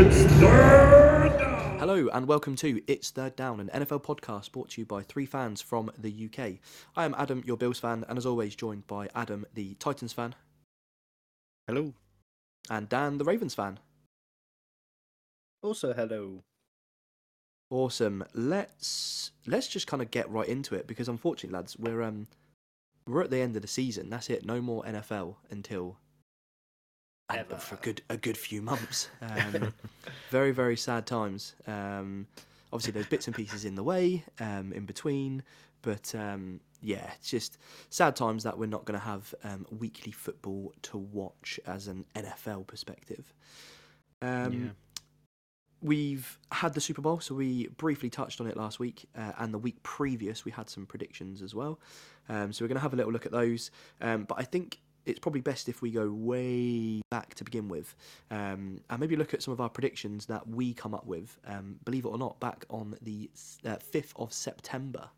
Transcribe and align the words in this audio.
It's 0.00 0.22
third 0.34 1.36
down. 1.40 1.78
Hello 1.80 2.08
and 2.12 2.28
welcome 2.28 2.54
to 2.54 2.80
It's 2.86 3.10
Third 3.10 3.34
Down, 3.34 3.58
an 3.58 3.68
NFL 3.74 4.04
podcast 4.04 4.52
brought 4.52 4.68
to 4.70 4.80
you 4.80 4.86
by 4.86 5.02
three 5.02 5.26
fans 5.26 5.60
from 5.60 5.90
the 5.98 6.26
UK. 6.26 6.60
I 6.94 7.04
am 7.04 7.16
Adam, 7.18 7.42
your 7.44 7.56
Bills 7.56 7.80
fan, 7.80 8.04
and 8.08 8.16
as 8.16 8.24
always, 8.24 8.54
joined 8.54 8.86
by 8.86 9.08
Adam, 9.12 9.44
the 9.54 9.74
Titans 9.74 10.12
fan, 10.12 10.36
Hello. 11.66 11.94
and 12.70 12.88
Dan, 12.88 13.18
the 13.18 13.24
Ravens 13.24 13.56
fan. 13.56 13.80
Also, 15.62 15.92
hello. 15.92 16.44
Awesome. 17.68 18.24
Let's 18.32 19.32
let's 19.48 19.66
just 19.66 19.88
kind 19.88 20.00
of 20.00 20.12
get 20.12 20.30
right 20.30 20.48
into 20.48 20.76
it 20.76 20.86
because 20.86 21.08
unfortunately, 21.08 21.56
lads, 21.56 21.76
we're 21.76 22.02
um 22.02 22.28
we're 23.04 23.24
at 23.24 23.30
the 23.30 23.40
end 23.40 23.56
of 23.56 23.62
the 23.62 23.68
season. 23.68 24.10
That's 24.10 24.30
it. 24.30 24.46
No 24.46 24.60
more 24.60 24.84
NFL 24.84 25.34
until 25.50 25.96
and 25.96 26.07
Ever. 27.30 27.56
for 27.56 27.74
a 27.74 27.78
good 27.78 28.02
a 28.08 28.16
good 28.16 28.38
few 28.38 28.62
months. 28.62 29.08
Um, 29.20 29.74
very 30.30 30.50
very 30.50 30.76
sad 30.76 31.06
times. 31.06 31.54
Um, 31.66 32.26
obviously, 32.72 32.92
there's 32.92 33.06
bits 33.06 33.26
and 33.26 33.36
pieces 33.36 33.64
in 33.64 33.74
the 33.74 33.82
way, 33.82 34.24
um, 34.40 34.72
in 34.72 34.86
between, 34.86 35.42
but 35.82 36.14
um, 36.14 36.60
yeah, 36.80 37.10
it's 37.16 37.30
just 37.30 37.58
sad 37.90 38.16
times 38.16 38.44
that 38.44 38.56
we're 38.58 38.66
not 38.66 38.84
going 38.84 38.98
to 38.98 39.04
have 39.04 39.34
um, 39.44 39.66
weekly 39.78 40.12
football 40.12 40.72
to 40.82 40.96
watch 40.96 41.60
as 41.66 41.86
an 41.88 42.04
NFL 42.14 42.66
perspective. 42.66 43.34
Um, 44.22 44.52
Yeah. 44.52 44.68
We've 45.80 46.40
had 46.50 46.74
the 46.74 46.80
Super 46.80 47.02
Bowl, 47.02 47.20
so 47.20 47.36
we 47.36 47.68
briefly 47.68 48.10
touched 48.10 48.40
on 48.40 48.48
it 48.48 48.56
last 48.56 48.80
week, 48.80 49.08
uh, 49.16 49.30
and 49.38 49.54
the 49.54 49.58
week 49.58 49.80
previous 49.84 50.44
we 50.44 50.50
had 50.50 50.68
some 50.68 50.86
predictions 50.86 51.40
as 51.40 51.54
well. 51.54 51.78
Um, 52.28 52.52
so 52.52 52.64
we're 52.64 52.68
going 52.68 52.78
to 52.78 52.82
have 52.82 52.94
a 52.94 52.96
little 52.96 53.12
look 53.12 53.26
at 53.26 53.32
those. 53.32 53.70
Um, 54.00 54.24
but 54.24 54.40
I 54.40 54.42
think 54.42 54.80
it's 55.08 55.18
probably 55.18 55.40
best 55.40 55.68
if 55.68 55.82
we 55.82 55.90
go 55.90 56.10
way 56.10 57.00
back 57.10 57.34
to 57.34 57.44
begin 57.44 57.68
with, 57.68 57.94
um, 58.30 58.80
and 58.90 59.00
maybe 59.00 59.16
look 59.16 59.34
at 59.34 59.42
some 59.42 59.52
of 59.52 59.60
our 59.60 59.68
predictions 59.68 60.26
that 60.26 60.46
we 60.48 60.74
come 60.74 60.94
up 60.94 61.06
with. 61.06 61.38
Um, 61.46 61.76
believe 61.84 62.04
it 62.04 62.08
or 62.08 62.18
not, 62.18 62.38
back 62.40 62.64
on 62.70 62.96
the 63.02 63.30
uh, 63.64 63.76
fifth 63.76 64.12
of 64.16 64.32
September. 64.32 65.08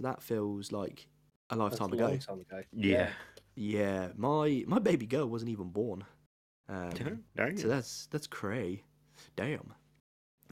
That 0.00 0.22
feels 0.22 0.72
like 0.72 1.06
a 1.50 1.56
lifetime 1.56 1.92
ago. 1.92 2.16
time 2.16 2.40
ago. 2.40 2.62
Yeah. 2.72 3.10
Yeah, 3.56 4.08
my 4.16 4.64
my 4.66 4.78
baby 4.78 5.06
girl 5.06 5.26
wasn't 5.26 5.50
even 5.50 5.68
born. 5.68 6.04
Um, 6.68 6.90
Dang 7.36 7.56
so 7.56 7.68
that's 7.68 8.06
that's 8.06 8.26
cray. 8.26 8.82
Damn. 9.36 9.74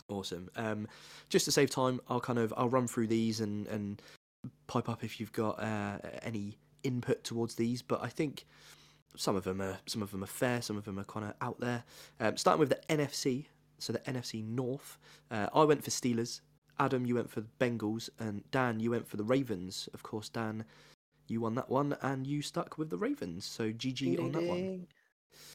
Awesome. 0.09 0.49
Um, 0.57 0.89
just 1.29 1.45
to 1.45 1.53
save 1.53 1.71
time, 1.71 2.01
I'll 2.09 2.21
kind 2.21 2.39
of 2.39 2.53
I'll 2.57 2.69
run 2.69 2.87
through 2.87 3.07
these 3.07 3.41
and 3.41 3.67
and 3.69 4.03
pipe 4.67 4.89
up 4.89 5.05
if 5.05 5.21
you've 5.21 5.33
got 5.33 5.63
uh, 5.63 5.99
any 6.23 6.59
input 6.89 7.23
towards 7.23 7.55
these. 7.55 7.83
But 7.83 8.03
I 8.03 8.09
think 8.09 8.45
some 9.17 9.37
of 9.37 9.45
them 9.45 9.61
are 9.61 9.79
some 9.87 10.03
of 10.03 10.11
them 10.11 10.25
are 10.25 10.27
fair, 10.43 10.61
some 10.63 10.77
of 10.77 10.85
them 10.85 10.99
are 10.99 11.05
kind 11.05 11.27
of 11.27 11.35
out 11.41 11.61
there. 11.61 11.85
Um, 12.19 12.37
starting 12.37 12.61
with 12.61 12.71
the 12.71 12.81
NFC, 12.89 13.47
so 13.79 13.93
the 13.93 14.01
NFC 14.01 14.45
North. 14.45 14.99
Uh, 15.31 15.47
I 15.55 15.63
went 15.65 15.85
for 15.85 15.91
Steelers. 15.91 16.41
Adam, 16.81 17.05
you 17.07 17.15
went 17.17 17.31
for 17.31 17.41
the 17.41 17.49
Bengals, 17.61 18.09
and 18.21 18.49
Dan, 18.51 18.79
you 18.81 18.91
went 18.93 19.07
for 19.09 19.17
the 19.17 19.25
Ravens. 19.25 19.89
Of 19.95 20.03
course, 20.05 20.29
Dan, 20.29 20.65
you 21.27 21.41
won 21.41 21.55
that 21.57 21.69
one, 21.69 21.97
and 22.03 22.25
you 22.27 22.41
stuck 22.41 22.79
with 22.79 22.89
the 22.91 22.97
Ravens. 22.97 23.45
So 23.45 23.73
GG 23.73 24.19
on 24.21 24.33
that 24.33 24.43
one. 24.45 24.87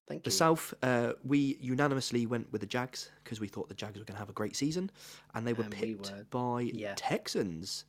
Thank 0.08 0.20
you. 0.20 0.24
The 0.24 0.30
you. 0.30 0.32
South, 0.32 0.74
uh, 0.84 1.14
we 1.24 1.58
unanimously 1.62 2.26
went 2.26 2.52
with 2.52 2.60
the 2.62 2.68
Jags 2.68 3.10
because 3.24 3.40
we 3.40 3.48
thought 3.48 3.70
the 3.70 3.74
Jags 3.76 3.98
were 4.00 4.06
going 4.06 4.16
to 4.16 4.20
have 4.20 4.30
a 4.30 4.34
great 4.34 4.56
season, 4.58 4.92
and 5.34 5.48
they 5.48 5.54
were 5.54 5.64
And 5.64 5.74
we 5.74 5.80
picked 5.80 6.12
were- 6.12 6.26
by 6.30 6.62
yeah. 6.74 6.94
Texans. 6.98 7.86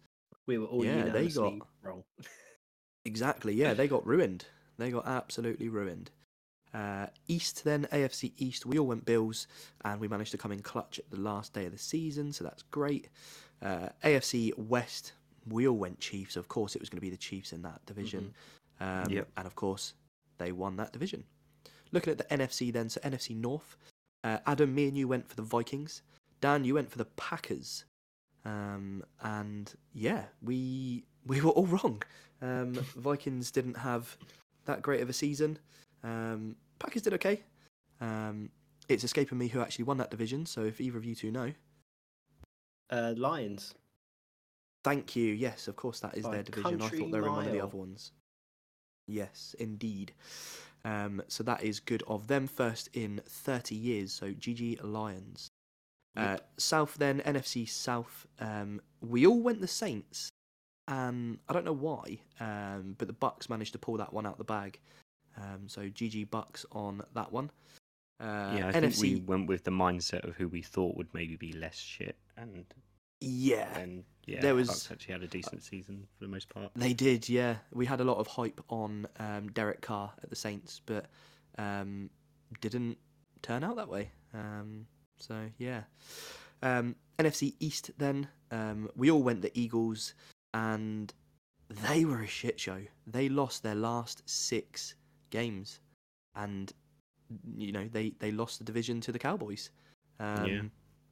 we 0.47 0.58
were 0.58 0.67
all 0.67 0.84
yeah, 0.84 1.08
they 1.08 1.29
got- 1.29 1.55
wrong. 1.83 2.05
Exactly, 3.05 3.55
yeah, 3.55 3.74
they 3.74 3.88
got 3.88 4.06
ruined. 4.06 4.47
They 4.78 4.91
got 4.91 5.06
absolutely 5.06 5.69
ruined. 5.69 6.10
Uh, 6.72 7.06
East, 7.28 7.62
then 7.64 7.86
AFC 7.92 8.33
East, 8.36 8.66
we 8.66 8.78
all 8.78 8.86
went 8.86 9.05
Bills, 9.05 9.46
and 9.84 10.00
we 10.00 10.08
managed 10.08 10.33
to 10.33 10.38
come 10.38 10.50
in 10.52 10.61
clutch 10.61 10.98
at 10.98 11.08
the 11.11 11.20
last 11.20 11.52
day 11.52 11.66
of 11.66 11.72
the 11.72 11.78
season, 11.78 12.33
so 12.33 12.42
that's 12.42 12.62
great. 12.62 13.08
Uh, 13.62 13.91
AFC 14.02 14.56
West, 14.58 15.12
we 15.48 15.69
all 15.69 15.77
went 15.77 16.00
Chiefs. 16.00 16.34
Of 16.36 16.48
course, 16.48 16.74
it 16.74 16.80
was 16.80 16.88
going 16.88 16.96
to 16.98 17.02
be 17.05 17.11
the 17.11 17.16
Chiefs 17.16 17.52
in 17.52 17.62
that 17.62 17.84
division, 17.86 18.34
um, 18.80 19.05
Yep. 19.08 19.29
and 19.36 19.46
of 19.46 19.55
course, 19.55 19.95
they 20.39 20.50
won 20.50 20.77
that 20.79 20.92
division. 20.92 21.24
Looking 21.92 22.11
at 22.11 22.18
the 22.18 22.24
NFC, 22.24 22.73
then, 22.73 22.89
so 22.89 23.00
NFC 23.02 23.36
North, 23.36 23.77
uh, 24.24 24.39
Adam, 24.46 24.74
me 24.74 24.89
and 24.89 24.96
you 24.98 25.06
went 25.06 25.29
for 25.29 25.36
the 25.36 25.42
Vikings. 25.42 26.02
Dan, 26.40 26.64
you 26.64 26.74
went 26.74 26.90
for 26.90 26.98
the 26.98 27.05
Packers. 27.05 27.84
Um, 28.45 29.05
and 29.23 29.73
yeah, 29.92 30.24
we 30.42 31.05
we 31.27 31.40
were 31.40 31.51
all 31.51 31.67
wrong. 31.67 32.02
Um, 32.42 32.74
Vikings 32.96 33.51
didn't 33.51 33.77
have 33.79 34.17
that 34.67 34.83
great 34.83 35.01
of 35.01 35.08
a 35.08 35.12
season. 35.12 35.58
Um, 36.02 36.57
Packers 36.79 37.02
did 37.02 37.14
okay. 37.14 37.42
Um, 38.01 38.51
it's 38.89 39.05
escaping 39.05 39.39
me 39.39 39.48
who 39.48 39.61
actually 39.61 39.85
won 39.85 39.96
that 39.98 40.11
division. 40.11 40.45
So 40.46 40.62
if 40.64 40.80
either 40.80 40.98
of 40.98 41.05
you 41.05 41.14
two 41.14 41.30
know, 41.30 41.52
Uh, 42.90 43.14
Lions. 43.17 43.74
thank 44.83 45.17
you. 45.17 45.33
Yes, 45.33 45.68
of 45.68 45.77
course 45.77 46.01
that 46.01 46.17
is 46.17 46.24
By 46.24 46.33
their 46.33 46.42
division. 46.42 46.83
I 46.83 46.89
thought 46.89 47.11
they 47.11 47.20
were 47.20 47.27
in 47.29 47.33
one 47.33 47.46
of 47.46 47.52
the 47.52 47.61
other 47.62 47.77
ones. 47.77 48.12
Yes, 49.06 49.55
indeed. 49.58 50.12
Um, 50.85 51.23
so 51.29 51.42
that 51.45 51.62
is 51.62 51.80
good 51.80 52.02
of 52.06 52.27
them. 52.27 52.46
First 52.46 52.91
in 52.92 53.23
30 53.27 53.74
years. 53.74 54.12
So 54.12 54.33
GG 54.33 54.80
Lions. 54.83 55.48
Uh, 56.17 56.36
South 56.58 56.95
then 56.96 57.20
NFC 57.23 57.68
South. 57.68 58.27
Um, 58.39 58.80
we 59.01 59.27
all 59.27 59.41
went 59.41 59.61
the 59.61 59.67
Saints, 59.67 60.30
and 60.89 61.39
I 61.48 61.52
don't 61.52 61.64
know 61.64 61.72
why, 61.72 62.18
um, 62.40 62.95
but 62.98 63.06
the 63.08 63.14
Bucks 63.14 63.48
managed 63.48 63.72
to 63.72 63.78
pull 63.78 63.96
that 63.98 64.12
one 64.12 64.27
out 64.27 64.39
the 64.39 64.45
bag. 64.45 64.78
Um, 65.36 65.68
so 65.68 65.83
GG 65.83 66.30
Bucks 66.30 66.64
on 66.72 67.02
that 67.14 67.33
one. 67.33 67.50
Uh, 68.20 68.55
yeah, 68.56 68.68
I 68.68 68.72
NFC. 68.72 68.80
think 68.80 68.96
we 69.00 69.17
went 69.27 69.48
with 69.48 69.64
the 69.64 69.70
mindset 69.73 70.27
of 70.28 70.36
who 70.36 70.46
we 70.48 70.62
thought 70.62 70.96
would 70.96 71.12
maybe 71.12 71.36
be 71.36 71.52
less 71.52 71.77
shit, 71.77 72.17
and 72.36 72.64
Yeah, 73.20 73.73
then 73.74 74.05
yeah, 74.27 74.40
There 74.40 74.55
was- 74.55 74.68
Bucks 74.68 74.90
actually 74.90 75.12
had 75.14 75.23
a 75.23 75.27
decent 75.28 75.62
season 75.62 76.06
for 76.17 76.24
the 76.24 76.30
most 76.30 76.48
part. 76.48 76.70
They 76.77 76.92
did, 76.92 77.28
yeah. 77.28 77.56
We 77.73 77.86
had 77.86 78.00
a 78.00 78.05
lot 78.05 78.18
of 78.18 78.27
hype 78.27 78.61
on 78.68 79.06
um, 79.18 79.48
Derek 79.52 79.80
Carr 79.80 80.12
at 80.23 80.30
the 80.30 80.36
Saints, 80.36 80.80
but 80.86 81.06
um, 81.58 82.11
didn't 82.61 82.98
turn 83.42 83.64
out 83.64 83.77
that 83.77 83.89
way. 83.89 84.11
Um, 84.33 84.86
so 85.18 85.50
yeah. 85.58 85.83
Um, 86.62 86.96
NFC 87.18 87.55
East 87.61 87.90
then. 87.98 88.28
Um, 88.50 88.89
we 88.94 89.11
all 89.11 89.23
went 89.23 89.42
the 89.42 89.58
Eagles, 89.58 90.14
and 90.55 91.13
they 91.69 92.05
were 92.07 92.23
a 92.23 92.27
shit 92.27 92.59
show. 92.59 92.81
They 93.07 93.29
lost 93.29 93.63
their 93.63 93.75
last 93.75 94.23
six 94.27 94.95
games, 95.31 95.81
and 96.35 96.73
you 97.57 97.73
know 97.73 97.89
they 97.89 98.11
they 98.20 98.31
lost 98.33 98.59
the 98.59 98.65
division 98.65 99.01
to 99.03 99.13
the 99.13 99.19
Cowboys. 99.19 99.70
Um, 100.19 100.47
Yeah. 100.47 100.63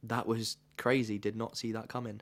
That 0.05 0.27
was 0.27 0.57
crazy. 0.77 1.17
Did 1.17 1.35
not 1.37 1.55
see 1.57 1.71
that 1.71 1.87
coming. 1.87 2.19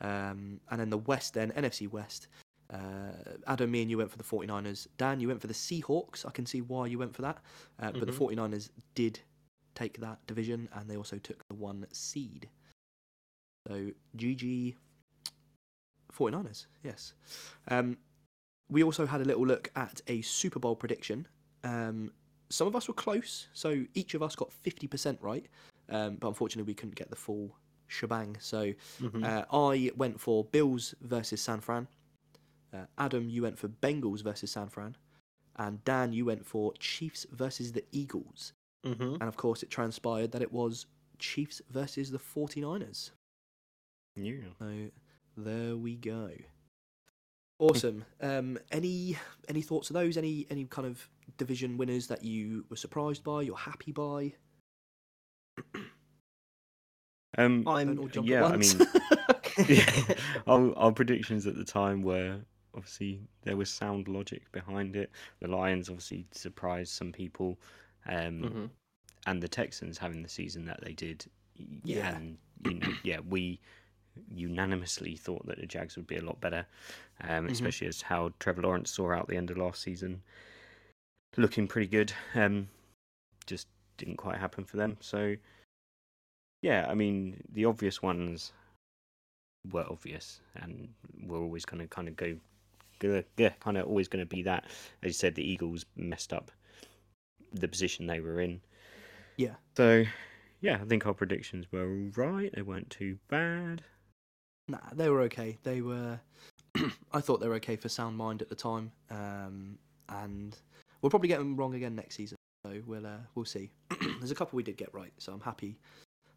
Um, 0.00 0.60
and 0.70 0.80
then 0.80 0.90
the 0.90 0.98
West, 0.98 1.34
then 1.34 1.50
NFC 1.52 1.88
West. 1.88 2.28
Uh, 2.72 3.12
Adam, 3.48 3.68
me 3.70 3.82
and 3.82 3.90
you 3.90 3.98
went 3.98 4.10
for 4.12 4.16
the 4.16 4.22
49ers. 4.24 4.86
Dan, 4.96 5.18
you 5.18 5.26
went 5.26 5.40
for 5.40 5.48
the 5.48 5.54
Seahawks. 5.54 6.24
I 6.24 6.30
can 6.30 6.46
see 6.46 6.60
why 6.60 6.86
you 6.86 6.98
went 6.98 7.14
for 7.14 7.22
that. 7.22 7.38
Uh, 7.80 7.90
But 7.90 8.06
the 8.06 8.12
Mhm. 8.12 8.18
49ers 8.18 8.70
did 8.94 9.20
take 9.74 9.98
that 9.98 10.24
division 10.28 10.68
and 10.72 10.88
they 10.88 10.96
also 10.96 11.18
took 11.18 11.46
the 11.48 11.54
one 11.54 11.84
seed. 11.92 12.48
So 13.66 13.90
GG 14.16 14.76
49ers, 16.12 16.66
yes. 16.82 17.14
Um, 17.68 17.96
we 18.68 18.82
also 18.82 19.06
had 19.06 19.20
a 19.20 19.24
little 19.24 19.46
look 19.46 19.70
at 19.76 20.00
a 20.06 20.22
Super 20.22 20.58
Bowl 20.58 20.76
prediction. 20.76 21.26
Um, 21.64 22.12
some 22.50 22.66
of 22.66 22.74
us 22.76 22.88
were 22.88 22.94
close, 22.94 23.48
so 23.52 23.84
each 23.94 24.14
of 24.14 24.22
us 24.22 24.34
got 24.36 24.50
50% 24.64 25.18
right. 25.20 25.46
Um, 25.88 26.16
but 26.16 26.28
unfortunately, 26.28 26.70
we 26.70 26.74
couldn't 26.74 26.94
get 26.94 27.10
the 27.10 27.16
full 27.16 27.56
shebang. 27.88 28.36
So 28.40 28.72
Mhm. 29.00 29.24
uh, 29.24 29.44
I 29.52 29.90
went 29.96 30.20
for 30.20 30.44
Bills 30.44 30.94
versus 31.00 31.40
San 31.40 31.60
Fran. 31.60 31.88
Uh, 32.72 32.86
Adam, 32.98 33.28
you 33.28 33.42
went 33.42 33.58
for 33.58 33.68
Bengals 33.68 34.22
versus 34.22 34.52
San 34.52 34.68
Fran. 34.68 34.96
And 35.56 35.84
Dan, 35.84 36.12
you 36.12 36.24
went 36.24 36.46
for 36.46 36.72
Chiefs 36.74 37.26
versus 37.32 37.72
the 37.72 37.84
Eagles. 37.90 38.52
Mhm. 38.84 39.14
And 39.14 39.22
of 39.22 39.36
course, 39.36 39.62
it 39.64 39.70
transpired 39.70 40.30
that 40.32 40.42
it 40.42 40.52
was 40.52 40.86
Chiefs 41.18 41.60
versus 41.68 42.10
the 42.12 42.18
49ers. 42.18 43.10
Yeah. 44.16 44.44
So 44.58 44.90
there 45.36 45.76
we 45.76 45.96
go. 45.96 46.30
Awesome. 47.58 48.04
Um, 48.20 48.58
any 48.72 49.16
any 49.48 49.60
thoughts 49.62 49.90
of 49.90 49.94
those? 49.94 50.16
Any 50.16 50.46
any 50.50 50.64
kind 50.64 50.86
of 50.86 51.06
division 51.36 51.76
winners 51.76 52.06
that 52.06 52.24
you 52.24 52.64
were 52.70 52.76
surprised 52.76 53.22
by? 53.22 53.42
You're 53.42 53.56
happy 53.56 53.92
by? 53.92 54.32
Um, 57.38 57.66
I'm 57.68 58.10
yeah, 58.22 58.44
I 58.44 58.56
mean, 58.56 58.80
yeah, 59.68 60.14
our, 60.48 60.76
our 60.76 60.92
predictions 60.92 61.46
at 61.46 61.54
the 61.54 61.64
time 61.64 62.02
were 62.02 62.40
obviously 62.74 63.20
there 63.42 63.56
was 63.56 63.70
sound 63.70 64.08
logic 64.08 64.50
behind 64.52 64.96
it. 64.96 65.10
The 65.40 65.48
Lions 65.48 65.88
obviously 65.88 66.26
surprised 66.32 66.92
some 66.92 67.12
people, 67.12 67.58
um, 68.08 68.42
Mhm. 68.42 68.70
and 69.26 69.42
the 69.42 69.48
Texans 69.48 69.96
having 69.96 70.22
the 70.22 70.28
season 70.28 70.64
that 70.64 70.80
they 70.82 70.92
did. 70.92 71.24
Yeah. 71.84 72.16
and 72.16 72.38
you 72.64 72.74
know, 72.74 72.88
yeah, 73.04 73.20
we 73.28 73.60
unanimously 74.28 75.16
thought 75.16 75.46
that 75.46 75.58
the 75.58 75.66
Jags 75.66 75.96
would 75.96 76.06
be 76.06 76.16
a 76.16 76.24
lot 76.24 76.40
better, 76.40 76.66
um, 77.20 77.46
Mhm. 77.46 77.50
especially 77.50 77.86
as 77.86 78.02
how 78.02 78.32
Trevor 78.38 78.62
Lawrence 78.62 78.90
saw 78.90 79.12
out 79.12 79.28
the 79.28 79.36
end 79.36 79.50
of 79.50 79.56
last 79.56 79.82
season, 79.82 80.22
looking 81.36 81.68
pretty 81.68 81.88
good. 81.88 82.12
Um, 82.34 82.68
just 83.46 83.68
didn't 83.96 84.16
quite 84.16 84.38
happen 84.38 84.64
for 84.64 84.76
them. 84.76 84.96
So 85.00 85.36
yeah, 86.62 86.86
I 86.88 86.94
mean 86.94 87.42
the 87.48 87.64
obvious 87.64 88.02
ones 88.02 88.52
were 89.70 89.86
obvious, 89.88 90.40
and 90.54 90.94
we're 91.22 91.38
always 91.40 91.64
going 91.64 91.80
to 91.80 91.86
kind 91.86 92.08
of 92.08 92.16
go, 92.16 92.38
go 92.98 93.22
yeah, 93.36 93.50
kind 93.60 93.76
of 93.76 93.86
always 93.86 94.08
going 94.08 94.24
to 94.24 94.28
be 94.28 94.42
that. 94.42 94.64
As 95.02 95.08
you 95.08 95.12
said, 95.12 95.34
the 95.34 95.44
Eagles 95.46 95.84
messed 95.96 96.32
up 96.32 96.50
the 97.52 97.68
position 97.68 98.06
they 98.06 98.20
were 98.20 98.40
in. 98.40 98.60
Yeah. 99.36 99.56
So, 99.76 100.04
yeah, 100.60 100.76
I 100.80 100.84
think 100.84 101.06
our 101.06 101.14
predictions 101.14 101.70
were 101.72 101.82
all 101.82 102.10
right. 102.14 102.52
They 102.54 102.62
weren't 102.62 102.90
too 102.90 103.18
bad. 103.28 103.82
Nah, 104.70 104.78
they 104.92 105.08
were 105.08 105.22
okay. 105.22 105.58
They 105.62 105.80
were. 105.80 106.20
I 107.12 107.20
thought 107.20 107.40
they 107.40 107.48
were 107.48 107.56
okay 107.56 107.76
for 107.76 107.88
sound 107.88 108.16
mind 108.16 108.40
at 108.42 108.48
the 108.48 108.54
time, 108.54 108.92
um, 109.10 109.78
and 110.08 110.56
we'll 111.02 111.10
probably 111.10 111.28
get 111.28 111.38
them 111.38 111.56
wrong 111.56 111.74
again 111.74 111.96
next 111.96 112.14
season. 112.16 112.36
So 112.64 112.80
we'll 112.86 113.06
uh, 113.06 113.18
we'll 113.34 113.44
see. 113.44 113.70
There's 114.18 114.30
a 114.30 114.34
couple 114.34 114.56
we 114.56 114.62
did 114.62 114.76
get 114.76 114.94
right, 114.94 115.12
so 115.18 115.32
I'm 115.32 115.40
happy 115.40 115.76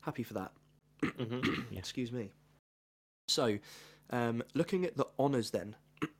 happy 0.01 0.23
for 0.23 0.33
that. 0.33 0.51
Mhm. 1.03 1.65
Yeah. 1.71 1.79
Excuse 1.79 2.11
me. 2.11 2.31
So, 3.27 3.59
um, 4.09 4.41
looking 4.53 4.85
at 4.85 4.97
the 4.97 5.05
honours 5.19 5.51
then, 5.51 5.75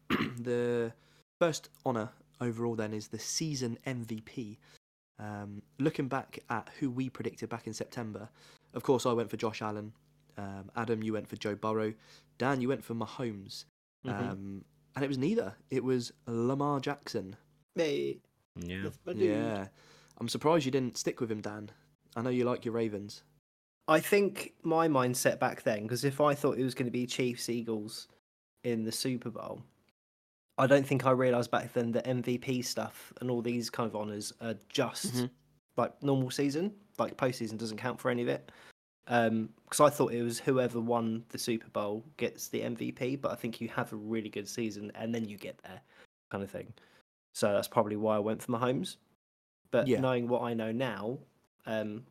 the 0.10 0.92
first 1.39 1.69
honour 1.86 2.10
overall 2.39 2.75
then 2.75 2.94
is 2.94 3.07
the 3.07 3.19
season 3.19 3.77
MVP. 3.88 4.57
Um, 5.19 5.62
looking 5.80 6.07
back 6.07 6.39
at 6.50 6.69
who 6.80 6.89
we 6.89 7.10
predicted 7.10 7.50
back 7.50 7.65
in 7.68 7.74
September, 7.74 8.30
of 8.74 8.83
course 8.83 9.06
I 9.06 9.13
went 9.13 9.30
for 9.30 9.38
Josh 9.38 9.62
Allen. 9.62 9.94
Um, 10.38 10.71
Adam, 10.75 11.03
you 11.03 11.13
went 11.13 11.27
for 11.27 11.35
Joe 11.35 11.56
Burrow. 11.56 11.94
Dan, 12.38 12.62
you 12.62 12.68
went 12.68 12.83
for 12.83 12.95
Mahomes. 12.95 13.65
Mhm. 14.06 14.31
Um, 14.31 14.65
and 14.95 15.03
it 15.06 15.07
was 15.07 15.18
neither. 15.18 15.56
It 15.69 15.83
was 15.83 16.12
Lamar 16.27 16.80
Jackson. 16.80 17.35
Hey, 17.75 18.19
Yeah. 18.56 18.83
that's 18.83 19.00
my 19.06 19.13
dude. 19.13 19.21
Yeah. 19.24 19.68
I'm 20.18 20.27
surprised 20.30 20.65
you 20.65 20.71
didn't 20.71 20.97
stick 20.97 21.19
with 21.19 21.31
him, 21.31 21.41
Dan. 21.41 21.71
I 22.15 22.21
know 22.21 22.30
you 22.30 22.45
like 22.45 22.65
your 22.65 22.74
Ravens. 22.74 23.24
I 23.88 24.00
think 24.00 24.53
my 24.63 24.88
mindset 24.88 25.39
back 25.39 25.63
then, 25.63 25.83
because 25.83 26.03
if 26.03 26.21
I 26.21 26.36
thought 26.36 26.57
it 26.57 26.63
was 26.63 26.75
going 26.75 26.86
to 26.86 26.91
be 26.91 27.06
Chiefs 27.06 27.50
Eagles 27.50 28.07
in 28.63 28.83
the 28.83 28.91
Super 28.91 29.29
Bowl, 29.29 29.63
I 30.57 30.68
don't 30.68 30.86
think 30.86 31.06
I 31.06 31.12
realised 31.12 31.50
back 31.51 31.74
then 31.74 31.91
that 31.94 32.06
MVP 32.07 32.62
stuff 32.62 33.12
and 33.19 33.29
all 33.31 33.41
these 33.41 33.69
kind 33.69 33.88
of 33.89 33.95
honours 33.95 34.31
are 34.39 34.56
just 34.69 35.13
Mhm. 35.15 35.29
like 35.77 36.01
normal 36.03 36.29
season. 36.29 36.75
Like 37.00 37.18
postseason 37.18 37.57
doesn't 37.57 37.77
count 37.77 38.00
for 38.00 38.12
any 38.12 38.21
of 38.21 38.27
it. 38.27 38.51
Because 39.05 39.79
I 39.81 39.89
thought 39.89 40.13
it 40.13 40.23
was 40.23 40.39
whoever 40.39 40.79
won 40.79 41.23
the 41.29 41.38
Super 41.38 41.67
Bowl 41.69 42.03
gets 42.17 42.47
the 42.47 42.61
MVP, 42.61 43.19
but 43.21 43.31
I 43.31 43.35
think 43.35 43.59
you 43.59 43.67
have 43.69 43.91
a 43.91 43.97
really 43.97 44.29
good 44.29 44.47
season 44.47 44.91
and 44.95 45.13
then 45.13 45.25
you 45.27 45.38
get 45.38 45.57
there, 45.63 45.81
kind 46.31 46.44
of 46.44 46.50
thing. 46.50 46.73
So 47.33 47.51
that's 47.51 47.67
probably 47.67 47.95
why 47.97 48.15
I 48.15 48.19
went 48.19 48.41
for 48.41 48.51
Mahomes. 48.51 48.97
But 49.71 49.88
Yeah. 49.88 50.00
knowing 50.00 50.27
what 50.27 50.44
I 50.44 50.53
know 50.53 50.71
now, 50.71 51.17
um, 51.65 52.03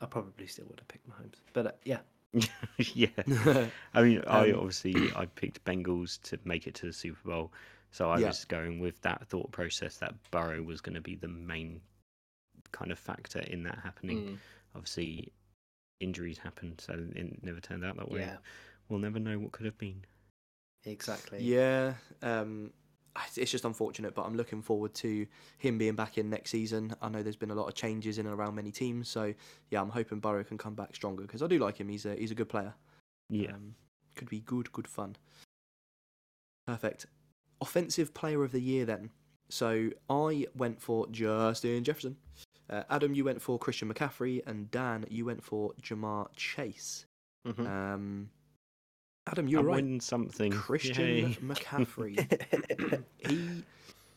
I 0.00 0.06
probably 0.06 0.46
still 0.46 0.66
would 0.68 0.80
have 0.80 0.88
picked 0.88 1.08
Mahomes. 1.08 1.36
But 1.52 1.66
uh, 1.66 1.72
yeah, 1.84 2.00
yeah. 2.94 3.08
I 3.94 4.02
mean, 4.02 4.22
I 4.26 4.50
Um, 4.50 4.56
obviously 4.56 5.12
I 5.14 5.26
picked 5.26 5.64
Bengals 5.64 6.20
to 6.22 6.38
make 6.44 6.66
it 6.66 6.74
to 6.76 6.86
the 6.86 6.92
Super 6.92 7.28
Bowl, 7.28 7.52
so 7.92 8.10
I 8.10 8.18
Yeah. 8.18 8.28
was 8.28 8.44
going 8.44 8.80
with 8.80 9.00
that 9.02 9.26
thought 9.28 9.52
process 9.52 9.98
that 9.98 10.14
Burrow 10.30 10.62
was 10.62 10.80
going 10.80 10.94
to 10.96 11.00
be 11.00 11.14
the 11.14 11.28
main 11.28 11.80
kind 12.72 12.90
of 12.90 12.98
factor 12.98 13.40
in 13.40 13.62
that 13.64 13.78
happening. 13.84 14.24
Mm, 14.24 14.36
Obviously, 14.74 15.30
injuries 16.00 16.38
happened, 16.38 16.80
so 16.80 16.94
it 17.14 17.42
never 17.44 17.60
turned 17.60 17.84
out 17.84 17.96
that 17.96 18.10
way. 18.10 18.20
yeah, 18.20 18.36
We'll 18.88 19.00
never 19.00 19.18
know 19.18 19.38
what 19.38 19.52
could 19.52 19.66
have 19.66 19.78
been. 19.78 20.04
exactly. 20.84 21.42
Yeah, 21.42 21.94
um, 22.22 22.72
it's 23.36 23.50
just 23.50 23.64
unfortunate, 23.64 24.14
but 24.14 24.22
I'm 24.22 24.36
looking 24.36 24.60
forward 24.60 24.92
to 24.96 25.26
him 25.58 25.78
being 25.78 25.94
back 25.94 26.18
in 26.18 26.28
next 26.30 26.50
season. 26.50 26.94
I 27.00 27.08
know 27.08 27.22
there's 27.22 27.36
been 27.36 27.52
a 27.52 27.54
lot 27.54 27.68
of 27.68 27.74
changes 27.74 28.18
in 28.18 28.26
and 28.26 28.34
around 28.34 28.54
many 28.56 28.72
teams, 28.72 29.08
so 29.08 29.32
yeah, 29.70 29.80
I'm 29.80 29.90
hoping 29.90 30.18
Burrow 30.20 30.44
can 30.44 30.58
come 30.58 30.74
back 30.74 30.94
stronger 30.94 31.22
because 31.22 31.42
I 31.42 31.46
do 31.46 31.58
like 31.58 31.76
him. 31.78 31.88
He's 31.88 32.06
a 32.06 32.14
he's 32.16 32.30
a 32.30 32.34
good 32.34 32.48
player. 32.48 32.74
Yeah. 33.30 33.52
Um, 33.52 33.74
could 34.16 34.28
be 34.28 34.40
good, 34.40 34.70
good 34.72 34.88
fun. 34.88 35.16
Perfect. 36.66 37.06
Offensive 37.60 38.14
player 38.14 38.42
of 38.42 38.52
the 38.52 38.60
year 38.60 38.84
then. 38.84 39.10
So 39.48 39.90
I 40.08 40.46
went 40.56 40.80
for 40.80 41.06
Justin 41.08 41.84
Jefferson. 41.84 42.16
Uh, 42.70 42.82
Adam, 42.90 43.14
you 43.14 43.24
went 43.24 43.40
for 43.42 43.58
Christian 43.58 43.92
McCaffrey, 43.92 44.42
and 44.46 44.70
Dan, 44.70 45.04
you 45.10 45.24
went 45.26 45.42
for 45.42 45.72
Ja'Marr 45.82 46.28
Chase. 46.34 47.06
Mhm. 47.46 47.66
Um, 47.66 48.30
Adam, 49.26 49.48
you 49.48 49.58
I'm 49.58 49.64
were 49.64 49.70
right. 49.70 49.76
winning 49.76 50.00
something. 50.00 50.50
Christian 50.52 51.06
Yay. 51.06 51.22
McCaffrey. 51.42 53.04
he 53.28 53.64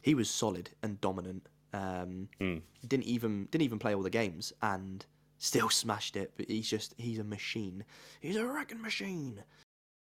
he 0.02 0.16
was 0.16 0.30
solid 0.30 0.70
and 0.84 1.00
dominant. 1.02 1.48
Um, 1.74 2.30
Mm. 2.40 2.62
Didn't 2.88 3.06
even 3.06 3.46
didn't 3.52 3.64
even 3.66 3.80
play 3.80 3.94
all 3.94 4.02
the 4.04 4.10
games 4.10 4.54
and 4.62 5.06
still 5.38 5.70
smashed 5.70 6.16
it. 6.16 6.32
But 6.38 6.50
he's 6.50 6.70
just 6.70 6.94
he's 6.98 7.20
a 7.20 7.24
machine. 7.26 7.84
He's 8.22 8.38
a 8.38 8.46
wrecking 8.46 8.82
machine. 8.82 9.44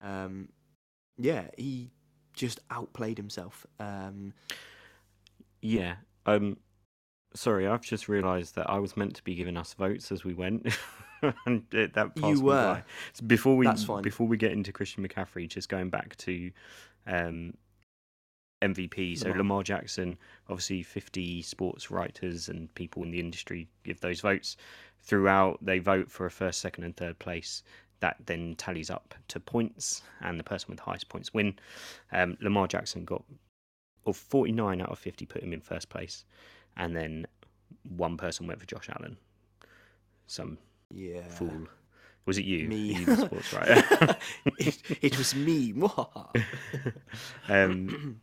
Um, 0.01 0.50
yeah, 1.17 1.50
he 1.57 1.91
just 2.33 2.59
outplayed 2.71 3.17
himself. 3.17 3.65
Um, 3.79 4.33
Yeah. 5.61 5.95
Um. 6.25 6.57
Sorry, 7.38 7.68
I've 7.68 7.81
just 7.81 8.10
realised 8.10 8.56
that 8.56 8.69
I 8.69 8.80
was 8.80 8.98
meant 8.98 9.16
to 9.16 9.24
be 9.24 9.36
giving 9.36 9.57
us 9.57 9.74
votes 9.74 10.12
as 10.12 10.24
we 10.24 10.34
went, 10.34 10.75
and 11.45 11.63
it, 11.72 11.94
that 11.94 12.16
passed 12.16 12.28
You 12.28 12.36
me 12.36 12.42
were. 12.42 12.74
by. 12.74 12.84
So 13.13 13.25
before 13.25 13.56
we 13.56 13.66
That's 13.66 13.84
fine. 13.84 14.01
before 14.01 14.28
we 14.28 14.38
get 14.38 14.51
into 14.51 14.72
Christian 14.72 15.07
McCaffrey, 15.07 15.48
just 15.48 15.69
going 15.69 15.89
back 15.89 16.16
to 16.18 16.51
um, 17.06 17.54
MVP. 18.63 19.19
So 19.19 19.28
Lamar. 19.28 19.38
Lamar 19.38 19.63
Jackson, 19.63 20.18
obviously, 20.50 20.81
fifty 20.81 21.44
sports 21.44 21.92
writers 21.92 22.50
and 22.50 22.74
people 22.74 23.04
in 23.04 23.12
the 23.12 23.19
industry 23.19 23.68
give 23.84 24.00
those 24.01 24.22
votes. 24.22 24.57
Throughout, 25.00 25.60
they 25.62 25.78
vote 25.78 26.10
for 26.10 26.25
a 26.25 26.31
first, 26.31 26.60
second, 26.60 26.86
and 26.86 26.98
third 26.98 27.19
place. 27.19 27.62
That 28.00 28.18
then 28.25 28.56
tallies 28.57 28.89
up 28.89 29.13
to 29.28 29.39
points, 29.39 30.01
and 30.22 30.39
the 30.39 30.44
person 30.44 30.68
with 30.69 30.78
the 30.80 30.86
highest 30.86 31.07
points 31.07 31.36
win. 31.36 31.60
Um, 32.12 32.36
Lamar 32.42 32.68
Jackson 32.68 33.06
got 33.06 33.24
of 34.07 34.16
49 34.18 34.81
out 34.81 34.89
of 34.89 34.98
50 34.98 35.25
put 35.25 35.44
him 35.44 35.51
in 35.51 35.60
first 35.60 35.89
place 35.89 36.24
and 36.77 36.95
then 36.95 37.27
one 37.89 38.15
person 38.18 38.47
went 38.47 38.59
for 38.59 38.65
Josh 38.65 38.89
Allen. 38.89 39.18
Some 40.27 40.57
yeah, 40.94 41.27
fool. 41.27 41.68
Was 42.25 42.38
it 42.38 42.45
you? 42.45 42.68
Me. 42.68 42.94
You 42.94 43.06
the 43.06 43.15
sports 43.18 43.53
writer? 43.53 44.15
It, 44.59 44.77
it 45.01 45.18
was 45.18 45.33
me. 45.35 45.74
um, 47.50 48.19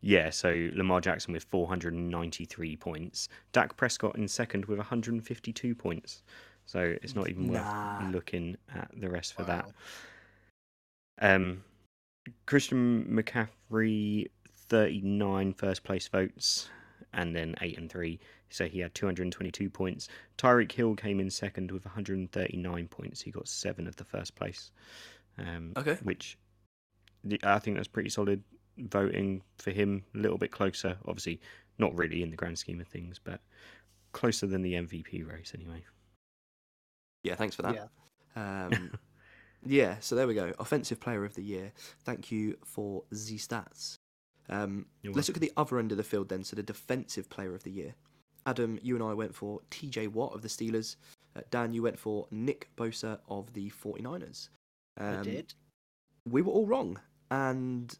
yeah 0.00 0.30
so 0.30 0.68
Lamar 0.74 1.00
Jackson 1.00 1.32
with 1.32 1.44
493 1.44 2.76
points. 2.76 3.28
Dak 3.52 3.76
Prescott 3.76 4.16
in 4.16 4.26
second 4.28 4.64
with 4.66 4.78
152 4.78 5.74
points. 5.74 6.22
So 6.66 6.96
it's 7.02 7.14
not 7.14 7.28
even 7.28 7.52
Nah. 7.52 8.00
worth 8.02 8.12
looking 8.12 8.56
at 8.74 8.90
the 8.96 9.08
rest 9.08 9.34
for 9.34 9.42
Wow. 9.44 9.64
that 11.20 11.34
um, 11.34 11.62
Christian 12.46 13.04
McCaffrey 13.04 14.26
39 14.68 15.52
first 15.54 15.84
place 15.84 16.08
votes 16.08 16.68
and 17.14 17.34
then 17.34 17.54
8 17.60 17.78
and 17.78 17.90
3 17.90 18.18
so 18.50 18.66
he 18.66 18.80
had 18.80 18.94
222 18.94 19.70
points 19.70 20.08
Tyreek 20.38 20.72
Hill 20.72 20.94
came 20.94 21.20
in 21.20 21.30
second 21.30 21.70
with 21.70 21.84
139 21.84 22.88
points 22.88 23.20
he 23.20 23.30
got 23.30 23.48
7 23.48 23.86
of 23.86 23.96
the 23.96 24.04
first 24.04 24.34
place 24.34 24.70
um, 25.38 25.72
Okay. 25.76 25.96
which 26.02 26.36
the- 27.24 27.40
I 27.42 27.58
think 27.58 27.76
that's 27.76 27.88
pretty 27.88 28.10
solid 28.10 28.42
voting 28.78 29.42
for 29.58 29.70
him 29.70 30.04
a 30.14 30.18
little 30.18 30.38
bit 30.38 30.50
closer 30.50 30.96
obviously 31.06 31.40
not 31.78 31.94
really 31.96 32.22
in 32.22 32.30
the 32.30 32.36
grand 32.36 32.58
scheme 32.58 32.80
of 32.80 32.88
things 32.88 33.18
but 33.22 33.40
closer 34.12 34.46
than 34.46 34.62
the 34.62 34.74
MVP 34.74 35.26
race 35.26 35.52
anyway 35.54 35.84
yeah, 37.22 37.34
thanks 37.34 37.56
for 37.56 37.62
that. 37.62 37.74
Yeah. 37.74 37.86
Um, 38.36 38.90
yeah, 39.64 39.96
so 40.00 40.14
there 40.14 40.26
we 40.26 40.34
go. 40.34 40.52
Offensive 40.58 41.00
player 41.00 41.24
of 41.24 41.34
the 41.34 41.42
year. 41.42 41.72
Thank 42.04 42.30
you 42.30 42.58
for 42.66 43.02
the 43.10 43.38
stats. 43.38 43.96
Um, 44.48 44.86
let's 45.04 45.28
look 45.28 45.36
at 45.36 45.40
the 45.40 45.52
other 45.56 45.78
end 45.78 45.90
of 45.92 45.98
the 45.98 46.04
field 46.04 46.28
then. 46.28 46.44
So 46.44 46.56
the 46.56 46.62
defensive 46.62 47.28
player 47.28 47.54
of 47.54 47.62
the 47.64 47.70
year. 47.70 47.94
Adam, 48.46 48.78
you 48.82 48.94
and 48.94 49.02
I 49.02 49.12
went 49.12 49.34
for 49.34 49.60
TJ 49.70 50.08
Watt 50.08 50.34
of 50.34 50.42
the 50.42 50.48
Steelers. 50.48 50.96
Uh, 51.36 51.40
Dan, 51.50 51.72
you 51.72 51.82
went 51.82 51.98
for 51.98 52.26
Nick 52.30 52.68
Bosa 52.76 53.18
of 53.28 53.52
the 53.54 53.70
49ers. 53.70 54.48
I 54.98 55.14
Um, 55.16 55.22
did. 55.24 55.54
We 56.28 56.42
were 56.42 56.52
all 56.52 56.66
wrong. 56.66 57.00
And 57.30 57.92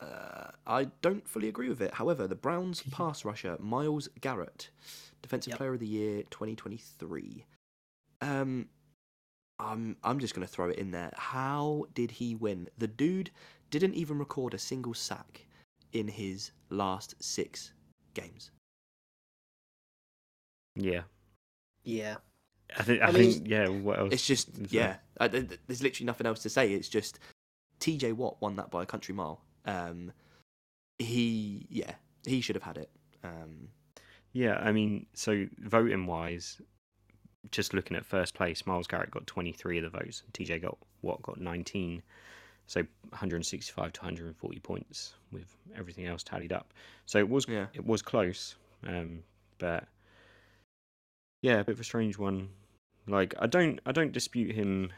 uh, 0.00 0.52
I 0.66 0.84
don't 1.02 1.26
fully 1.28 1.48
agree 1.48 1.68
with 1.68 1.80
it. 1.82 1.94
However, 1.94 2.28
the 2.28 2.36
Browns 2.36 2.82
pass 2.92 3.24
rusher, 3.24 3.56
Myles 3.58 4.08
Garrett, 4.20 4.70
Defensive 5.20 5.50
Yep. 5.52 5.58
Player 5.58 5.74
of 5.74 5.80
the 5.80 5.86
Year 5.88 6.22
2023. 6.30 7.44
Um, 8.20 8.68
I'm 9.58 9.96
I'm 10.04 10.20
just 10.20 10.34
going 10.34 10.46
to 10.46 10.52
throw 10.52 10.68
it 10.68 10.78
in 10.78 10.92
there. 10.92 11.10
How 11.16 11.86
did 11.94 12.12
he 12.12 12.36
win? 12.36 12.68
The 12.78 12.86
dude 12.86 13.30
didn't 13.70 13.94
even 13.94 14.18
record 14.18 14.54
a 14.54 14.58
single 14.58 14.94
sack 14.94 15.46
in 15.92 16.08
his 16.08 16.50
last 16.70 17.14
six 17.22 17.72
games. 18.14 18.50
yeah 20.76 21.02
Yeah. 21.84 22.16
I 22.78 22.82
think 22.82 23.02
I, 23.02 23.06
I 23.06 23.10
mean, 23.12 23.32
think 23.32 23.48
yeah 23.48 23.68
what 23.68 23.98
else 23.98 24.12
It's 24.12 24.26
just 24.26 24.50
yeah. 24.70 24.96
I, 25.18 25.28
th- 25.28 25.48
th- 25.48 25.60
there's 25.66 25.82
literally 25.82 26.06
nothing 26.06 26.26
else 26.26 26.40
to 26.40 26.50
say. 26.50 26.72
It's 26.72 26.88
just 26.88 27.18
T.J. 27.80 28.12
Watt 28.12 28.36
won 28.40 28.56
that 28.56 28.70
by 28.70 28.82
a 28.82 28.86
country 28.86 29.14
mile. 29.14 29.40
Um, 29.64 30.12
he 30.98 31.66
yeah 31.70 31.92
he 32.26 32.40
should 32.40 32.56
have 32.56 32.62
had 32.62 32.76
it. 32.76 32.90
Um, 33.24 33.68
Yeah, 34.32 34.56
I 34.56 34.72
mean, 34.72 35.06
so 35.14 35.46
voting 35.58 36.06
wise, 36.06 36.60
just 37.50 37.72
looking 37.72 37.96
at 37.96 38.04
first 38.04 38.34
place, 38.34 38.66
Myles 38.66 38.86
Garrett 38.86 39.10
got 39.10 39.26
23 39.26 39.78
of 39.78 39.84
the 39.90 39.98
votes, 39.98 40.22
TJ 40.32 40.60
got 40.62 40.76
Watt 41.02 41.22
got 41.22 41.40
19. 41.40 42.02
So 42.68 42.82
165 43.08 43.92
to 43.94 44.00
140 44.00 44.58
points 44.60 45.14
with 45.32 45.56
everything 45.74 46.06
else 46.06 46.22
tallied 46.22 46.52
up. 46.52 46.72
So 47.06 47.18
it 47.18 47.28
was 47.28 47.46
Yeah. 47.48 47.66
it 47.74 47.84
was 47.84 48.02
close, 48.02 48.54
um, 48.86 49.24
but 49.58 49.88
yeah, 51.42 51.60
a 51.60 51.64
bit 51.64 51.72
of 51.72 51.80
a 51.80 51.84
strange 51.84 52.18
one. 52.18 52.50
Like 53.06 53.34
I 53.38 53.46
don't 53.46 53.80
I 53.86 53.92
don't 53.92 54.12
dispute 54.12 54.54
him 54.54 54.92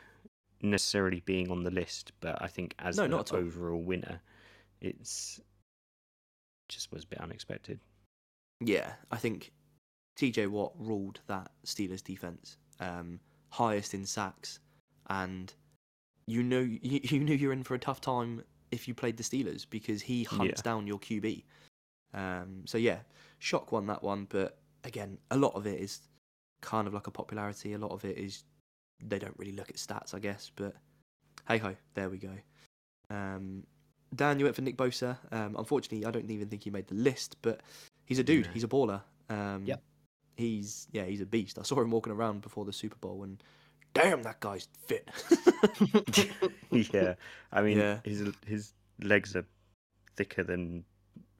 necessarily 0.63 1.21
being 1.21 1.51
on 1.51 1.63
the 1.63 1.71
list, 1.71 2.13
but 2.21 2.43
I 2.43 2.49
think 2.49 2.75
as 2.81 2.97
No, 2.97 3.05
the 3.05 3.09
not 3.09 3.33
all. 3.33 3.39
overall 3.39 3.81
winner, 3.81 4.21
it's 4.81 5.41
just 6.69 6.93
was 6.93 7.05
a 7.05 7.07
bit 7.07 7.21
unexpected. 7.21 7.79
Yeah, 8.61 8.95
I 9.11 9.17
think 9.17 9.53
TJ 10.19 10.49
Watt 10.49 10.73
ruled 10.77 11.21
that 11.29 11.51
Steelers 11.65 12.03
defense 12.03 12.57
um, 12.81 13.21
highest 13.51 13.95
in 13.95 14.05
sacks, 14.07 14.59
and 15.09 15.55
you 16.31 16.43
know 16.43 16.61
you, 16.83 17.01
you 17.03 17.21
knew 17.21 17.35
you're 17.35 17.53
in 17.53 17.63
for 17.63 17.75
a 17.75 17.79
tough 17.79 18.01
time 18.01 18.43
if 18.71 18.87
you 18.87 18.95
played 18.95 19.17
the 19.17 19.23
Steelers 19.23 19.67
because 19.69 20.01
he 20.03 20.25
hunts 20.25 20.61
Yeah. 20.61 20.63
down 20.63 20.87
your 20.87 20.99
QB. 20.99 21.43
Um, 22.15 22.63
so 22.67 22.79
yeah, 22.79 22.99
shock 23.39 23.73
won 23.73 23.87
that 23.87 24.03
one, 24.03 24.27
but 24.31 24.59
again, 24.85 25.19
a 25.31 25.37
lot 25.37 25.55
of 25.55 25.67
it 25.67 25.81
is 25.81 26.01
kind 26.61 26.87
of 26.87 26.95
like 26.95 27.07
a 27.07 27.11
popularity. 27.11 27.73
A 27.73 27.79
lot 27.79 27.91
of 27.93 28.05
it 28.05 28.17
is 28.19 28.45
they 29.03 29.19
don't 29.19 29.35
really 29.39 29.53
look 29.53 29.69
at 29.71 29.77
stats, 29.77 30.15
I 30.15 30.19
guess. 30.19 30.51
But 30.55 30.75
hey 31.49 31.59
ho, 31.59 31.75
there 31.95 32.11
we 32.11 32.19
go. 32.19 32.33
Um, 33.11 33.65
Dan, 34.15 34.39
you 34.39 34.45
went 34.45 34.57
for 34.57 34.63
Nick 34.63 34.77
Bosa. 34.77 35.17
Um, 35.33 35.57
unfortunately, 35.59 36.05
I 36.07 36.11
don't 36.11 36.31
even 36.31 36.49
think 36.49 36.63
he 36.65 36.71
made 36.71 36.89
the 36.89 36.95
list, 36.97 37.37
but 37.43 37.61
he's 38.05 38.19
a 38.19 38.25
dude. 38.25 38.49
He's 38.53 38.65
a 38.65 38.69
baller. 38.69 39.03
Um, 39.29 39.65
Yep. 39.67 39.83
He's 40.37 40.89
yeah, 40.93 41.05
he's 41.05 41.21
a 41.21 41.27
beast. 41.27 41.59
I 41.59 41.63
saw 41.63 41.81
him 41.81 41.91
walking 41.91 42.13
around 42.13 42.41
before 42.41 42.65
the 42.65 42.73
Super 42.73 42.97
Bowl, 42.97 43.25
and 43.25 43.43
damn, 43.95 44.23
that 44.23 44.41
guy's 44.41 44.69
fit. 44.87 45.09
yeah, 46.71 47.15
I 47.53 47.63
mean 47.63 47.79
Yeah. 47.79 47.99
his 48.05 48.23
his 48.47 48.73
legs 49.03 49.35
are 49.37 49.45
thicker 50.17 50.43
than 50.43 50.85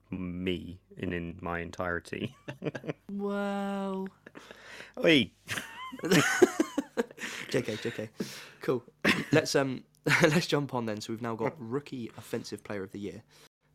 me 0.09 0.79
in 0.97 1.13
in 1.13 1.37
my 1.41 1.59
entirety. 1.59 2.35
well, 3.11 4.07
Oi. 5.03 5.31
JK, 7.51 7.77
JK. 7.81 8.09
Cool. 8.61 8.83
let's 9.31 9.55
um 9.55 9.83
let's 10.23 10.47
jump 10.47 10.73
on 10.73 10.85
then. 10.85 11.01
So 11.01 11.13
we've 11.13 11.21
now 11.21 11.35
got 11.35 11.53
rookie 11.57 12.11
offensive 12.17 12.63
player 12.63 12.83
of 12.83 12.91
the 12.91 12.99
year. 12.99 13.23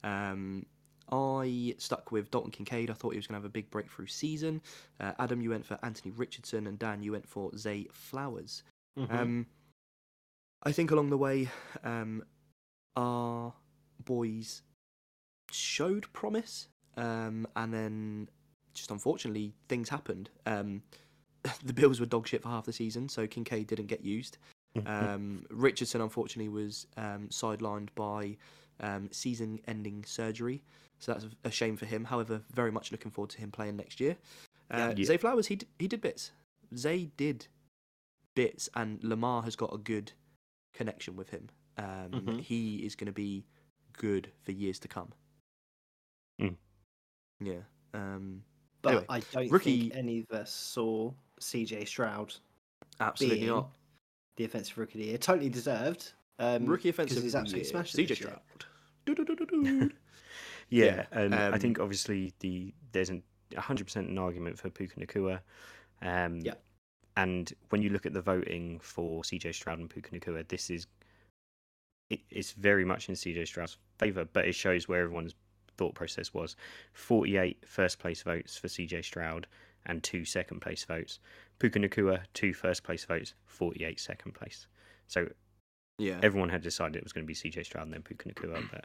Um 0.04 0.66
I 1.10 1.74
stuck 1.78 2.10
with 2.12 2.30
Dalton 2.30 2.50
Kincaid. 2.50 2.90
I 2.90 2.94
thought 2.94 3.12
he 3.12 3.18
was 3.18 3.26
going 3.26 3.34
to 3.34 3.42
have 3.42 3.50
a 3.50 3.52
big 3.52 3.70
breakthrough 3.70 4.06
season. 4.06 4.60
Uh, 5.00 5.12
Adam, 5.18 5.40
you 5.40 5.50
went 5.50 5.64
for 5.64 5.78
Anthony 5.82 6.12
Richardson, 6.12 6.66
and 6.66 6.78
Dan, 6.78 7.02
you 7.02 7.12
went 7.12 7.28
for 7.28 7.56
Zay 7.56 7.86
Flowers. 7.92 8.62
Mhm. 8.98 9.12
Um, 9.12 9.46
I 10.62 10.72
think 10.72 10.90
along 10.90 11.10
the 11.10 11.18
way, 11.18 11.48
um, 11.84 12.24
our 12.96 13.54
boys 14.04 14.62
showed 15.52 16.12
promise, 16.12 16.68
um, 16.96 17.46
and 17.54 17.72
then 17.72 18.28
just 18.74 18.90
unfortunately 18.90 19.54
things 19.68 19.88
happened. 19.88 20.30
Um, 20.44 20.82
the 21.64 21.72
Bills 21.72 22.00
were 22.00 22.06
dog 22.06 22.26
shit 22.26 22.42
for 22.42 22.48
half 22.48 22.66
the 22.66 22.72
season, 22.72 23.08
so 23.08 23.26
Kincaid 23.26 23.68
didn't 23.68 23.86
get 23.86 24.02
used. 24.04 24.38
Um, 24.84 25.46
Richardson 25.48 26.02
unfortunately 26.02 26.50
was 26.50 26.86
um, 26.98 27.28
sidelined 27.28 27.88
by 27.94 28.36
um, 28.80 29.08
season-ending 29.10 30.04
surgery, 30.04 30.62
so 30.98 31.12
that's 31.12 31.26
a 31.44 31.50
shame 31.50 31.76
for 31.76 31.86
him. 31.86 32.04
However, 32.04 32.42
very 32.52 32.70
much 32.72 32.90
looking 32.92 33.10
forward 33.10 33.30
to 33.30 33.38
him 33.38 33.50
playing 33.50 33.76
next 33.76 34.00
year. 34.00 34.16
Uh, 34.70 34.94
Yeah. 34.96 35.04
Zay 35.04 35.16
Flowers, 35.16 35.46
he 35.46 35.56
d- 35.56 35.66
he 35.78 35.86
did 35.88 36.00
bits. 36.00 36.32
Zay 36.76 37.06
did 37.16 37.46
bits, 38.34 38.68
and 38.74 39.02
Lamar 39.04 39.42
has 39.42 39.56
got 39.56 39.72
a 39.72 39.78
good 39.78 40.12
connection 40.72 41.16
with 41.16 41.30
him. 41.30 41.48
Um, 41.78 42.10
Mhm. 42.10 42.40
He 42.40 42.84
is 42.84 42.94
going 42.96 43.06
to 43.06 43.12
be 43.12 43.44
good 43.92 44.30
for 44.42 44.52
years 44.52 44.78
to 44.80 44.88
come. 44.88 45.12
Mm. 46.40 46.56
Yeah. 47.40 47.62
Um, 47.94 48.42
but 48.82 48.90
anyway, 48.90 49.06
I 49.08 49.20
don't 49.20 49.50
rookie- 49.50 49.80
think 49.82 49.94
any 49.96 50.20
of 50.20 50.30
us 50.32 50.52
saw 50.52 51.12
CJ 51.40 51.84
Stroud 51.86 52.34
absolutely 53.00 53.38
being 53.40 53.50
not. 53.50 53.74
the 54.36 54.44
offensive 54.44 54.76
rookie 54.78 54.98
of 54.98 55.04
the 55.04 55.10
year. 55.10 55.18
Totally 55.18 55.48
deserved. 55.48 56.12
Um, 56.38 56.66
Rookie 56.66 56.90
offensive 56.90 57.22
he's 57.22 57.34
absolutely 57.34 57.60
year, 57.64 57.70
smashed 57.70 57.94
CJ. 57.96 58.14
Stroud. 58.16 58.40
Yeah, 60.68 60.84
Yeah, 60.84 61.06
and 61.12 61.34
I 61.34 61.48
um, 61.48 61.58
think 61.60 61.78
obviously 61.78 62.32
the 62.40 62.74
there's 62.92 63.10
an 63.10 63.22
100% 63.52 63.96
an 63.96 64.18
argument 64.18 64.58
for 64.58 64.70
Puka 64.70 65.00
Nacua. 65.00 65.40
Um, 66.02 66.40
Yeah. 66.40 66.54
And 67.18 67.50
when 67.70 67.80
you 67.80 67.88
look 67.90 68.04
at 68.04 68.12
the 68.12 68.20
voting 68.20 68.78
for 68.80 69.22
CJ 69.22 69.54
Stroud 69.54 69.78
and 69.78 69.88
Puka 69.88 70.10
Nacua, 70.10 70.46
this 70.48 70.68
is 70.68 70.86
it, 72.10 72.20
it's 72.30 72.52
very 72.52 72.84
much 72.84 73.08
in 73.08 73.14
CJ 73.14 73.46
Stroud's 73.46 73.78
favour, 73.98 74.26
but 74.32 74.46
it 74.46 74.54
shows 74.54 74.86
where 74.86 75.02
everyone's 75.02 75.34
thought 75.76 75.94
process 75.94 76.34
was. 76.34 76.56
48 76.92 77.64
first 77.66 77.98
place 77.98 78.22
votes 78.22 78.56
for 78.56 78.68
CJ 78.68 79.04
Stroud 79.04 79.46
and 79.86 80.02
two 80.02 80.24
second 80.24 80.60
place 80.60 80.84
votes. 80.84 81.20
Puka 81.58 81.78
Nacua, 81.78 82.20
two 82.34 82.52
first 82.52 82.82
place 82.82 83.04
votes, 83.04 83.34
48 83.46 83.98
second 83.98 84.34
place. 84.34 84.66
So 85.06 85.28
Yeah. 85.98 86.20
everyone 86.22 86.50
had 86.50 86.62
decided 86.62 86.96
it 86.96 87.04
was 87.04 87.12
going 87.12 87.24
to 87.24 87.28
be 87.28 87.34
CJ 87.34 87.64
Stroud 87.64 87.84
and 87.84 87.94
then 87.94 88.02
Puka 88.02 88.28
Nacua, 88.28 88.68
but 88.70 88.84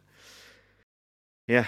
yeah, 1.51 1.65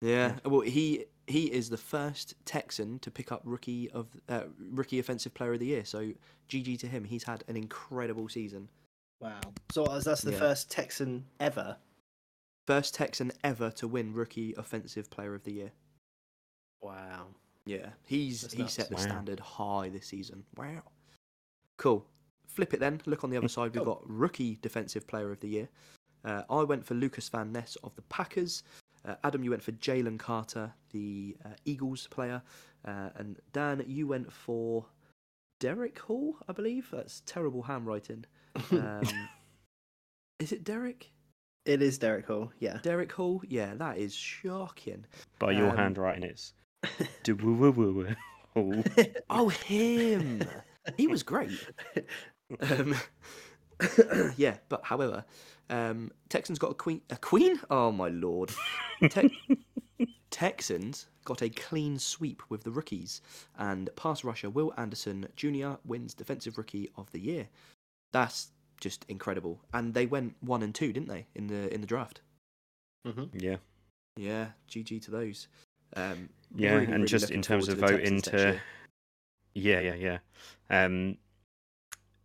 Yeah, 0.00 0.36
well, 0.44 0.60
he 0.60 1.06
he 1.26 1.50
is 1.50 1.70
the 1.70 1.78
first 1.78 2.34
Texan 2.44 2.98
to 2.98 3.10
pick 3.10 3.32
up 3.32 3.40
rookie 3.44 3.90
of 3.92 4.08
uh, 4.28 4.42
rookie 4.70 4.98
offensive 4.98 5.32
player 5.32 5.54
of 5.54 5.60
the 5.60 5.66
year. 5.66 5.84
So 5.84 6.12
GG 6.50 6.78
to 6.80 6.86
him. 6.86 7.04
He's 7.04 7.22
had 7.24 7.44
an 7.48 7.56
incredible 7.56 8.28
season. 8.28 8.68
Wow. 9.20 9.40
So 9.72 9.84
that's 9.86 10.20
the 10.22 10.32
Yeah. 10.32 10.38
first 10.38 10.70
Texan 10.70 11.24
ever. 11.40 11.78
First 12.66 12.94
Texan 12.94 13.32
ever 13.42 13.70
to 13.72 13.88
win 13.88 14.12
rookie 14.12 14.52
offensive 14.58 15.08
player 15.10 15.34
of 15.34 15.44
the 15.44 15.52
year. 15.52 15.72
Wow. 16.82 17.28
Yeah, 17.66 17.90
he's 18.04 18.42
That's 18.42 18.52
he 18.54 18.62
nuts. 18.62 18.74
set 18.74 18.88
the 18.90 18.96
Wow. 18.96 19.00
standard 19.02 19.40
high 19.40 19.88
this 19.88 20.06
season. 20.06 20.44
Wow. 20.56 20.82
Cool. 21.78 22.04
Flip 22.46 22.74
it 22.74 22.80
then. 22.80 23.00
Look 23.06 23.24
on 23.24 23.30
the 23.30 23.38
other 23.38 23.48
side. 23.56 23.74
We've 23.74 23.84
got 23.84 24.02
rookie 24.08 24.56
defensive 24.60 25.06
player 25.06 25.30
of 25.32 25.40
the 25.40 25.48
year. 25.48 25.68
Uh, 26.24 26.42
I 26.50 26.62
went 26.62 26.84
for 26.84 26.94
Lukas 26.94 27.28
Van 27.28 27.52
Ness 27.52 27.76
of 27.84 27.94
the 27.96 28.02
Packers. 28.02 28.62
Uh, 29.06 29.14
Adam, 29.24 29.44
you 29.44 29.50
went 29.50 29.62
for 29.62 29.72
Jalen 29.72 30.18
Carter, 30.18 30.72
the 30.90 31.36
uh, 31.44 31.50
Eagles 31.64 32.06
player, 32.06 32.40
uh, 32.86 33.10
and 33.16 33.38
Dan, 33.52 33.84
you 33.86 34.06
went 34.06 34.32
for 34.32 34.86
Derick 35.60 35.98
Hall, 35.98 36.36
I 36.48 36.52
believe. 36.52 36.88
That's 36.92 37.22
terrible 37.26 37.62
handwriting. 37.62 38.24
Um, 38.70 39.02
is 40.38 40.52
it 40.52 40.64
Derick? 40.64 41.10
it 41.64 41.80
is 41.82 41.98
Derick 41.98 42.26
Hall. 42.26 42.52
Yeah. 42.60 42.78
Derick 42.82 43.10
Hall? 43.12 43.42
Yeah, 43.48 43.74
that 43.74 43.98
is 43.98 44.14
shocking. 44.14 45.04
by 45.38 45.52
your 45.52 45.70
Um, 45.70 45.76
handwriting, 45.76 46.22
it's. 46.24 46.52
Oh. 48.56 48.82
Oh, 49.30 49.48
him! 49.48 50.42
he 50.96 51.06
was 51.08 51.22
great. 51.22 51.50
Um, 52.60 52.94
yeah, 54.36 54.58
but 54.68 54.84
however, 54.84 55.24
um, 55.70 56.10
Texans 56.28 56.58
got 56.58 56.70
a 56.70 56.74
queen. 56.74 57.00
A 57.10 57.16
queen? 57.16 57.60
Oh 57.70 57.90
my 57.92 58.08
lord! 58.08 58.52
Te- 59.08 59.30
Texans 60.30 61.06
got 61.24 61.42
a 61.42 61.48
clean 61.48 61.98
sweep 61.98 62.42
with 62.48 62.64
the 62.64 62.70
rookies, 62.70 63.20
and 63.58 63.88
pass 63.96 64.24
rusher 64.24 64.50
Will 64.50 64.72
Anderson 64.76 65.26
Jr. 65.36 65.72
wins 65.84 66.14
Defensive 66.14 66.58
Rookie 66.58 66.90
of 66.96 67.10
the 67.12 67.20
Year. 67.20 67.48
That's 68.12 68.48
just 68.80 69.04
incredible, 69.08 69.60
and 69.72 69.94
they 69.94 70.06
went 70.06 70.34
one 70.40 70.62
and 70.62 70.74
two, 70.74 70.92
didn't 70.92 71.08
they, 71.08 71.26
in 71.34 71.46
the 71.46 71.72
in 71.72 71.80
the 71.80 71.86
draft? 71.86 72.20
hmm 73.06 73.24
Yeah, 73.32 73.56
Yeah, 74.16 74.48
GG 74.68 75.02
to 75.04 75.10
those. 75.10 75.48
Um, 75.96 76.28
yeah, 76.56 76.72
really, 76.74 76.84
and 76.84 76.94
really 76.94 77.06
just 77.06 77.30
in 77.30 77.42
terms 77.42 77.68
of 77.68 77.78
voting 77.78 77.98
Texans 77.98 78.26
next 78.26 78.42
to, 78.42 78.60
yeah, 79.54 79.80
yeah, 79.80 79.94
yeah. 79.94 80.18
Um, 80.70 81.16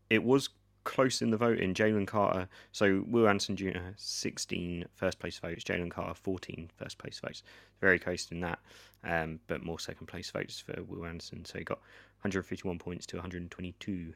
it 0.09 0.23
was 0.23 0.49
close 0.89 1.21
in 1.21 1.29
the 1.29 1.37
voting. 1.37 1.73
Jalen 1.75 2.07
Carter, 2.07 2.49
so 2.71 3.03
Will 3.07 3.29
Anderson 3.29 3.55
Jr. 3.55 3.93
16 3.95 4.85
first 4.95 5.19
place 5.19 5.37
votes, 5.37 5.63
Jalen 5.63 5.91
Carter 5.91 6.15
14 6.15 6.71
first 6.75 6.97
place 6.97 7.19
votes. 7.19 7.43
Very 7.79 7.99
close 7.99 8.27
in 8.31 8.41
that, 8.41 8.59
um, 9.03 9.39
but 9.47 9.63
more 9.63 9.79
second 9.79 10.07
place 10.07 10.31
votes 10.31 10.59
for 10.59 10.81
Will 10.83 11.05
Anderson. 11.05 11.45
So 11.45 11.59
he 11.59 11.63
got 11.63 11.77
151 12.21 12.79
points 12.79 13.05
to 13.07 13.17
122. 13.17 14.13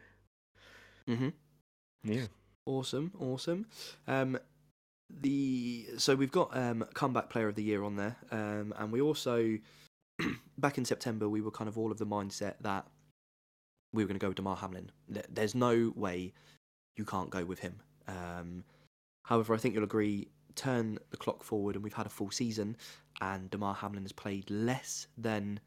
hmm 1.07 1.29
Yeah, 2.03 2.25
Awesome, 2.65 3.11
awesome. 3.19 3.67
Um, 4.07 4.39
the 5.09 5.85
so 5.97 6.15
we've 6.15 6.31
got 6.31 6.57
um, 6.57 6.85
comeback 6.95 7.29
player 7.29 7.49
of 7.49 7.55
the 7.55 7.63
year 7.63 7.83
on 7.83 7.97
there, 7.97 8.15
um, 8.31 8.73
and 8.77 8.91
we 8.91 8.99
also 8.99 9.59
back 10.57 10.79
in 10.79 10.85
September 10.85 11.29
we 11.29 11.41
were 11.41 11.51
kind 11.51 11.67
of 11.67 11.77
all 11.77 11.91
of 11.91 11.99
the 11.99 12.05
mindset 12.07 12.55
that 12.61 12.87
we 13.93 14.03
were 14.03 14.07
going 14.07 14.19
to 14.19 14.23
go 14.23 14.29
with 14.29 14.37
Damar 14.37 14.55
Hamlin. 14.55 14.91
There's 15.29 15.53
no 15.53 15.93
way 15.95 16.33
you 16.95 17.05
can't 17.05 17.29
go 17.29 17.43
with 17.45 17.59
him. 17.59 17.79
Um, 18.07 18.63
however, 19.23 19.53
I 19.53 19.57
think 19.57 19.73
you'll 19.75 19.83
agree. 19.83 20.29
Turn 20.55 21.00
the 21.09 21.17
clock 21.17 21.43
forward, 21.43 21.75
and 21.75 21.83
we've 21.83 21.93
had 21.93 22.05
a 22.05 22.09
full 22.09 22.29
season, 22.29 22.77
and 23.21 23.50
Damar 23.50 23.73
Hamlin 23.73 24.03
has 24.03 24.12
played 24.12 24.50
less 24.51 25.07
than 25.17 25.59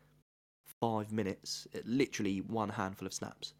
five 0.80 1.12
minutes, 1.12 1.66
literally 1.85 2.40
one 2.40 2.68
handful 2.68 3.06
of 3.06 3.12
snaps. 3.12 3.54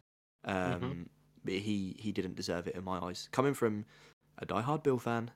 Um, 0.45 1.09
but 1.43 1.53
he 1.53 1.95
he 1.99 2.11
didn't 2.11 2.35
deserve 2.35 2.67
it 2.67 2.75
in 2.75 2.83
my 2.83 2.99
eyes. 2.99 3.27
Coming 3.31 3.53
from 3.53 3.85
a 4.37 4.45
diehard 4.45 4.83
Bill 4.83 4.99
fan, 4.99 5.31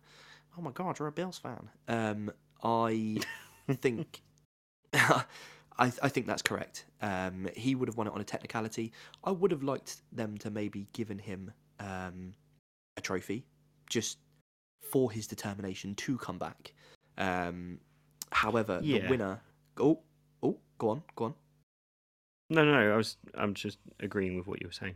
oh 0.58 0.62
my 0.62 0.72
god, 0.72 1.00
you're 1.00 1.08
a 1.08 1.12
Bills 1.12 1.38
fan. 1.38 1.70
Um, 1.88 2.32
I 2.64 3.20
think 3.72 4.22
I 4.94 5.24
I 5.78 6.10
think 6.10 6.28
that's 6.28 6.42
correct. 6.42 6.86
Um, 7.02 7.50
he 7.56 7.76
would 7.76 7.88
have 7.90 7.98
won 7.98 8.08
it 8.08 8.14
on 8.14 8.22
a 8.22 8.26
technicality. 8.26 8.92
I 9.24 9.32
would 9.32 9.52
have 9.52 9.64
liked 9.64 10.02
them 10.12 10.38
to 10.40 10.50
maybe 10.50 10.88
given 10.94 11.20
him 11.20 11.52
um, 11.82 12.34
a 12.98 13.02
trophy 13.02 13.46
just 13.90 14.20
for 14.92 15.12
his 15.12 15.28
determination 15.28 15.96
to 15.96 16.18
come 16.18 16.38
back. 16.38 16.74
Um, 17.18 17.80
however, 18.32 18.80
the 18.82 19.10
winner. 19.10 19.42
Oh, 19.80 20.00
oh, 20.44 20.58
go 20.78 20.90
on, 20.90 21.04
go 21.16 21.26
on. 21.26 21.34
No, 22.50 22.66
no, 22.66 22.72
no. 22.72 22.94
I 22.94 22.98
was. 22.98 23.18
I'm 23.36 23.54
just 23.54 23.78
agreeing 24.00 24.38
with 24.38 24.48
what 24.48 24.62
you 24.62 24.68
were 24.68 24.74
saying. 24.74 24.96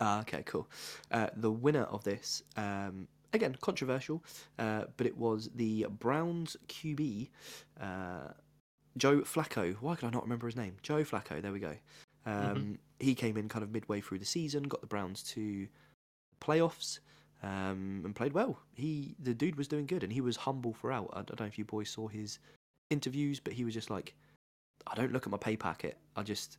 Ah, 0.00 0.20
okay, 0.20 0.42
cool. 0.44 0.68
Uh, 1.10 1.28
the 1.36 1.50
winner 1.50 1.84
of 1.84 2.04
this, 2.04 2.42
um, 2.56 3.08
again, 3.32 3.56
controversial, 3.62 4.22
uh, 4.58 4.84
but 4.96 5.06
it 5.06 5.16
was 5.16 5.48
the 5.54 5.86
Browns 5.88 6.56
QB, 6.68 7.30
uh, 7.80 8.32
Joe 8.98 9.20
Flacco. 9.20 9.74
Why 9.80 9.94
can 9.94 10.08
I 10.08 10.10
not 10.10 10.24
remember 10.24 10.46
his 10.46 10.56
name? 10.56 10.76
Joe 10.82 11.02
Flacco, 11.02 11.40
there 11.40 11.52
we 11.52 11.60
go. 11.60 11.74
Um, 12.26 12.78
He 12.98 13.14
came 13.14 13.36
in 13.36 13.48
kind 13.48 13.62
of 13.62 13.70
midway 13.70 14.00
through 14.00 14.18
the 14.18 14.26
season, 14.26 14.64
got 14.64 14.80
the 14.80 14.86
Browns 14.86 15.22
to 15.34 15.68
playoffs, 16.40 17.00
um, 17.42 18.02
and 18.04 18.14
played 18.14 18.32
well. 18.32 18.58
He, 18.74 19.14
the 19.18 19.34
dude 19.34 19.56
was 19.56 19.68
doing 19.68 19.86
good, 19.86 20.02
and 20.02 20.12
he 20.12 20.20
was 20.20 20.36
humble 20.36 20.72
throughout. 20.74 21.10
I 21.12 21.22
don't 21.22 21.40
know 21.40 21.46
if 21.46 21.58
you 21.58 21.64
boys 21.64 21.90
saw 21.90 22.08
his 22.08 22.38
interviews, 22.90 23.40
but 23.40 23.52
he 23.52 23.64
was 23.64 23.74
just 23.74 23.90
like, 23.90 24.14
I 24.86 24.94
don't 24.94 25.12
look 25.12 25.26
at 25.26 25.30
my 25.30 25.38
pay 25.38 25.56
packet. 25.56 25.96
I 26.16 26.22
just, 26.22 26.58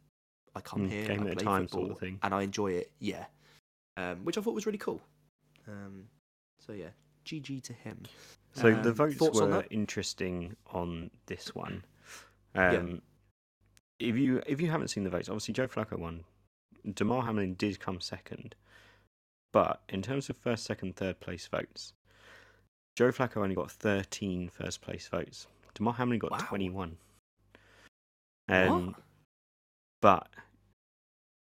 I 0.55 0.59
come 0.61 0.81
Mm, 0.83 0.89
here, 0.89 1.07
game 1.07 1.21
I 1.21 1.25
at 1.25 1.31
a 1.31 1.35
play 1.35 1.43
time 1.45 1.61
football, 1.67 1.79
sort 1.81 1.91
of 1.91 1.99
thing. 1.99 2.19
and 2.23 2.33
I 2.33 2.41
enjoy 2.43 2.71
it. 2.71 2.91
Yeah, 2.99 3.25
um, 3.97 4.23
which 4.23 4.37
I 4.37 4.41
thought 4.41 4.53
was 4.55 4.65
really 4.65 4.77
cool. 4.77 5.01
Um, 5.67 6.05
so 6.65 6.73
yeah, 6.73 6.89
GG 7.25 7.63
to 7.63 7.73
him. 7.73 8.03
So 8.53 8.73
the 8.73 8.91
Um, 8.91 8.93
votes 8.93 9.21
on 9.21 9.33
were 9.33 9.57
that? 9.57 9.71
interesting 9.71 10.55
on 10.71 11.11
this 11.27 11.53
one. 11.55 11.83
Yeah. 12.55 12.77
Um, 12.77 13.01
If 13.99 14.15
you 14.17 14.41
if 14.45 14.61
you 14.61 14.69
haven't 14.71 14.89
seen 14.89 15.03
the 15.03 15.09
votes, 15.09 15.29
obviously 15.29 15.53
Joe 15.53 15.67
Flacco 15.67 15.97
won. 15.97 16.23
Damar 16.93 17.23
Hamlin 17.23 17.55
did 17.55 17.79
come 17.79 17.99
second, 17.99 18.55
but 19.57 19.81
in 19.89 20.03
terms 20.03 20.29
of 20.29 20.37
first, 20.37 20.65
second, 20.65 20.95
third 20.95 21.19
place 21.19 21.47
votes, 21.47 21.93
Joe 22.95 23.11
Flacco 23.11 23.37
only 23.37 23.55
got 23.55 23.71
13 23.71 24.49
first 24.49 24.81
place 24.81 25.07
votes. 25.07 25.47
Damar 25.73 25.95
Hamlin 25.95 26.19
got 26.19 26.29
Wow. 26.29 26.37
21. 26.37 26.95
Um, 28.49 28.95
but 29.99 30.27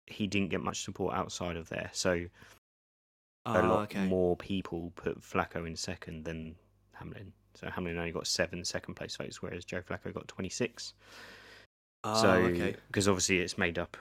he 0.08 0.26
didn't 0.26 0.48
get 0.48 0.60
much 0.60 0.82
support 0.82 1.14
outside 1.14 1.56
of 1.56 1.68
there, 1.68 1.88
so 1.92 2.14
a 2.14 2.28
Ah, 3.46 3.60
lot 3.60 3.82
okay. 3.82 4.04
more 4.04 4.36
people 4.36 4.92
put 4.96 5.20
Flacco 5.20 5.64
in 5.64 5.76
second 5.76 6.24
than 6.24 6.56
Hamlin. 6.94 7.32
So 7.54 7.70
Hamlin 7.70 7.96
only 7.96 8.10
got 8.10 8.26
seven 8.26 8.64
second 8.64 8.94
place 8.94 9.14
votes, 9.14 9.40
whereas 9.40 9.64
Joe 9.64 9.82
Flacco 9.82 10.12
got 10.12 10.26
26. 10.26 10.94
Ah, 12.02 12.20
so 12.20 12.32
okay. 12.32 12.74
because 12.88 13.06
obviously 13.06 13.38
it's 13.38 13.56
made 13.56 13.78
up, 13.78 13.96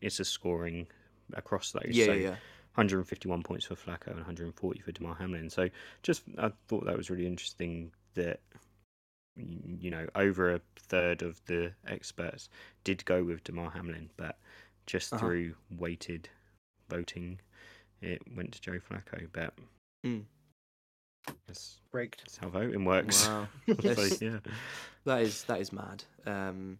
it's 0.00 0.18
a 0.18 0.24
scoring 0.24 0.88
across 1.34 1.70
those. 1.70 1.90
Yeah, 1.90 2.06
so 2.06 2.12
yeah, 2.12 2.28
yeah. 2.30 2.36
151 2.76 3.42
points 3.42 3.64
for 3.66 3.74
Flacco 3.74 4.08
and 4.08 4.16
140 4.16 4.80
for 4.80 4.92
Damar 4.92 5.14
Hamlin. 5.16 5.48
So 5.50 5.68
just 6.02 6.22
I 6.38 6.52
thought 6.68 6.84
that 6.86 6.96
was 6.96 7.10
really 7.10 7.26
interesting 7.26 7.90
that 8.14 8.40
you 9.36 9.90
know 9.90 10.06
over 10.14 10.54
a 10.54 10.60
third 10.76 11.22
of 11.22 11.40
the 11.46 11.72
experts 11.86 12.48
did 12.84 13.04
go 13.04 13.24
with 13.24 13.44
Damar 13.44 13.70
Hamlin, 13.70 14.10
but 14.16 14.38
just 14.86 15.12
Uh-huh. 15.14 15.26
through 15.26 15.54
weighted 15.78 16.28
voting, 16.88 17.40
it 18.00 18.22
went 18.36 18.52
to 18.52 18.60
Joe 18.60 18.78
Flacco. 18.78 19.26
But 19.32 19.54
Mm. 20.04 20.24
that's, 21.46 21.80
that's 21.92 22.36
how 22.36 22.48
voting 22.48 22.84
works. 22.84 23.26
Wow. 23.26 23.48
So, 23.94 24.08
yeah. 24.20 24.38
That 25.04 25.22
is 25.22 25.42
that 25.44 25.60
is 25.60 25.72
mad. 25.72 26.04
Um, 26.26 26.78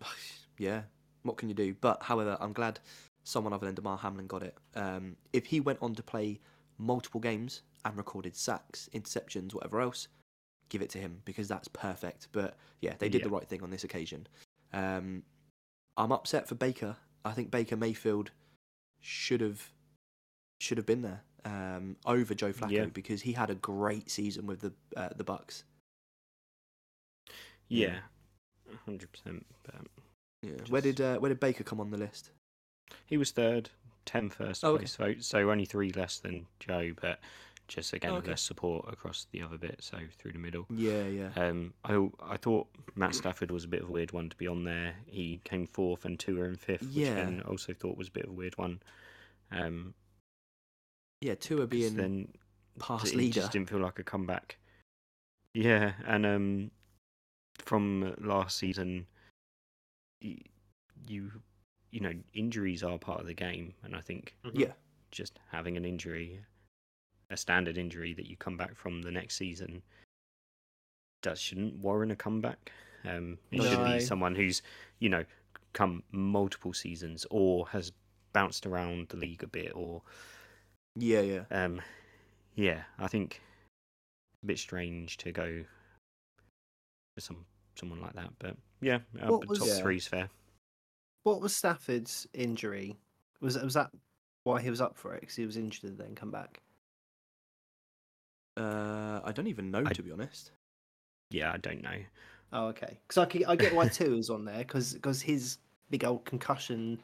yeah, 0.58 0.82
what 1.22 1.36
can 1.36 1.48
you 1.48 1.54
do? 1.54 1.74
But 1.80 2.02
however, 2.02 2.36
I'm 2.40 2.52
glad 2.52 2.80
someone 3.24 3.52
other 3.52 3.66
than 3.66 3.74
Damar 3.74 3.98
Hamlin 3.98 4.26
got 4.26 4.42
it. 4.42 4.56
Um, 4.74 5.16
if 5.32 5.46
he 5.46 5.60
went 5.60 5.78
on 5.82 5.94
to 5.94 6.02
play 6.02 6.40
multiple 6.78 7.20
games 7.20 7.62
and 7.84 7.96
recorded 7.96 8.36
sacks, 8.36 8.88
interceptions, 8.94 9.54
whatever 9.54 9.80
else, 9.80 10.08
give 10.68 10.82
it 10.82 10.90
to 10.90 10.98
him 10.98 11.20
because 11.24 11.48
that's 11.48 11.68
perfect. 11.68 12.28
But 12.32 12.56
yeah, 12.80 12.94
they 12.98 13.08
did 13.08 13.20
Yeah. 13.20 13.24
the 13.28 13.30
right 13.30 13.48
thing 13.48 13.62
on 13.62 13.70
this 13.70 13.84
occasion. 13.84 14.26
Um, 14.72 15.22
I'm 15.96 16.12
upset 16.12 16.48
for 16.48 16.54
Baker. 16.54 16.96
I 17.24 17.32
think 17.32 17.50
Baker 17.50 17.76
Mayfield 17.76 18.30
should 19.00 19.40
have 19.40 19.70
should 20.60 20.78
have 20.78 20.86
been 20.86 21.02
there 21.02 21.22
um, 21.44 21.96
over 22.06 22.34
Joe 22.34 22.52
Flacco 22.52 22.70
Yeah. 22.70 22.86
because 22.86 23.22
he 23.22 23.32
had 23.32 23.50
a 23.50 23.54
great 23.54 24.10
season 24.10 24.46
with 24.46 24.60
the 24.60 24.72
uh, 24.96 25.10
the 25.16 25.24
Bucks. 25.24 25.64
Yeah, 27.68 28.00
hundred 28.84 29.10
percent. 29.12 29.46
Yeah. 30.42 30.52
Where 30.68 30.82
did 30.82 31.00
uh, 31.00 31.18
where 31.18 31.28
did 31.30 31.40
Baker 31.40 31.64
come 31.64 31.80
on 31.80 31.90
the 31.90 31.96
list? 31.98 32.30
He 33.06 33.16
was 33.16 33.30
third, 33.30 33.70
10 34.06 34.30
first 34.30 34.64
Oh, 34.64 34.70
okay. 34.72 34.78
place 34.80 34.96
votes, 34.96 35.26
so 35.26 35.50
only 35.50 35.64
three 35.64 35.90
less 35.92 36.18
than 36.18 36.46
Joe, 36.60 36.92
but 37.00 37.20
just 37.68 37.92
again 37.92 38.12
Oh, 38.12 38.16
okay. 38.16 38.30
less 38.30 38.42
support 38.42 38.84
across 38.92 39.26
the 39.30 39.40
other 39.42 39.56
bit, 39.56 39.82
so 39.82 39.98
through 40.18 40.32
the 40.32 40.38
middle. 40.38 40.66
Yeah, 40.70 41.06
yeah. 41.06 41.30
Um, 41.36 41.72
I 41.84 42.08
I 42.22 42.36
thought 42.36 42.66
Matt 42.94 43.14
Stafford 43.14 43.50
was 43.50 43.64
a 43.64 43.68
bit 43.68 43.82
of 43.82 43.88
a 43.88 43.92
weird 43.92 44.12
one 44.12 44.28
to 44.28 44.36
be 44.36 44.46
on 44.46 44.64
there. 44.64 44.94
He 45.06 45.40
came 45.44 45.66
fourth 45.66 46.04
and 46.04 46.18
Tua 46.18 46.40
were 46.40 46.46
in 46.48 46.56
fifth, 46.56 46.82
which 46.94 47.06
Yeah. 47.06 47.40
I 47.44 47.48
also 47.48 47.72
thought 47.72 47.96
was 47.96 48.08
a 48.08 48.12
bit 48.12 48.24
of 48.24 48.30
a 48.30 48.34
weird 48.34 48.56
one. 48.58 48.82
Um, 49.50 49.94
Yeah, 51.20 51.34
Tua 51.36 51.60
'cause 51.62 51.70
being 51.70 51.96
then 51.96 52.34
past 52.78 53.06
it 53.06 53.16
leader. 53.16 53.40
just 53.40 53.52
didn't 53.52 53.70
feel 53.70 53.78
like 53.80 53.98
a 53.98 54.04
comeback. 54.04 54.58
Yeah, 55.54 55.94
and 56.04 56.26
um, 56.26 56.70
from 57.58 58.14
last 58.18 58.58
season, 58.58 59.06
you 60.20 61.30
you 61.94 62.00
know 62.00 62.12
injuries 62.34 62.82
are 62.82 62.98
part 62.98 63.20
of 63.20 63.26
the 63.26 63.34
game, 63.34 63.72
and 63.84 63.94
I 63.94 64.00
think 64.00 64.34
Yeah, 64.52 64.72
just 65.12 65.38
having 65.52 65.76
an 65.76 65.84
injury, 65.84 66.40
a 67.30 67.36
standard 67.36 67.78
injury 67.78 68.12
that 68.14 68.26
you 68.28 68.36
come 68.36 68.56
back 68.56 68.74
from 68.74 69.02
the 69.02 69.12
next 69.12 69.36
season, 69.36 69.80
that 71.22 71.38
shouldn't 71.38 71.76
warrant 71.76 72.10
a 72.10 72.16
comeback. 72.16 72.72
Um, 73.04 73.38
it 73.52 73.62
should 73.62 73.78
No. 73.78 73.84
be 73.84 74.00
someone 74.00 74.34
who's 74.34 74.60
you 74.98 75.08
know 75.08 75.24
come 75.72 76.02
multiple 76.10 76.72
seasons 76.72 77.26
or 77.30 77.68
has 77.68 77.92
bounced 78.32 78.66
around 78.66 79.08
the 79.10 79.16
league 79.16 79.44
a 79.44 79.46
bit 79.46 79.70
or 79.76 80.02
yeah, 80.96 81.20
yeah. 81.20 81.44
um, 81.52 81.80
yeah, 82.56 82.82
I 82.98 83.06
think 83.06 83.40
a 84.42 84.46
bit 84.46 84.58
strange 84.58 85.16
to 85.18 85.30
go 85.30 85.64
for 87.14 87.20
some 87.20 87.46
someone 87.76 88.00
like 88.00 88.14
that, 88.14 88.30
but 88.40 88.56
yeah, 88.80 88.98
uh, 89.22 89.28
What 89.30 89.42
but 89.42 89.48
was- 89.50 89.58
top 89.60 89.68
Yeah. 89.68 89.80
three's 89.80 90.08
fair. 90.08 90.28
What 91.24 91.40
was 91.40 91.54
Stafford's 91.56 92.26
injury? 92.32 92.96
Was 93.40 93.58
was 93.60 93.74
that 93.74 93.90
why 94.44 94.60
he 94.60 94.70
was 94.70 94.80
up 94.80 94.96
for 94.96 95.14
it? 95.14 95.20
Because 95.20 95.36
he 95.36 95.44
was 95.46 95.56
injured 95.56 95.84
and 95.90 95.98
then 95.98 96.14
come 96.14 96.30
back. 96.30 96.60
Uh, 98.56 99.20
I 99.24 99.32
don't 99.32 99.48
even 99.48 99.70
know 99.70 99.82
I- 99.84 99.92
to 99.92 100.02
be 100.02 100.12
honest. 100.12 100.52
Yeah, 101.30 101.52
I 101.52 101.56
don't 101.56 101.82
know. 101.82 101.96
Oh, 102.52 102.66
okay. 102.68 102.98
Because 103.08 103.18
I 103.48 103.56
get 103.56 103.74
why 103.74 103.88
Tua 103.88 104.16
is 104.16 104.30
on 104.30 104.44
there 104.44 104.58
because 104.58 105.20
his 105.22 105.58
big 105.90 106.04
old 106.04 106.24
concussion 106.24 107.00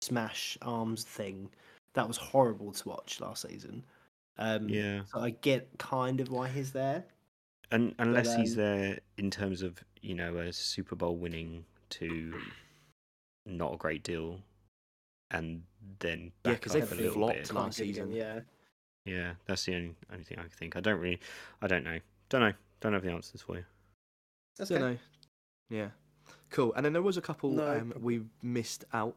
smash 0.00 0.56
arms 0.62 1.04
thing 1.04 1.50
that 1.92 2.06
was 2.08 2.16
horrible 2.16 2.72
to 2.72 2.88
watch 2.88 3.20
last 3.20 3.42
season. 3.46 3.84
Um, 4.38 4.68
Yeah, 4.68 5.02
So 5.12 5.20
I 5.20 5.30
get 5.30 5.68
kind 5.78 6.20
of 6.20 6.30
why 6.30 6.48
he's 6.48 6.72
there. 6.72 7.04
and 7.72 7.94
unless 7.98 8.34
he's 8.36 8.52
um, 8.52 8.58
there 8.62 9.00
in 9.18 9.30
terms 9.30 9.60
of 9.62 9.82
you 10.00 10.14
know 10.14 10.36
a 10.38 10.52
Super 10.52 10.94
Bowl 10.94 11.16
winning 11.16 11.66
to 11.90 12.40
not 13.48 13.74
a 13.74 13.76
great 13.76 14.02
deal, 14.02 14.40
and 15.30 15.62
then 16.00 16.32
Yeah, 16.44 16.52
because 16.52 16.72
they 16.72 16.82
up 16.82 16.92
a 16.92 16.94
little 16.94 17.12
flopped 17.14 17.34
bit. 17.34 17.52
last 17.52 17.78
Can't 17.78 17.86
give 17.88 18.04
him- 18.04 18.10
season. 18.10 18.12
Yeah. 18.12 18.40
Yeah, 19.04 19.34
that's 19.46 19.64
the 19.64 19.74
only 19.74 19.94
only 20.12 20.24
thing 20.24 20.38
I 20.38 20.42
can 20.42 20.50
think. 20.50 20.76
I 20.76 20.80
don't 20.80 21.00
really, 21.00 21.18
I 21.62 21.66
don't 21.66 21.82
know, 21.84 21.98
don't 22.28 22.40
know, 22.42 22.52
don't 22.80 22.92
have 22.92 23.02
the 23.02 23.10
answers 23.10 23.40
for 23.40 23.56
you. 23.56 23.64
That's 24.58 24.68
Don't 24.70 24.82
okay. 24.82 24.92
know. 24.92 24.98
Yeah, 25.70 25.88
cool. 26.50 26.74
And 26.74 26.84
then 26.84 26.92
there 26.92 27.00
was 27.02 27.16
a 27.16 27.22
couple 27.22 27.50
No 27.52 27.78
um, 27.78 27.94
we 28.00 28.22
missed 28.42 28.84
out. 28.92 29.16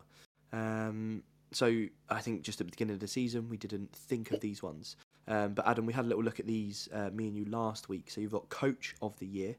Um, 0.53 1.23
so 1.51 1.85
I 2.09 2.21
think 2.21 2.43
just 2.43 2.61
at 2.61 2.67
the 2.67 2.71
beginning 2.71 2.93
of 2.93 2.99
the 3.01 3.07
season 3.07 3.49
we 3.49 3.57
didn't 3.57 3.91
think 3.93 4.31
of 4.31 4.39
these 4.39 4.63
ones. 4.63 4.95
Um, 5.27 5.53
but 5.55 5.67
Adam, 5.67 5.85
we 5.85 5.93
had 5.93 6.05
a 6.05 6.07
little 6.07 6.23
look 6.23 6.39
at 6.39 6.47
these, 6.47 6.87
uh, 6.93 7.09
me 7.13 7.27
and 7.27 7.35
you 7.35 7.45
last 7.45 7.89
week. 7.89 8.09
So 8.09 8.21
you've 8.21 8.31
got 8.31 8.47
Coach 8.49 8.95
of 9.01 9.17
the 9.19 9.25
Year. 9.27 9.55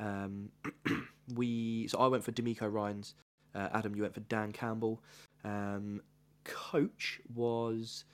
Um, 0.00 0.50
we 1.34 1.86
so 1.88 1.98
I 1.98 2.06
went 2.06 2.24
for 2.24 2.32
DeMeco 2.32 2.72
Ryans. 2.72 3.14
Uh, 3.56 3.68
Adam, 3.72 3.94
you 3.96 4.02
went 4.02 4.12
for 4.14 4.20
Dan 4.20 4.52
Campbell. 4.52 5.02
Um, 5.44 6.02
coach 6.44 7.20
was 7.34 8.04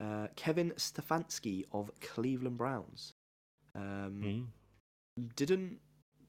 uh, 0.00 0.28
Kevin 0.36 0.72
Stefanski 0.76 1.64
of 1.72 1.90
Cleveland 2.00 2.56
Browns. 2.58 3.12
Um, 3.74 4.22
Mm. 5.20 5.34
didn't 5.36 5.80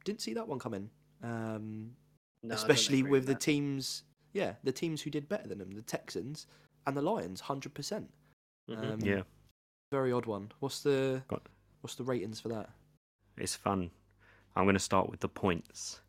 didn't 0.03 0.21
see 0.21 0.33
that 0.33 0.47
one 0.47 0.59
coming. 0.59 0.89
Um, 1.23 1.95
No, 2.43 2.55
especially 2.55 3.03
with 3.03 3.25
the 3.25 3.33
that. 3.33 3.41
teams. 3.41 4.03
Yeah, 4.33 4.55
the 4.63 4.71
teams 4.71 5.01
who 5.01 5.09
did 5.09 5.27
better 5.27 5.47
than 5.47 5.57
them, 5.57 5.71
the 5.71 5.81
Texans 5.81 6.47
and 6.85 6.95
the 6.95 7.01
Lions, 7.01 7.41
hundred 7.41 7.73
percent. 7.73 8.09
Mhm. 8.69 8.93
Um, 8.93 8.99
Yeah, 9.01 9.23
very 9.91 10.11
odd 10.11 10.25
one. 10.25 10.51
What's 10.59 10.81
the 10.83 11.23
what's 11.81 11.95
the 11.95 12.03
ratings 12.03 12.39
for 12.41 12.49
that? 12.49 12.69
it's 13.37 13.55
fun. 13.55 13.91
I'm 14.55 14.65
going 14.65 14.73
to 14.73 14.79
start 14.79 15.09
with 15.09 15.19
the 15.19 15.29
points. 15.29 16.01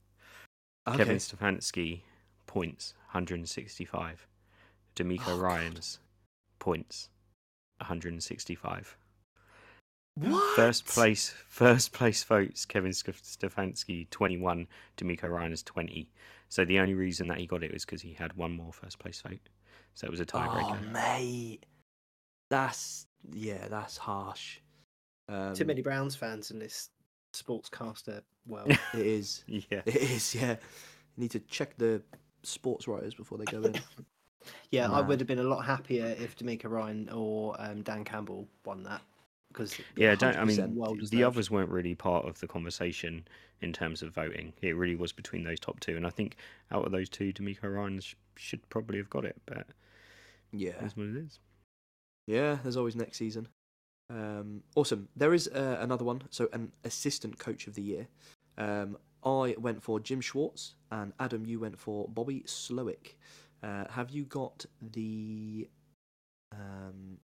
Okay. 0.87 0.97
Kevin 0.99 1.17
Stefanski 1.19 2.01
points 2.49 2.95
165. 3.13 4.27
DeMeco 4.97 5.21
Oh, 5.21 5.37
God. 5.37 5.41
Ryan's 5.41 6.01
points 6.59 7.09
165. 7.79 8.97
What? 10.17 10.57
First 10.57 10.85
place, 10.87 11.33
first 11.49 11.93
place 11.93 12.25
votes. 12.25 12.65
Kevin 12.67 12.93
Sk- 12.93 13.11
Stefanski 13.11 14.11
21. 14.11 14.67
DeMeco 14.97 15.29
Ryan 15.31 15.53
is 15.53 15.63
20. 15.63 16.11
So 16.49 16.65
the 16.65 16.81
only 16.81 16.95
reason 16.95 17.29
that 17.29 17.39
he 17.39 17.47
got 17.47 17.63
it 17.63 17.73
was 17.73 17.85
because 17.85 18.03
he 18.03 18.15
had 18.15 18.33
one 18.33 18.51
more 18.57 18.73
first 18.73 18.99
place 18.99 19.21
vote. 19.21 19.39
So 19.95 20.07
it 20.07 20.11
was 20.11 20.19
a 20.21 20.25
Oh, 20.25 20.27
tiebreaker. 20.27 20.91
mate, 20.93 21.67
that's 22.51 23.07
yeah, 23.33 23.69
that's 23.69 23.97
harsh. 23.97 24.59
Um, 25.29 25.55
Too 25.55 25.65
many 25.67 25.83
Browns 25.83 26.17
fans 26.17 26.51
in 26.51 26.59
this 26.59 26.89
sportscaster 27.35 28.23
world. 28.47 28.71
It 28.95 29.07
is. 29.07 29.45
yeah. 29.47 29.83
It 29.87 29.97
is. 29.97 30.35
Yeah. 30.35 30.53
You 31.17 31.23
need 31.23 31.31
to 31.33 31.41
check 31.41 31.77
the 31.77 32.03
sports 32.49 32.89
writers 32.89 33.15
before 33.15 33.39
they 33.39 33.45
go 33.45 33.63
in. 33.63 33.75
yeah, 34.71 34.91
I 34.91 35.01
would 35.01 35.21
have 35.21 35.27
been 35.27 35.39
a 35.39 35.45
lot 35.45 35.65
happier 35.65 36.07
if 36.19 36.37
DeMeco 36.37 36.71
Ryan 36.71 37.09
or 37.11 37.55
um, 37.59 37.83
Dan 37.83 38.05
Campbell 38.05 38.49
won 38.65 38.83
that 38.85 39.03
because 39.49 39.79
Yeah, 39.97 40.15
don't, 40.15 40.37
I 40.37 40.45
mean, 40.45 40.77
well 40.77 40.97
the 41.11 41.25
others 41.25 41.51
weren't 41.51 41.71
really 41.71 41.95
part 41.95 42.27
of 42.27 42.39
the 42.41 42.47
conversation 42.47 43.27
in 43.61 43.73
terms 43.73 44.03
of 44.03 44.15
voting. 44.15 44.53
It 44.63 44.77
really 44.77 44.97
was 44.97 45.13
between 45.13 45.45
those 45.45 45.59
top 45.61 45.81
two, 45.81 45.97
and 45.97 46.07
I 46.07 46.11
think 46.11 46.37
out 46.71 46.85
of 46.85 46.93
those 46.93 47.09
two, 47.09 47.33
DeMeco 47.33 47.75
Ryan 47.75 48.01
sh- 48.01 48.15
should 48.37 48.69
probably 48.69 48.99
have 48.99 49.11
got 49.11 49.25
it, 49.25 49.37
but 49.47 49.67
Yeah. 50.53 50.75
that's 50.81 50.97
what 50.97 51.07
it 51.07 51.17
is. 51.17 51.41
Yeah, 52.27 52.59
there's 52.63 52.77
always 52.77 52.95
next 52.95 53.17
season. 53.17 53.49
Um, 54.11 54.63
awesome. 54.75 55.09
There 55.17 55.35
is 55.35 55.49
uh, 55.49 55.79
another 55.81 56.05
one. 56.05 56.23
So, 56.31 56.49
an 56.53 56.73
assistant 56.85 57.39
coach 57.39 57.67
of 57.67 57.75
the 57.75 57.83
year. 57.83 58.09
Um, 58.57 58.99
I 59.25 59.55
went 59.59 59.83
for 59.83 60.01
Jim 60.01 60.21
Schwartz, 60.21 60.75
and 60.91 61.13
Adam, 61.19 61.45
you 61.47 61.61
went 61.61 61.79
for 61.79 62.09
Bobby 62.09 62.43
Slowik. 62.47 63.15
Uh, 63.63 63.85
have 63.91 64.11
you 64.11 64.25
got 64.25 64.65
the? 64.93 65.69
Um, 66.53 67.19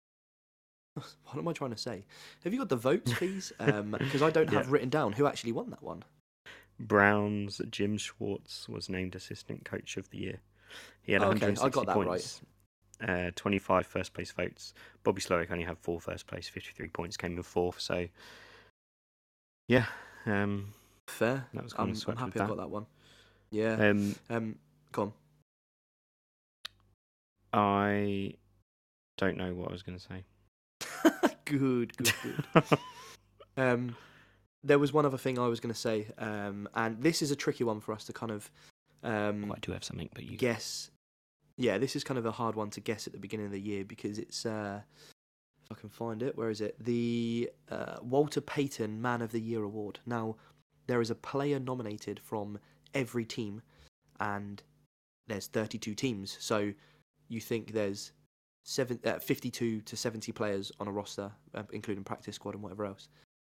what 0.94 1.38
am 1.38 1.48
I 1.48 1.52
trying 1.52 1.70
to 1.70 1.76
say? 1.76 2.04
Have 2.42 2.52
you 2.52 2.58
got 2.58 2.68
the 2.68 2.76
votes, 2.76 3.12
please? 3.16 3.52
Because 3.58 4.22
I 4.22 4.30
don't 4.30 4.48
have 4.50 4.66
Yeah. 4.66 4.72
written 4.72 4.88
down 4.90 5.12
who 5.12 5.26
actually 5.26 5.52
won 5.52 5.70
that 5.70 5.82
one. 5.82 6.04
Browns 6.78 7.60
Jim 7.70 7.96
Schwartz 7.96 8.68
was 8.68 8.88
named 8.88 9.14
assistant 9.14 9.64
coach 9.64 9.96
of 9.96 10.10
the 10.10 10.18
year. 10.18 10.40
He 11.02 11.12
had 11.12 11.22
Oh, 11.22 11.26
okay, 11.26 11.46
I 11.46 11.50
160 11.50 11.70
got 11.70 11.86
that 11.86 11.96
right. 11.96 12.06
points. 12.06 12.40
Uh, 13.00 13.30
25 13.34 13.86
first 13.86 14.14
place 14.14 14.32
votes. 14.32 14.72
Bobby 15.02 15.20
Slowik 15.20 15.50
only 15.50 15.64
had 15.64 15.78
four 15.78 16.00
first 16.00 16.26
place, 16.26 16.48
53 16.48 16.88
points, 16.88 17.16
came 17.16 17.36
in 17.36 17.42
fourth. 17.42 17.80
So, 17.80 18.08
yeah, 19.68 19.86
um, 20.26 20.72
Fair. 21.08 21.46
That 21.54 21.62
was 21.64 21.74
I'm, 21.78 21.94
I'm 22.08 22.16
happy 22.16 22.40
I 22.40 22.42
that. 22.44 22.48
got 22.48 22.56
that 22.56 22.70
one. 22.70 22.86
Yeah. 23.50 23.74
um, 23.90 24.14
Um, 24.30 24.56
go 24.92 25.02
on. 25.02 25.12
I 27.52 28.34
don't 29.16 29.36
know 29.36 29.54
what 29.54 29.68
I 29.68 29.72
was 29.72 29.82
going 29.82 29.98
to 29.98 30.04
say. 30.04 30.24
good, 31.44 31.96
good, 31.96 32.12
good. 32.22 32.78
Um, 33.56 33.94
there 34.64 34.80
was 34.80 34.92
one 34.92 35.06
other 35.06 35.16
thing 35.16 35.38
I 35.38 35.46
was 35.46 35.60
going 35.60 35.72
to 35.72 35.78
say, 35.78 36.08
um, 36.18 36.68
and 36.74 37.00
this 37.00 37.22
is 37.22 37.30
a 37.30 37.36
tricky 37.36 37.62
one 37.62 37.78
for 37.78 37.92
us 37.92 38.02
to 38.06 38.12
kind 38.12 38.32
of 38.32 38.50
um, 39.04 39.48
Oh, 39.48 39.54
I 39.54 39.58
do 39.60 39.70
have 39.70 39.84
something, 39.84 40.08
but 40.12 40.24
you 40.24 40.36
guess. 40.36 40.90
Yeah, 41.56 41.78
this 41.78 41.94
is 41.94 42.02
kind 42.02 42.18
of 42.18 42.26
a 42.26 42.32
hard 42.32 42.56
one 42.56 42.70
to 42.70 42.80
guess 42.80 43.06
at 43.06 43.12
the 43.12 43.20
beginning 43.20 43.46
of 43.46 43.52
the 43.52 43.60
year 43.60 43.84
because 43.84 44.18
it's. 44.18 44.44
Uh, 44.44 44.80
if 45.62 45.70
I 45.70 45.80
can 45.80 45.88
find 45.88 46.20
it, 46.20 46.36
where 46.36 46.50
is 46.50 46.60
it? 46.60 46.74
The 46.82 47.48
uh, 47.70 47.98
Walter 48.02 48.40
Payton 48.40 49.00
Man 49.00 49.22
of 49.22 49.30
the 49.30 49.40
Year 49.40 49.62
award. 49.62 50.00
Now, 50.04 50.34
there 50.86 51.00
is 51.00 51.10
a 51.10 51.14
player 51.14 51.58
nominated 51.58 52.20
from 52.20 52.58
every 52.94 53.24
team, 53.24 53.62
and 54.20 54.62
there's 55.26 55.46
32 55.46 55.94
teams. 55.94 56.36
So 56.40 56.72
you 57.28 57.40
think 57.40 57.72
there's 57.72 58.12
seven, 58.64 58.98
uh, 59.04 59.18
52 59.18 59.80
to 59.80 59.96
70 59.96 60.32
players 60.32 60.72
on 60.80 60.88
a 60.88 60.92
roster, 60.92 61.32
uh, 61.54 61.62
including 61.72 62.04
practice 62.04 62.36
squad 62.36 62.54
and 62.54 62.62
whatever 62.62 62.84
else. 62.84 63.08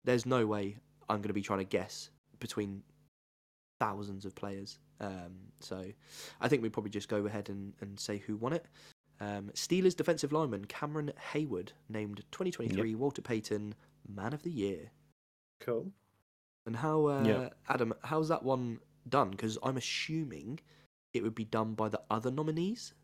There's 0.05 0.27
no 0.27 0.47
way 0.47 0.77
I'm 1.09 1.19
going 1.19 1.29
to 1.29 1.35
be 1.35 1.43
trying 1.43 1.61
to 1.61 1.65
guess 1.65 2.11
between 2.41 2.83
thousands 3.81 4.25
of 4.25 4.35
players. 4.35 4.79
Um, 5.01 5.35
so 5.61 5.85
I 6.41 6.49
think 6.49 6.63
we 6.63 6.69
probably 6.69 6.91
just 6.91 7.09
go 7.09 7.27
ahead 7.27 7.49
and, 7.49 7.73
and 7.81 7.99
say 7.99 8.19
who 8.19 8.37
won 8.37 8.53
it. 8.53 8.67
Um, 9.21 9.51
Steelers 9.55 9.97
defensive 9.97 10.33
lineman 10.33 10.65
Cameron 10.67 11.13
Heyward 11.33 11.71
named 11.89 12.25
2023 12.33 12.95
Walter 12.97 13.23
Payton 13.23 13.75
Man 14.09 14.33
of 14.33 14.43
the 14.43 14.51
Year. 14.51 14.91
cool. 15.61 15.91
And 16.67 16.77
how, 16.77 17.07
uh, 17.07 17.27
Yeah. 17.27 17.49
Adam, 17.69 17.95
how's 18.03 18.29
that 18.29 18.43
one 18.43 18.81
done? 19.09 19.31
Because 19.31 19.59
I'm 19.63 19.77
assuming 19.77 20.61
it 21.13 21.23
would 21.23 21.35
be 21.35 21.45
done 21.45 21.75
by 21.75 21.89
the 21.89 22.01
other 22.11 22.31
nominees 22.31 22.95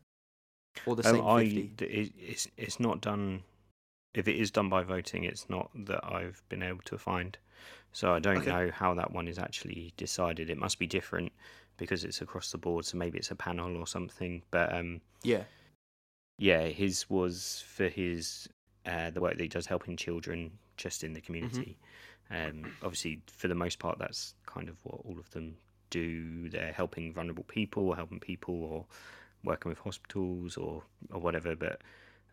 or 0.85 0.95
the 0.95 1.03
Um, 1.03 1.15
same 1.15 1.25
I 1.27 1.43
50. 1.43 1.71
d- 1.77 1.85
it, 1.85 2.13
it's 2.17 2.47
it's 2.57 2.79
not 2.79 3.01
done. 3.01 3.43
If 4.13 4.27
it 4.27 4.35
is 4.35 4.51
done 4.51 4.67
by 4.69 4.83
voting, 4.83 5.23
it's 5.23 5.49
not 5.49 5.69
that 5.85 6.03
I've 6.03 6.41
been 6.49 6.63
able 6.63 6.81
to 6.85 6.97
find. 6.97 7.37
So 7.93 8.13
I 8.13 8.19
don't 8.19 8.37
Okay. 8.39 8.49
know 8.49 8.71
how 8.71 8.93
that 8.95 9.11
one 9.11 9.27
is 9.27 9.37
actually 9.37 9.93
decided. 9.97 10.49
It 10.49 10.57
must 10.57 10.79
be 10.79 10.87
different 10.87 11.31
because 11.77 12.03
it's 12.03 12.21
across 12.21 12.51
the 12.51 12.57
board. 12.57 12.85
So 12.85 12.97
maybe 12.97 13.17
it's 13.19 13.31
a 13.31 13.35
panel 13.35 13.77
or 13.77 13.87
something. 13.87 14.41
But 14.51 14.73
um, 14.73 15.01
Yeah. 15.23 15.43
yeah, 16.37 16.65
his 16.67 17.09
was 17.09 17.63
for 17.67 17.87
his 17.87 18.49
uh, 18.85 19.11
the 19.11 19.21
work 19.21 19.37
that 19.37 19.43
he 19.43 19.47
does 19.47 19.67
helping 19.67 19.95
children 19.95 20.51
just 20.77 21.03
in 21.03 21.13
the 21.13 21.21
community. 21.21 21.77
Um, 22.31 22.71
obviously, 22.81 23.21
for 23.27 23.47
the 23.47 23.55
most 23.55 23.79
part, 23.79 23.99
that's 23.99 24.35
kind 24.45 24.69
of 24.69 24.77
what 24.83 25.01
all 25.05 25.19
of 25.19 25.29
them 25.31 25.55
do. 25.89 26.49
They're 26.49 26.71
helping 26.71 27.13
vulnerable 27.13 27.43
people, 27.43 27.89
or 27.89 27.95
helping 27.95 28.19
people, 28.19 28.55
or 28.63 28.85
working 29.43 29.69
with 29.69 29.79
hospitals, 29.79 30.57
or 30.57 30.83
or 31.11 31.19
whatever. 31.19 31.55
But 31.55 31.81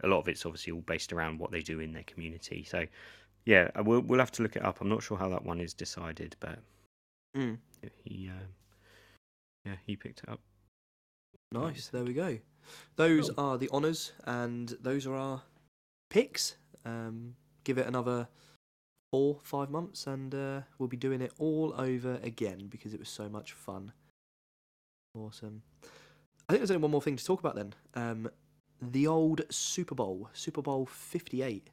a 0.05 0.07
lot 0.07 0.19
of 0.21 0.29
it's 0.29 0.47
obviously 0.47 0.73
all 0.73 0.83
based 0.83 1.13
around 1.13 1.39
what 1.39 1.51
they 1.51 1.61
do 1.61 1.81
in 1.81 1.93
their 1.93 2.05
community. 2.05 2.65
So, 2.65 2.87
yeah, 3.45 3.71
uh, 3.79 3.83
we'll 3.83 4.01
we'll 4.01 4.21
have 4.21 4.33
to 4.33 4.43
look 4.43 4.57
it 4.57 4.65
up. 4.65 4.81
I'm 4.81 4.89
not 4.89 5.03
sure 5.03 5.19
how 5.19 5.29
that 5.31 5.45
one 5.45 5.61
is 5.61 5.75
decided, 5.75 6.37
but 6.41 6.59
Mm. 7.37 7.59
he, 8.05 8.29
uh, 8.31 8.47
yeah, 9.65 9.77
he 9.87 9.97
picked 9.97 10.21
it 10.21 10.29
up. 10.29 10.41
Nice. 11.53 11.89
There 11.89 12.05
we 12.05 12.15
go. 12.15 12.39
Those 12.97 13.31
Cool. 13.31 13.45
are 13.45 13.59
the 13.59 13.71
honours, 13.71 14.13
and 14.25 14.69
those 14.81 15.07
are 15.07 15.15
our 15.15 15.43
picks. 16.11 16.57
Um, 16.85 17.37
give 17.65 17.79
it 17.79 17.87
another 17.87 18.29
four, 19.11 19.39
five 19.43 19.71
months, 19.71 20.07
and 20.07 20.35
uh, 20.35 20.61
we'll 20.79 20.89
be 20.89 20.97
doing 20.97 21.21
it 21.21 21.33
all 21.39 21.75
over 21.79 22.19
again 22.23 22.67
because 22.69 22.95
it 22.95 23.01
was 23.01 23.09
so 23.09 23.29
much 23.29 23.53
fun. 23.53 23.93
Awesome. 25.15 25.63
I 26.49 26.53
think 26.53 26.61
there's 26.61 26.71
only 26.71 26.83
one 26.83 26.91
more 26.91 27.03
thing 27.03 27.17
to 27.17 27.25
talk 27.25 27.41
about 27.41 27.57
then. 27.57 27.75
Um, 27.95 28.31
the 28.81 29.07
old 29.07 29.43
Super 29.51 29.95
Bowl, 29.95 30.29
Super 30.33 30.63
Bowl 30.63 30.87
58. 30.87 31.69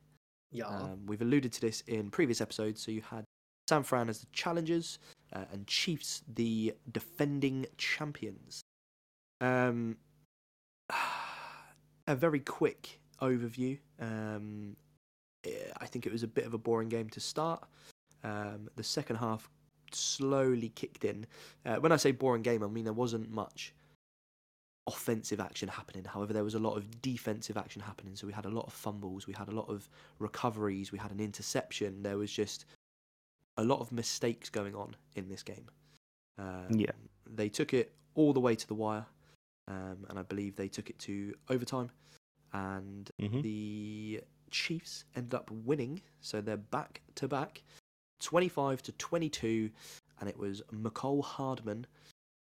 Yeah. 0.51 0.67
Um, 0.67 1.05
we've 1.05 1.21
alluded 1.21 1.51
to 1.53 1.61
this 1.61 1.81
in 1.87 2.09
previous 2.09 2.41
episodes. 2.41 2.81
So 2.81 2.91
you 2.91 3.01
had 3.09 3.25
San 3.69 3.83
Fran 3.83 4.09
as 4.09 4.19
the 4.19 4.27
challengers 4.31 4.99
uh, 5.33 5.45
and 5.51 5.67
Chiefs 5.67 6.23
the 6.33 6.73
defending 6.91 7.65
champions. 7.77 8.61
Um, 9.41 9.97
a 12.07 12.15
very 12.15 12.39
quick 12.39 12.99
overview. 13.21 13.79
Um, 13.99 14.75
I 15.79 15.85
think 15.85 16.05
it 16.05 16.11
was 16.11 16.23
a 16.23 16.27
bit 16.27 16.45
of 16.45 16.53
a 16.53 16.57
boring 16.57 16.89
game 16.89 17.09
to 17.09 17.19
start. 17.19 17.63
Um, 18.23 18.69
the 18.75 18.83
second 18.83 19.17
half 19.17 19.49
slowly 19.91 20.69
kicked 20.69 21.05
in. 21.05 21.25
Uh, 21.65 21.75
when 21.75 21.91
I 21.91 21.97
say 21.97 22.11
boring 22.11 22.41
game, 22.41 22.63
I 22.63 22.67
mean 22.67 22.83
there 22.83 22.93
wasn't 22.93 23.29
much 23.31 23.73
offensive 24.87 25.39
action 25.39 25.67
happening. 25.67 26.03
However, 26.05 26.33
there 26.33 26.43
was 26.43 26.53
a 26.55 26.59
lot 26.59 26.77
of 26.77 27.01
defensive 27.01 27.57
action 27.57 27.81
happening. 27.81 28.15
So 28.15 28.27
we 28.27 28.33
had 28.33 28.45
a 28.45 28.49
lot 28.49 28.67
of 28.67 28.73
fumbles, 28.73 29.27
we 29.27 29.33
had 29.33 29.47
a 29.47 29.51
lot 29.51 29.69
of 29.69 29.89
recoveries, 30.19 30.91
we 30.91 30.99
had 30.99 31.11
an 31.11 31.19
interception. 31.19 32.03
There 32.03 32.17
was 32.17 32.31
just 32.31 32.65
a 33.57 33.63
lot 33.63 33.79
of 33.79 33.91
mistakes 33.91 34.49
going 34.49 34.75
on 34.75 34.95
in 35.15 35.27
this 35.27 35.43
game. 35.43 35.65
Um, 36.37 36.67
Yeah. 36.71 36.91
They 37.27 37.49
took 37.49 37.73
it 37.73 37.93
all 38.13 38.33
the 38.33 38.39
way 38.39 38.55
to 38.55 38.67
the 38.67 38.75
wire, 38.75 39.05
um, 39.67 40.05
and 40.09 40.19
I 40.19 40.21
believe 40.21 40.55
they 40.55 40.67
took 40.67 40.89
it 40.89 40.99
to 40.99 41.33
overtime. 41.49 41.89
And 42.53 43.09
hmm 43.19 43.41
the 43.41 44.21
Chiefs 44.55 45.03
ended 45.17 45.33
up 45.33 45.51
winning, 45.51 46.01
so 46.21 46.39
they're 46.39 46.55
back 46.55 47.01
to 47.15 47.27
back, 47.27 47.61
25 48.21 48.81
to 48.83 48.91
22, 48.93 49.69
and 50.19 50.29
it 50.29 50.37
was 50.37 50.61
Mecole 50.73 51.21
Hardman 51.21 51.85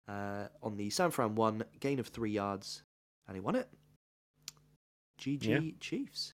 uh, 0.08 0.48
on 0.60 0.76
the 0.76 0.90
San 0.90 1.12
Fran 1.12 1.36
one, 1.36 1.62
gain 1.78 2.00
of 2.00 2.08
three 2.08 2.32
yards, 2.32 2.82
and 3.28 3.36
he 3.36 3.40
won 3.40 3.54
it. 3.54 3.68
GG 5.20 5.44
Yeah. 5.44 5.70
Chiefs. 5.78 6.34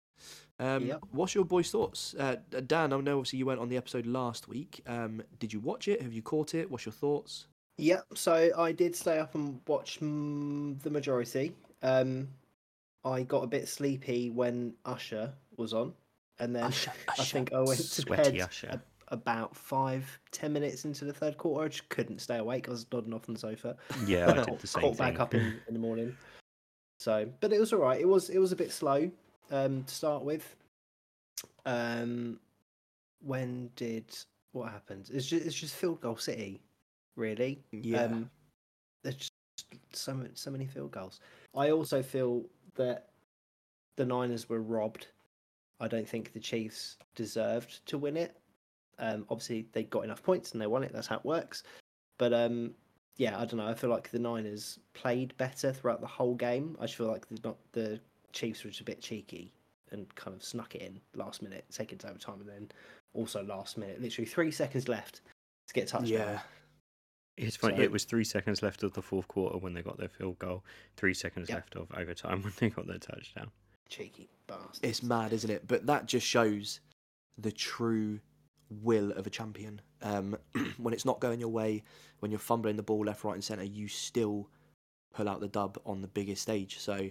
Um, 0.61 0.87
Yep. 0.87 1.01
What's 1.11 1.35
your 1.35 1.45
boys' 1.45 1.73
thoughts? 1.73 2.15
Uh, 2.15 2.37
Dan, 2.69 2.93
I 2.93 3.01
know 3.01 3.19
obviously 3.19 3.41
you 3.41 3.47
went 3.47 3.59
on 3.59 3.69
the 3.69 3.77
episode 3.77 4.07
last 4.07 4.47
week. 4.47 4.81
Um, 4.87 5.23
did 5.41 5.53
you 5.53 5.59
watch 5.59 5.89
it? 5.89 6.01
Have 6.03 6.13
you 6.13 6.23
caught 6.23 6.55
it? 6.55 6.71
What's 6.71 6.87
your 6.87 6.93
thoughts? 6.93 7.49
Yeah, 7.79 8.03
so 8.15 8.53
I 8.57 8.71
did 8.71 8.95
stay 8.95 9.19
up 9.19 9.35
and 9.35 9.61
watch 9.67 9.99
mm, 9.99 10.81
the 10.83 10.91
majority. 10.91 11.53
Um, 11.83 12.29
I 13.05 13.23
got 13.23 13.45
a 13.45 13.47
bit 13.47 13.69
sleepy 13.69 14.31
when 14.31 14.75
Usher 14.85 15.33
was 15.59 15.73
on, 15.73 15.93
and 16.39 16.55
then 16.55 16.65
Usher, 16.65 16.93
I 17.09 17.23
think 17.25 17.53
I 17.53 17.61
went 17.61 17.81
to 17.81 18.07
bed 18.07 18.41
Usher. 18.41 18.69
a- 18.69 18.81
about 19.09 19.55
five, 19.55 20.19
ten 20.31 20.53
minutes 20.53 20.85
into 20.85 21.05
the 21.05 21.13
third 21.13 21.37
quarter. 21.39 21.67
I 21.67 21.69
just 21.69 21.89
couldn't 21.89 22.21
stay 22.21 22.39
awake. 22.39 22.69
I 22.69 22.73
was 22.73 22.87
nodding 22.93 23.13
off 23.15 23.29
on 23.29 23.35
the 23.35 23.41
sofa. 23.41 23.77
Yeah, 24.07 24.31
I 24.31 24.45
did 24.45 24.59
the 24.59 24.67
same 24.67 24.81
caught 24.83 24.97
thing. 24.97 25.13
back 25.13 25.21
up 25.21 25.35
in, 25.35 25.61
in 25.69 25.75
the 25.75 25.81
morning. 25.81 26.17
So, 26.99 27.29
but 27.41 27.53
it 27.53 27.61
was 27.61 27.73
all 27.73 27.81
right. 27.81 28.01
It 28.01 28.09
was 28.09 28.31
it 28.31 28.39
was 28.39 28.53
a 28.53 28.57
bit 28.57 28.73
slow 28.73 29.11
um, 29.51 29.85
to 29.85 29.95
start 29.95 30.23
with. 30.25 30.57
Um, 31.67 32.39
when 33.21 33.71
did 33.77 34.05
what 34.53 34.71
happened? 34.71 35.11
It's 35.13 35.27
just 35.27 35.45
it's 35.47 35.55
just 35.55 35.75
field 35.75 36.01
goal 36.01 36.17
city, 36.17 36.63
really. 37.17 37.63
Yeah. 37.73 38.05
Um, 38.05 38.31
there's 39.03 39.17
just 39.17 39.33
so 39.93 40.19
so 40.35 40.51
many 40.51 40.67
field 40.67 40.93
goals. 40.93 41.21
I 41.57 41.71
also 41.71 42.03
feel 42.03 42.45
that 42.77 43.09
the 43.97 44.05
Niners 44.05 44.49
were 44.49 44.61
robbed. 44.61 45.09
I 45.81 45.89
don't 45.89 46.09
think 46.09 46.33
the 46.33 46.41
Chiefs 46.41 46.97
deserved 47.15 47.85
to 47.87 47.99
win 47.99 48.17
it. 48.17 48.37
Um, 48.99 49.27
obviously, 49.29 49.67
they 49.73 49.83
got 49.85 50.05
enough 50.05 50.23
points 50.23 50.53
and 50.53 50.61
they 50.61 50.67
won 50.67 50.85
it. 50.85 50.93
That's 50.93 51.09
how 51.09 51.17
it 51.17 51.25
works. 51.25 51.63
But 52.19 52.33
um, 52.33 52.75
yeah, 53.17 53.37
I 53.39 53.45
don't 53.45 53.57
know. 53.59 53.67
I 53.67 53.75
feel 53.75 53.91
like 53.91 54.11
the 54.11 54.19
Niners 54.21 54.79
played 54.93 55.37
better 55.37 55.73
throughout 55.73 56.01
the 56.01 56.07
whole 56.07 56.35
game. 56.37 56.77
I 56.81 56.85
just 56.87 56.97
feel 56.97 57.09
like 57.09 57.27
the 57.29 57.39
not 57.45 57.57
the 57.73 58.01
Chiefs 58.33 58.63
were 58.65 58.71
just 58.71 58.81
a 58.83 58.85
bit 58.85 59.01
cheeky 59.01 59.53
and 59.91 60.13
kind 60.15 60.37
of 60.37 60.43
snuck 60.45 60.75
it 60.75 60.83
in 60.83 61.01
last 61.15 61.43
minute, 61.43 61.65
taking 61.73 61.99
to 61.99 62.09
overtime, 62.09 62.41
and 62.41 62.49
then 62.49 62.69
also 63.13 63.43
last 63.45 63.77
minute, 63.79 64.01
literally 64.01 64.27
three 64.27 64.51
seconds 64.51 64.89
left 64.89 65.21
to 65.69 65.75
get 65.75 65.85
a 65.85 65.87
touchdown. 65.87 66.09
yeah. 66.09 66.41
It's 67.37 67.57
funny. 67.57 67.77
So- 67.77 67.83
It 67.83 67.91
was 67.93 68.05
three 68.05 68.25
seconds 68.25 68.63
left 68.63 68.83
of 68.85 68.93
the 68.93 69.03
fourth 69.03 69.27
quarter 69.29 69.59
when 69.59 69.75
they 69.75 69.83
got 69.83 69.99
their 69.99 70.09
field 70.09 70.39
goal. 70.39 70.65
Three 70.97 71.15
seconds 71.15 71.49
Yep. 71.49 71.57
left 71.57 71.77
of 71.77 71.89
overtime 71.97 72.43
when 72.45 72.53
they 72.59 72.71
got 72.71 72.87
their 72.87 72.99
touchdown. 72.99 73.51
Cheeky 73.89 74.29
bastards. 74.47 74.81
It's 74.83 75.03
mad, 75.03 75.33
isn't 75.33 75.51
it? 75.51 75.67
But 75.67 75.87
that 75.87 76.07
just 76.07 76.27
shows 76.27 76.81
the 77.39 77.53
true 77.53 78.21
will 78.83 79.13
of 79.13 79.27
a 79.27 79.31
champion. 79.31 79.81
Um, 80.03 80.37
when 80.79 80.95
it's 80.95 81.05
not 81.05 81.21
going 81.21 81.41
your 81.41 81.49
way, 81.49 81.83
when 82.21 82.31
you're 82.31 82.39
fumbling 82.41 82.77
the 82.77 82.83
ball 82.83 83.05
left, 83.05 83.25
right, 83.25 83.35
and 83.35 83.45
centre, 83.45 83.65
you 83.65 83.89
still 83.89 84.49
pull 85.15 85.29
out 85.29 85.41
the 85.41 85.49
dub 85.49 85.79
on 85.87 86.01
the 86.01 86.09
biggest 86.09 86.43
stage. 86.43 86.79
So, 86.79 87.11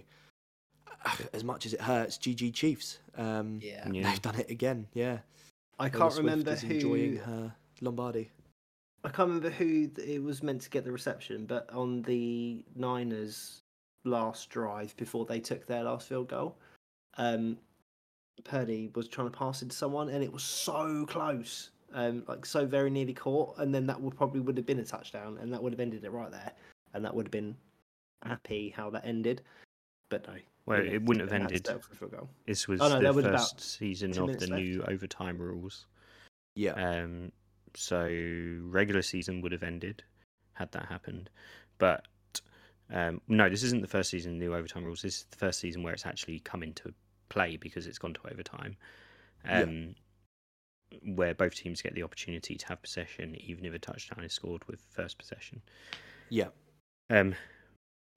as 1.32 1.44
much 1.44 1.66
as 1.66 1.74
it 1.74 1.80
hurts, 1.80 2.18
GG 2.18 2.54
Chiefs. 2.54 2.98
Um, 3.16 3.58
Yeah. 3.62 3.88
Yeah. 3.90 4.10
They've 4.10 4.22
done 4.22 4.38
it 4.40 4.50
again. 4.50 4.86
Yeah. 4.94 5.18
I 5.78 5.88
Taylor 5.88 6.00
can't 6.00 6.12
Swift 6.12 6.24
remember 6.26 6.52
is 6.52 6.62
who. 6.62 6.74
enjoying 6.74 7.16
her 7.16 7.54
Lombardi. 7.80 8.30
I 9.02 9.08
can't 9.08 9.28
remember 9.28 9.50
who 9.50 9.90
it 10.02 10.22
was 10.22 10.42
meant 10.42 10.62
to 10.62 10.70
get 10.70 10.84
the 10.84 10.92
reception, 10.92 11.44
but 11.44 11.68
on 11.72 12.00
the 12.02 12.64
Niners' 12.74 13.60
last 14.04 14.48
drive 14.48 14.96
before 14.96 15.26
they 15.26 15.40
took 15.40 15.66
their 15.66 15.82
last 15.82 16.08
field 16.08 16.28
goal, 16.28 16.56
um, 17.16 17.58
Purdy 18.44 18.90
was 18.94 19.08
trying 19.08 19.30
to 19.30 19.36
pass 19.36 19.62
it 19.62 19.70
to 19.70 19.76
someone, 19.76 20.08
and 20.08 20.22
it 20.22 20.32
was 20.32 20.42
so 20.42 21.06
close, 21.06 21.70
um, 21.92 22.24
like 22.26 22.44
so 22.44 22.66
very 22.66 22.90
nearly 22.90 23.14
caught, 23.14 23.58
and 23.58 23.74
then 23.74 23.86
that 23.86 24.00
would 24.00 24.16
probably 24.16 24.40
would 24.40 24.56
have 24.56 24.66
been 24.66 24.80
a 24.80 24.84
touchdown, 24.84 25.38
and 25.40 25.52
that 25.52 25.62
would 25.62 25.72
have 25.72 25.80
ended 25.80 26.04
it 26.04 26.10
right 26.10 26.30
there, 26.30 26.52
and 26.92 27.04
that 27.04 27.14
would 27.14 27.26
have 27.26 27.32
been 27.32 27.56
happy 28.24 28.72
how 28.76 28.90
that 28.90 29.06
ended, 29.06 29.42
but 30.08 30.26
no. 30.26 30.34
Well, 30.66 30.82
they 30.82 30.94
it 30.94 31.02
wouldn't 31.02 31.30
have 31.30 31.40
ended. 31.40 31.66
settle 31.66 31.82
for 31.82 31.92
a 31.92 31.96
field 31.96 32.10
goal. 32.12 32.28
This 32.46 32.66
was 32.66 32.80
Oh, 32.80 32.88
no, 32.88 32.96
the 32.96 33.02
there 33.02 33.12
was 33.12 33.24
first 33.24 33.60
season 33.60 34.10
of 34.10 34.16
the 34.38 34.46
minutes 34.46 34.48
new 34.48 34.82
overtime 34.88 35.38
rules. 35.38 35.86
Yeah. 36.54 36.72
Um, 36.72 37.32
so 37.74 38.08
regular 38.62 39.02
season 39.02 39.40
would 39.42 39.52
have 39.52 39.62
ended 39.62 40.02
had 40.54 40.70
that 40.72 40.86
happened, 40.86 41.30
but 41.78 42.06
um, 42.92 43.20
no, 43.28 43.48
this 43.48 43.62
isn't 43.62 43.80
the 43.80 43.88
first 43.88 44.10
season 44.10 44.34
of 44.34 44.38
the 44.38 44.44
new 44.46 44.54
overtime 44.54 44.84
rules. 44.84 45.02
This 45.02 45.18
is 45.18 45.26
the 45.30 45.36
first 45.36 45.58
season 45.58 45.82
where 45.82 45.92
it's 45.92 46.06
actually 46.06 46.40
come 46.40 46.62
into 46.62 46.94
play 47.28 47.56
because 47.56 47.86
it's 47.86 47.98
gone 47.98 48.14
to 48.14 48.20
overtime. 48.30 48.76
Yeah. 49.44 49.62
Um, 49.62 49.94
Where 51.02 51.34
both 51.34 51.54
teams 51.54 51.82
get 51.82 51.94
the 51.94 52.02
opportunity 52.02 52.54
to 52.56 52.66
have 52.68 52.82
possession, 52.82 53.36
even 53.40 53.64
if 53.64 53.74
a 53.74 53.78
touchdown 53.78 54.24
is 54.24 54.32
scored 54.32 54.64
with 54.66 54.80
first 54.90 55.18
possession. 55.18 55.62
yeah. 56.28 56.48
Um, 57.10 57.34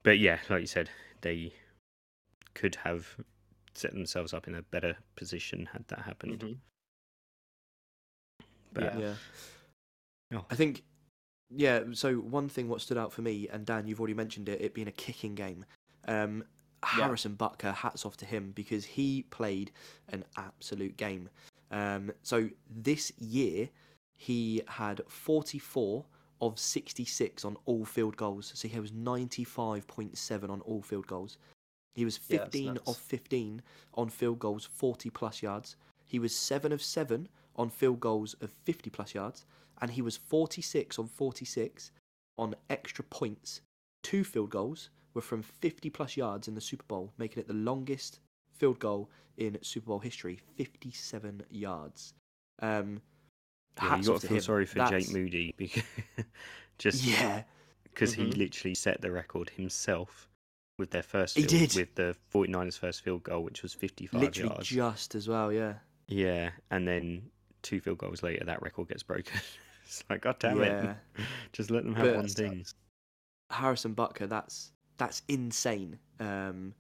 but 0.03 0.19
yeah, 0.19 0.39
like 0.49 0.61
you 0.61 0.67
said, 0.67 0.89
they 1.21 1.53
could 2.53 2.75
have 2.75 3.17
set 3.73 3.91
themselves 3.91 4.33
up 4.33 4.47
in 4.47 4.55
a 4.55 4.61
better 4.61 4.95
position 5.15 5.67
had 5.71 5.85
that 5.87 5.99
happened. 5.99 6.39
Mhm. 6.39 6.57
But 8.73 8.83
Yeah. 8.83 8.97
Yeah. 8.99 9.15
Oh. 10.39 10.45
I 10.49 10.55
think, 10.55 10.83
yeah. 11.49 11.83
So 11.93 12.15
one 12.15 12.49
thing 12.49 12.69
what 12.69 12.81
stood 12.81 12.97
out 12.97 13.11
for 13.13 13.21
me, 13.21 13.47
and 13.49 13.65
Dan, 13.65 13.87
you've 13.87 13.99
already 13.99 14.13
mentioned 14.13 14.49
it, 14.49 14.61
it 14.61 14.73
being 14.73 14.87
a 14.87 14.91
kicking 14.91 15.35
game. 15.35 15.65
Um, 16.07 16.43
Yeah. 16.83 17.05
Harrison 17.05 17.35
Butker, 17.35 17.73
hats 17.73 18.05
off 18.05 18.17
to 18.17 18.25
him 18.25 18.51
because 18.55 18.85
he 18.85 19.23
played 19.29 19.71
an 20.09 20.23
absolute 20.37 20.95
game. 20.97 21.29
Um, 21.71 22.11
so 22.23 22.49
this 22.69 23.11
year 23.19 23.69
he 24.15 24.61
had 24.67 25.01
44 25.07 26.05
of 26.41 26.59
66 26.59 27.45
on 27.45 27.57
all 27.65 27.85
field 27.85 28.15
goals. 28.17 28.51
So 28.55 28.67
he 28.67 28.79
was 28.79 28.91
95.7 28.91 30.49
on 30.49 30.61
all 30.61 30.81
field 30.81 31.07
goals. 31.07 31.37
He 31.95 32.05
was 32.05 32.17
15 32.17 32.75
nuts. 32.75 32.87
of 32.87 32.97
15 32.97 33.61
on 33.95 34.09
field 34.09 34.39
goals, 34.39 34.69
40 34.71 35.09
plus 35.09 35.41
yards. 35.41 35.75
He 36.05 36.19
was 36.19 36.35
7 36.35 36.71
of 36.71 36.81
7 36.81 37.27
on 37.55 37.69
field 37.69 37.99
goals 37.99 38.35
of 38.41 38.51
50 38.65 38.89
plus 38.91 39.15
yards. 39.15 39.45
And 39.81 39.91
he 39.91 40.01
was 40.01 40.17
46 40.17 40.99
on 40.99 41.07
46 41.07 41.91
on 42.37 42.55
extra 42.69 43.03
points. 43.03 43.61
Two 44.03 44.23
field 44.23 44.51
goals 44.51 44.89
were 45.17 45.21
from 45.21 45.41
50 45.41 45.89
plus 45.89 46.15
yards 46.15 46.47
in 46.47 46.53
the 46.55 46.61
Super 46.61 46.85
Bowl, 46.87 47.11
making 47.17 47.41
it 47.41 47.47
the 47.47 47.53
longest 47.55 48.19
field 48.53 48.77
goal 48.79 49.09
in 49.37 49.57
Super 49.63 49.87
Bowl 49.87 49.99
history 49.99 50.39
57 50.55 51.41
yards. 51.49 52.13
Um, 52.61 53.01
yeah, 53.81 53.97
you 53.97 54.03
got 54.03 54.21
to 54.21 54.27
feel 54.27 54.37
him. 54.37 54.43
sorry 54.43 54.65
for 54.67 54.75
That's- 54.79 55.05
Jake 55.07 55.13
Moody 55.15 55.53
because 55.57 55.83
just 56.77 57.03
Yeah, 57.03 57.43
because 57.83 58.13
he 58.13 58.25
Mhm. 58.25 58.37
literally 58.37 58.75
set 58.75 59.01
the 59.01 59.11
record 59.11 59.49
himself 59.49 60.29
with 60.77 60.91
their 60.91 61.01
first 61.03 61.35
field, 61.35 61.49
He 61.51 61.65
did. 61.65 61.75
with 61.75 61.95
the 61.95 62.15
49ers 62.31 62.77
first 62.77 63.01
field 63.01 63.23
goal 63.23 63.43
which 63.43 63.63
was 63.63 63.73
55 63.73 64.21
literally 64.21 64.49
yards. 64.49 64.67
just 64.69 65.15
as 65.15 65.27
well, 65.27 65.51
yeah. 65.51 65.79
Yeah, 66.07 66.51
and 66.69 66.87
then 66.87 67.31
two 67.63 67.81
field 67.81 67.97
goals 67.97 68.21
later 68.23 68.45
that 68.45 68.61
record 68.61 68.87
gets 68.89 69.01
broken. 69.03 69.39
it's 69.83 70.03
like 70.11 70.21
god 70.21 70.37
damn 70.39 70.59
Yeah. 70.59 70.91
it. 71.17 71.23
Just 71.53 71.71
let 71.71 71.83
them 71.85 71.95
have 71.95 72.05
But- 72.05 72.15
one 72.17 72.27
thing. 72.27 72.65
Harrison 73.49 73.95
Butker, 73.95 74.27
that's 74.27 74.71
that's 74.97 75.21
insane. 75.27 75.99
Um, 76.19 76.73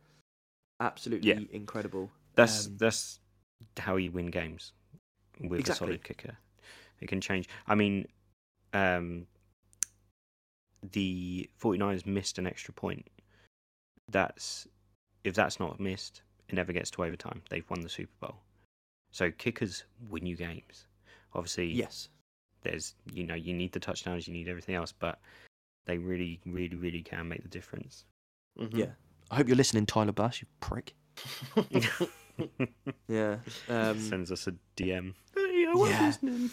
absolutely 0.79 1.47
incredible. 1.51 2.11
That's 2.35 2.67
Um, 2.67 2.77
that's 2.77 3.19
how 3.77 3.95
you 3.95 4.11
win 4.11 4.27
games 4.27 4.73
with 5.39 5.59
Exactly. 5.59 5.85
a 5.85 5.87
solid 5.87 6.03
kicker. 6.03 6.37
It 6.99 7.07
can 7.07 7.21
change. 7.21 7.47
I 7.67 7.75
mean, 7.75 8.07
um, 8.73 9.27
the 10.91 11.49
49ers 11.59 12.05
missed 12.05 12.37
an 12.37 12.47
extra 12.47 12.73
point. 12.73 13.07
That's 14.09 14.67
if 15.23 15.35
that's 15.35 15.59
not 15.59 15.79
missed, 15.79 16.21
it 16.47 16.55
never 16.55 16.71
gets 16.71 16.89
to 16.91 17.03
overtime. 17.03 17.41
They've 17.49 17.69
won 17.69 17.81
the 17.81 17.89
Super 17.89 18.13
Bowl. 18.19 18.37
So 19.11 19.31
kickers 19.31 19.83
win 20.09 20.25
you 20.25 20.35
games. 20.35 20.87
Obviously, 21.33 21.71
Yes. 21.71 22.09
there's 22.61 22.95
you 23.11 23.25
know 23.25 23.35
you 23.35 23.53
need 23.53 23.73
the 23.73 23.79
touchdowns, 23.79 24.27
you 24.27 24.33
need 24.33 24.47
everything 24.47 24.75
else, 24.75 24.91
but 24.91 25.19
they 25.87 25.97
really, 25.97 26.39
really, 26.45 26.75
really 26.75 27.01
can 27.01 27.27
make 27.27 27.41
the 27.41 27.49
difference. 27.49 28.05
Mhm. 28.59 28.77
Yeah. 28.77 28.91
I 29.31 29.35
hope 29.37 29.47
you're 29.47 29.57
listening, 29.57 29.85
Tyler 29.85 30.11
Bass, 30.11 30.41
you 30.41 30.47
prick. 30.59 30.93
Yeah. 33.07 33.37
Um, 33.67 33.99
Sends 33.99 34.31
us 34.31 34.45
a 34.47 34.53
DM. 34.75 35.15
Hey, 35.35 35.65
I 35.67 35.73
was 35.73 35.89
Yeah. 35.89 36.05
listening. 36.05 36.51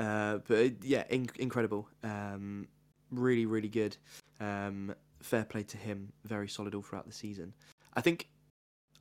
Uh, 0.00 0.38
but 0.48 0.58
uh, 0.58 0.70
yeah, 0.82 1.04
in- 1.10 1.30
incredible. 1.38 1.88
Um, 2.02 2.66
really, 3.12 3.46
really 3.46 3.68
good. 3.68 3.96
Um, 4.40 4.94
fair 5.22 5.44
play 5.44 5.62
to 5.62 5.76
him. 5.76 6.12
Very 6.24 6.48
solid 6.48 6.74
all 6.74 6.82
throughout 6.82 7.06
the 7.06 7.12
season. 7.12 7.54
I 7.94 8.00
think 8.00 8.28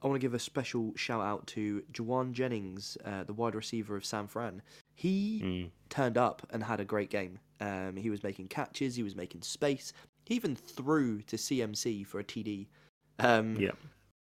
I 0.01 0.07
want 0.07 0.15
to 0.19 0.25
give 0.25 0.33
a 0.33 0.39
special 0.39 0.93
shout 0.95 1.21
out 1.21 1.45
to 1.47 1.83
Jauan 1.91 2.31
Jennings, 2.31 2.97
uh, 3.03 3.23
the 3.25 3.33
wide 3.33 3.55
receiver 3.55 3.95
of 3.97 4.05
San 4.05 4.27
Fran. 4.27 4.62
He 4.95 5.41
Mm. 5.43 5.71
turned 5.89 6.17
up 6.17 6.45
and 6.51 6.63
had 6.63 6.79
a 6.79 6.85
great 6.85 7.09
game. 7.09 7.39
Um, 7.59 7.97
he 7.97 8.09
was 8.09 8.23
making 8.23 8.47
catches. 8.47 8.95
He 8.95 9.03
was 9.03 9.15
making 9.15 9.41
space. 9.41 9.91
He 10.25 10.35
even 10.35 10.55
threw 10.55 11.21
to 11.23 11.38
CMC 11.38 12.03
for 12.05 12.19
a 12.19 12.23
TD. 12.23 12.67
Um, 13.19 13.57
Yep. 13.57 13.77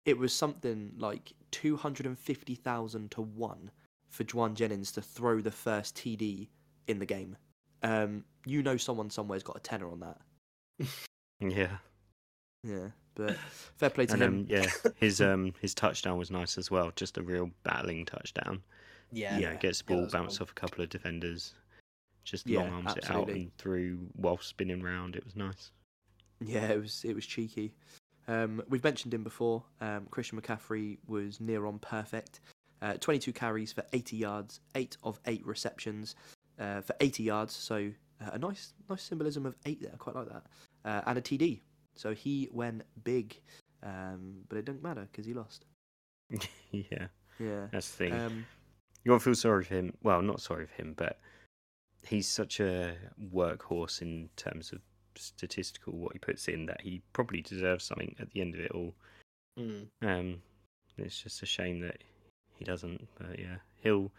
It 0.05 0.19
was 0.19 0.35
something 0.35 0.93
like 0.99 1.33
two 1.53 1.77
hundred 1.77 2.07
and 2.07 2.19
fifty 2.19 2.55
thousand 2.57 3.11
to 3.13 3.23
one 3.23 3.71
for 4.11 4.25
Jauan 4.25 4.55
Jennings 4.55 4.91
to 4.93 5.01
throw 5.01 5.41
the 5.41 5.51
first 5.53 5.95
TD 5.97 6.49
in 6.89 6.99
the 6.99 7.07
game. 7.07 7.37
Um, 7.83 8.25
you 8.45 8.63
know, 8.63 8.77
someone 8.77 9.11
somewhere's 9.11 9.43
got 9.45 9.57
a 9.57 9.61
tenner 9.61 9.89
on 9.91 10.01
that. 10.01 10.21
Yeah. 11.41 11.79
Yeah, 12.63 12.91
but 13.15 13.37
fair 13.77 13.91
play 13.91 14.07
to 14.07 14.15
and 14.15 14.23
him. 14.23 14.35
um, 14.35 14.47
yeah, 14.49 14.67
his 14.97 15.21
um 15.21 15.53
his 15.61 15.75
touchdown 15.75 16.19
was 16.19 16.31
nice 16.31 16.59
as 16.59 16.71
well. 16.71 16.93
Just 16.97 17.19
a 17.19 17.23
real 17.23 17.51
battling 17.63 18.05
touchdown. 18.07 18.63
yeah. 19.13 19.39
You 19.39 19.47
know, 19.47 19.57
gets 19.57 19.79
the 19.79 19.85
ball 19.85 20.01
that's 20.03 20.13
bounced 20.13 20.39
cool. 20.39 20.45
off 20.45 20.51
a 20.51 20.55
couple 20.55 20.83
of 20.83 20.91
defenders, 20.91 21.55
Just 22.25 22.47
Yeah, 22.47 22.61
long 22.61 22.73
arms 22.87 22.97
it 22.97 23.11
out 23.11 23.29
and 23.29 23.57
through 23.59 23.99
while 24.17 24.39
spinning 24.39 24.83
round. 24.83 25.17
It 25.17 25.25
was 25.25 25.37
nice. 25.37 25.71
Yeah, 26.41 26.69
it 26.69 26.81
was 26.81 27.05
it 27.05 27.15
was 27.15 27.27
cheeky. 27.27 27.75
Um, 28.29 28.63
we've 28.69 28.85
mentioned 28.85 29.13
him 29.13 29.25
before. 29.25 29.65
Um, 29.81 30.07
Christian 30.11 30.41
McCaffrey 30.41 30.99
was 31.07 31.41
near 31.41 31.67
on 31.67 31.79
perfect. 31.81 32.41
Uh, 32.81 32.95
22 32.95 33.33
carries 33.33 33.73
for 33.73 33.85
80 33.93 34.17
yards, 34.17 34.61
eight 34.75 34.97
of 35.05 35.21
eight 35.27 35.45
receptions 35.47 36.17
uh, 36.59 36.81
for 36.81 36.95
80 37.01 37.23
yards. 37.23 37.53
So 37.55 37.91
uh, 38.21 38.31
a 38.33 38.39
nice 38.39 38.75
nice 38.89 39.03
symbolism 39.03 39.47
of 39.47 39.57
eight 39.67 39.81
there. 39.83 39.91
I 39.93 39.97
quite 39.97 40.17
like 40.17 40.29
that. 40.29 40.45
Uh, 40.85 41.03
and 41.07 41.19
a 41.19 41.21
TD. 41.21 41.61
So 41.95 42.15
he 42.15 42.49
went 42.53 42.83
big, 43.05 43.39
um, 43.83 44.37
but 44.49 44.59
it 44.59 44.65
didn't 44.65 44.83
matter 44.83 45.09
because 45.11 45.27
he 45.27 45.35
lost. 45.35 45.65
yeah, 46.71 47.07
Yeah. 47.39 47.67
that's 47.73 47.91
the 47.91 47.97
thing. 47.97 48.13
Um, 48.15 48.47
you 49.05 49.11
got 49.11 49.19
to 49.19 49.25
feel 49.25 49.35
sorry 49.35 49.65
for 49.65 49.75
him. 49.75 49.93
Well, 50.03 50.23
not 50.23 50.41
sorry 50.41 50.67
for 50.67 50.75
him, 50.81 50.95
but 50.97 51.19
he's 52.07 52.29
such 52.29 52.61
a 52.61 52.97
workhorse 53.33 54.01
in 54.03 54.29
terms 54.37 54.73
of 54.73 54.81
statistical 55.17 55.93
what 55.93 56.13
he 56.13 56.19
puts 56.19 56.49
in 56.49 56.67
that 56.67 56.81
he 56.81 57.03
probably 57.13 57.43
deserves 57.43 57.85
something 57.85 58.15
at 58.19 58.31
the 58.31 58.41
end 58.41 58.55
of 58.55 58.61
it 58.61 58.71
all. 58.71 58.95
Mm. 59.59 59.87
Um, 60.03 60.43
it's 60.97 61.21
just 61.21 61.43
a 61.43 61.47
shame 61.47 61.81
that 61.81 61.99
he 62.57 62.65
doesn't. 62.65 63.07
But 63.19 63.39
yeah, 63.39 63.57
he'll. 63.83 64.11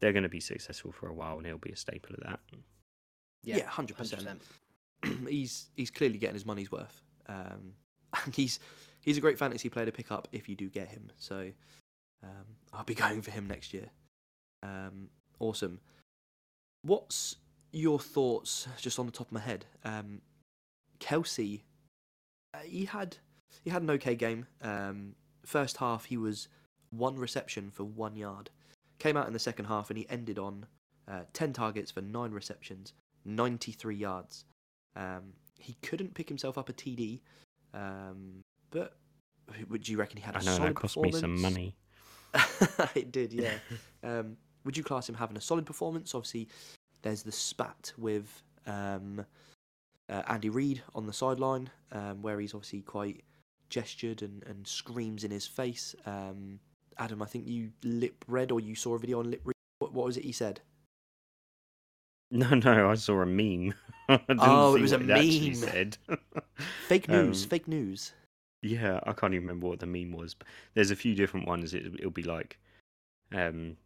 They're 0.00 0.12
going 0.12 0.24
to 0.24 0.28
be 0.28 0.40
successful 0.40 0.92
for 0.92 1.08
a 1.08 1.14
while, 1.14 1.38
and 1.38 1.46
he'll 1.46 1.56
be 1.56 1.72
a 1.72 1.76
staple 1.76 2.14
of 2.14 2.20
that. 2.24 2.40
Yeah, 3.44 3.64
100%. 3.66 4.38
he's 5.28 5.68
he's 5.76 5.90
clearly 5.90 6.18
getting 6.18 6.34
his 6.34 6.46
money's 6.46 6.70
worth. 6.70 7.02
Um, 7.28 7.74
and 8.24 8.34
he's 8.34 8.58
he's 9.00 9.16
a 9.16 9.20
great 9.20 9.38
fantasy 9.38 9.68
player 9.68 9.86
to 9.86 9.92
pick 9.92 10.10
up 10.12 10.28
if 10.32 10.48
you 10.48 10.56
do 10.56 10.68
get 10.68 10.88
him. 10.88 11.10
So 11.18 11.50
um, 12.22 12.46
I'll 12.72 12.84
be 12.84 12.94
going 13.06 13.22
for 13.22 13.30
him 13.30 13.46
next 13.46 13.72
year. 13.74 13.90
Um, 14.62 15.08
awesome. 15.38 15.80
What's 16.82 17.36
your 17.72 17.98
thoughts, 17.98 18.68
just 18.78 18.98
on 18.98 19.06
the 19.06 19.12
top 19.12 19.28
of 19.28 19.32
my 19.32 19.40
head? 19.40 19.66
Um, 19.84 20.22
Kelce, 21.00 21.62
uh, 22.54 22.58
he 22.64 22.84
had 22.84 23.16
he 23.64 23.70
had 23.70 23.82
an 23.82 23.90
okay 23.90 24.14
game. 24.14 24.46
Um, 24.62 25.14
first 25.44 25.78
half, 25.78 26.06
he 26.06 26.16
was 26.16 26.48
one 26.90 27.16
reception 27.16 27.70
for 27.70 27.84
one 27.84 28.16
yard. 28.16 28.50
Came 28.98 29.16
out 29.16 29.26
in 29.26 29.32
the 29.32 29.38
second 29.38 29.66
half, 29.66 29.90
and 29.90 29.98
he 29.98 30.06
ended 30.08 30.38
on 30.38 30.66
uh, 31.08 31.22
ten 31.32 31.52
targets 31.52 31.90
for 31.90 32.00
nine 32.00 32.32
receptions, 32.32 32.92
ninety 33.24 33.72
three 33.72 33.96
yards. 33.96 34.44
Um, 34.96 35.32
he 35.58 35.74
couldn't 35.82 36.14
pick 36.14 36.28
himself 36.28 36.58
up 36.58 36.68
a 36.68 36.72
TD, 36.72 37.20
um, 37.74 38.42
but 38.70 38.96
would 39.68 39.88
you 39.88 39.98
reckon 39.98 40.16
he 40.16 40.22
had 40.22 40.34
a 40.36 40.38
I 40.38 40.42
know 40.42 40.56
solid 40.56 40.70
that 40.70 40.76
cost 40.76 40.96
me 40.96 41.12
some 41.12 41.40
money. 41.40 41.76
it 42.94 43.12
did, 43.12 43.32
yeah. 43.32 43.54
um, 44.02 44.36
would 44.64 44.76
you 44.76 44.82
class 44.82 45.08
him 45.08 45.14
having 45.14 45.36
a 45.36 45.40
solid 45.40 45.66
performance? 45.66 46.14
Obviously, 46.14 46.48
there's 47.02 47.22
the 47.22 47.32
spat 47.32 47.92
with 47.96 48.42
um, 48.66 49.24
uh, 50.08 50.22
Andy 50.28 50.48
Reid 50.48 50.82
on 50.94 51.06
the 51.06 51.12
sideline, 51.12 51.70
um, 51.92 52.22
where 52.22 52.40
he's 52.40 52.54
obviously 52.54 52.82
quite 52.82 53.22
gestured 53.68 54.22
and, 54.22 54.42
and 54.44 54.66
screams 54.66 55.24
in 55.24 55.30
his 55.30 55.46
face. 55.46 55.94
Um, 56.04 56.58
Adam, 56.98 57.22
I 57.22 57.26
think 57.26 57.46
you 57.46 57.70
lip 57.84 58.24
read 58.26 58.50
or 58.50 58.60
you 58.60 58.74
saw 58.74 58.94
a 58.94 58.98
video 58.98 59.20
on 59.20 59.30
lip 59.30 59.42
read. 59.44 59.54
What, 59.78 59.92
what 59.92 60.06
was 60.06 60.16
it 60.16 60.24
he 60.24 60.32
said? 60.32 60.60
No, 62.30 62.50
no, 62.50 62.90
I 62.90 62.94
saw 62.94 63.22
a 63.22 63.26
meme. 63.26 63.74
Oh, 64.08 64.76
it 64.76 64.82
was 64.82 64.92
a 64.92 64.96
actually 64.96 65.50
meme. 65.50 65.54
Said. 65.54 65.98
Fake 66.88 67.08
news, 67.08 67.42
Um, 67.42 67.48
fake 67.48 67.66
news. 67.66 68.12
Yeah, 68.62 69.00
I 69.04 69.12
can't 69.12 69.34
even 69.34 69.46
remember 69.46 69.66
what 69.66 69.80
the 69.80 69.86
meme 69.86 70.12
was. 70.12 70.34
But 70.34 70.46
there's 70.74 70.92
a 70.92 70.96
few 70.96 71.14
different 71.16 71.48
ones. 71.48 71.74
It, 71.74 71.86
it'll 71.98 72.10
be 72.12 72.22
like, 72.22 72.58
um, 73.34 73.76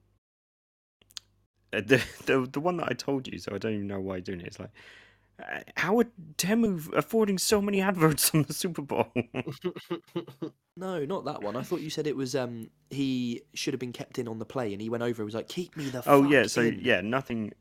uh, 1.73 1.81
the, 1.81 2.03
the 2.27 2.47
the 2.53 2.61
one 2.61 2.77
that 2.79 2.89
I 2.91 2.93
told 2.95 3.29
you. 3.29 3.39
So 3.39 3.53
I 3.55 3.59
don't 3.59 3.73
even 3.75 3.87
know 3.87 4.01
why 4.01 4.17
I'm 4.17 4.23
doing 4.23 4.41
it. 4.41 4.47
It's 4.49 4.61
like, 4.61 4.71
uh, 5.43 5.61
how 5.77 5.99
are 5.99 6.07
Temu 6.37 6.93
affording 6.95 7.39
so 7.39 7.63
many 7.63 7.81
adverts 7.81 8.35
on 8.35 8.43
the 8.43 8.53
Super 8.53 8.83
Bowl? 8.83 9.11
No, 10.77 11.05
not 11.05 11.25
that 11.27 11.43
one. 11.43 11.57
I 11.57 11.63
thought 11.63 11.81
you 11.81 11.91
said 11.91 12.07
it 12.07 12.17
was 12.17 12.35
um 12.35 12.71
he 12.91 13.43
should 13.55 13.73
have 13.75 13.81
been 13.81 13.93
kept 13.93 14.19
in 14.19 14.29
on 14.29 14.39
the 14.39 14.45
play, 14.47 14.73
and 14.73 14.83
he 14.83 14.89
went 14.91 15.03
over. 15.03 15.23
and 15.23 15.27
was 15.27 15.35
like, 15.35 15.49
"Keep 15.49 15.77
me 15.77 15.89
the." 15.89 16.03
oh 16.07 16.25
yeah, 16.25 16.47
so 16.47 16.63
in." 16.63 16.81
yeah, 16.83 17.01
nothing. 17.01 17.53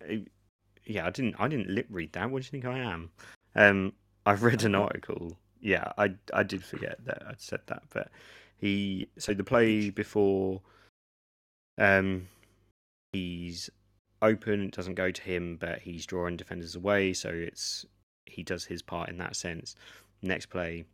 Yeah, 0.89 1.05
I 1.05 1.11
didn't. 1.11 1.35
I 1.37 1.47
didn't 1.47 1.69
lip 1.69 1.85
read 1.91 2.13
that. 2.13 2.31
What 2.31 2.41
do 2.41 2.45
you 2.47 2.49
think 2.49 2.65
I 2.65 2.79
am? 2.79 3.11
Um, 3.55 3.93
I've 4.25 4.41
read 4.41 4.63
an 4.63 4.73
article. 4.85 5.37
Yeah, 5.61 5.91
I 5.99 6.15
I 6.33 6.41
did 6.41 6.63
forget 6.63 6.97
that 7.05 7.21
I'd 7.27 7.39
said 7.39 7.61
that, 7.67 7.83
but 7.93 8.09
he. 8.57 9.07
So 9.19 9.35
the 9.35 9.43
play 9.43 9.91
before, 9.91 10.61
um, 11.77 12.27
he's 13.13 13.69
open. 14.23 14.65
It 14.65 14.71
doesn't 14.71 14.95
go 14.95 15.11
to 15.11 15.21
him, 15.21 15.57
but 15.57 15.77
he's 15.79 16.07
drawing 16.07 16.37
defenders 16.37 16.75
away. 16.75 17.13
So 17.13 17.29
it's 17.29 17.85
he 18.25 18.41
does 18.41 18.65
his 18.65 18.81
part 18.81 19.09
in 19.09 19.19
that 19.19 19.35
sense. 19.35 19.75
Next 20.23 20.47
play, 20.47 20.85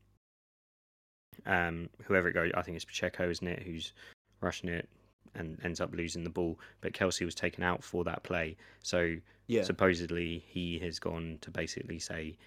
um, 1.45 1.89
whoever 2.03 2.27
it 2.27 2.34
goes, 2.34 2.51
I 2.53 2.63
think 2.63 2.75
it's 2.75 2.86
Pacheco, 2.86 3.29
isn't 3.29 3.47
it? 3.47 3.63
Who's 3.63 3.93
rushing 4.41 4.69
it 4.69 4.89
and 5.33 5.57
ends 5.63 5.81
up 5.81 5.93
losing 5.93 6.23
the 6.23 6.29
ball. 6.29 6.59
But 6.81 6.93
Kelce 6.93 7.25
was 7.25 7.35
taken 7.35 7.63
out 7.63 7.83
for 7.83 8.03
that 8.03 8.23
play. 8.23 8.55
So 8.81 9.15
yeah, 9.47 9.63
supposedly 9.63 10.43
he 10.47 10.79
has 10.79 10.99
gone 10.99 11.38
to 11.41 11.51
basically 11.51 11.99
say, 11.99 12.38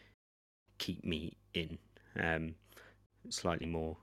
"Keep 0.79 1.05
me 1.05 1.37
in," 1.55 1.79
um, 2.19 2.55
slightly 3.29 3.67
more 3.67 3.97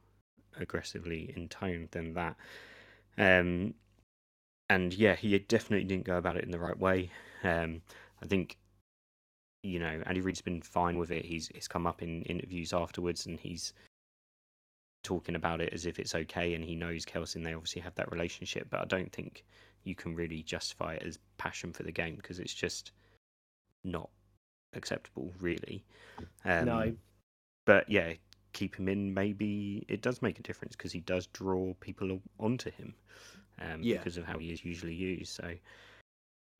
aggressively 0.59 1.33
in 1.35 1.47
tone 1.47 1.88
than 1.91 2.13
that. 2.13 2.35
Um, 3.17 3.73
and 4.69 4.93
yeah, 4.93 5.15
he 5.15 5.38
definitely 5.39 5.85
didn't 5.85 6.05
go 6.05 6.17
about 6.17 6.38
it 6.38 6.43
in 6.43 6.51
the 6.51 6.59
right 6.59 6.77
way. 6.77 7.11
Um, 7.43 7.81
I 8.21 8.25
think, 8.25 8.57
you 9.63 9.79
know, 9.79 10.01
Andy 10.05 10.21
Reid's 10.21 10.41
been 10.41 10.61
fine 10.61 10.97
with 10.97 11.11
it. 11.11 11.25
He's 11.25 11.49
he's 11.49 11.67
come 11.67 11.85
up 11.85 12.01
in 12.01 12.23
interviews 12.23 12.73
afterwards, 12.73 13.25
and 13.25 13.39
he's 13.39 13.73
talking 15.05 15.35
about 15.35 15.61
it 15.61 15.71
as 15.73 15.85
if 15.85 15.99
it's 15.99 16.15
okay, 16.15 16.53
and 16.55 16.63
he 16.63 16.75
knows 16.75 17.05
Kelce. 17.05 17.35
And 17.35 17.45
they 17.45 17.53
obviously 17.53 17.81
have 17.81 17.95
that 17.95 18.11
relationship, 18.11 18.67
but 18.69 18.81
I 18.81 18.85
don't 18.85 19.11
think 19.11 19.45
you 19.83 19.95
can 19.95 20.15
really 20.15 20.41
justify 20.43 20.95
it 20.95 21.03
as 21.03 21.19
passion 21.37 21.71
for 21.71 21.83
the 21.83 21.91
game 21.91 22.15
because 22.15 22.39
it's 22.39 22.53
just 22.53 22.91
not 23.83 24.09
acceptable, 24.73 25.31
really. 25.39 25.83
Um, 26.43 26.65
No. 26.65 26.95
But 27.65 27.89
yeah, 27.89 28.13
keep 28.53 28.75
him 28.75 28.87
in. 28.89 29.13
Maybe 29.13 29.85
it 29.87 30.01
does 30.01 30.21
make 30.21 30.39
a 30.39 30.43
difference 30.43 30.75
because 30.75 30.91
he 30.91 30.99
does 31.01 31.27
draw 31.27 31.73
people 31.75 32.19
onto 32.39 32.71
him 32.71 32.93
um, 33.59 33.81
Yeah. 33.81 33.97
because 33.97 34.17
of 34.17 34.25
how 34.25 34.37
he 34.39 34.51
is 34.51 34.63
usually 34.65 34.93
used. 34.93 35.33
So 35.33 35.53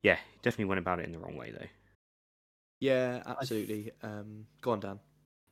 yeah, 0.04 0.18
definitely 0.44 0.66
went 0.66 0.80
about 0.80 1.00
it 1.00 1.06
in 1.06 1.12
the 1.12 1.20
wrong 1.20 1.36
way 1.36 1.52
though. 1.52 1.68
yeah, 2.80 3.24
absolutely. 3.26 3.92
Um, 4.04 4.46
go 4.62 4.72
on, 4.72 4.80
Dan. 4.80 5.00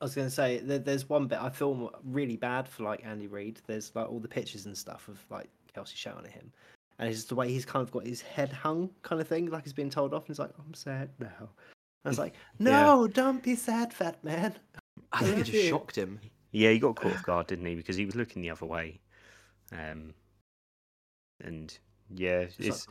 I 0.03 0.05
was 0.05 0.15
going 0.15 0.27
to 0.27 0.33
say 0.33 0.59
there, 0.59 0.79
there's 0.79 1.07
one 1.07 1.27
bit 1.27 1.39
I 1.41 1.49
feel 1.49 1.89
really 2.03 2.35
bad 2.35 2.67
for 2.67 2.83
like 2.83 3.05
Andy 3.05 3.27
Reid. 3.27 3.61
There's 3.67 3.95
like 3.95 4.09
all 4.09 4.19
the 4.19 4.27
pictures 4.27 4.65
and 4.65 4.77
stuff 4.77 5.07
of 5.07 5.17
like 5.29 5.47
Kelce 5.73 5.95
shouting 5.95 6.25
at 6.25 6.31
him, 6.33 6.51
and 6.99 7.07
it's 7.07 7.19
just 7.19 7.29
the 7.29 7.35
way 7.35 7.47
he's 7.47 7.63
kind 7.63 7.81
of 7.81 7.89
got 7.89 8.05
his 8.05 8.19
head 8.19 8.51
hung, 8.51 8.89
kind 9.01 9.21
of 9.21 9.29
thing, 9.29 9.45
like 9.45 9.63
he's 9.63 9.71
being 9.71 9.89
told 9.89 10.13
off. 10.13 10.23
And 10.23 10.27
he's 10.27 10.39
like, 10.39 10.51
"I'm 10.59 10.73
sad 10.73 11.09
now." 11.19 11.47
I 12.03 12.09
was 12.09 12.19
like, 12.19 12.33
"No, 12.59 13.07
don't 13.07 13.41
be 13.41 13.55
sad, 13.55 13.93
fat 13.93 14.21
man." 14.25 14.53
I 15.13 15.23
think 15.23 15.37
it 15.37 15.43
just 15.45 15.57
it. 15.57 15.69
shocked 15.69 15.97
him. 15.97 16.19
Yeah, 16.51 16.71
he 16.71 16.79
got 16.79 16.97
caught 16.97 17.13
off 17.13 17.23
guard, 17.23 17.47
didn't 17.47 17.65
he? 17.65 17.75
Because 17.75 17.95
he 17.95 18.05
was 18.05 18.17
looking 18.17 18.41
the 18.41 18.49
other 18.49 18.65
way. 18.65 18.99
Um, 19.71 20.13
and 21.41 21.79
yeah, 22.13 22.41
It's 22.41 22.59
it's 22.59 22.87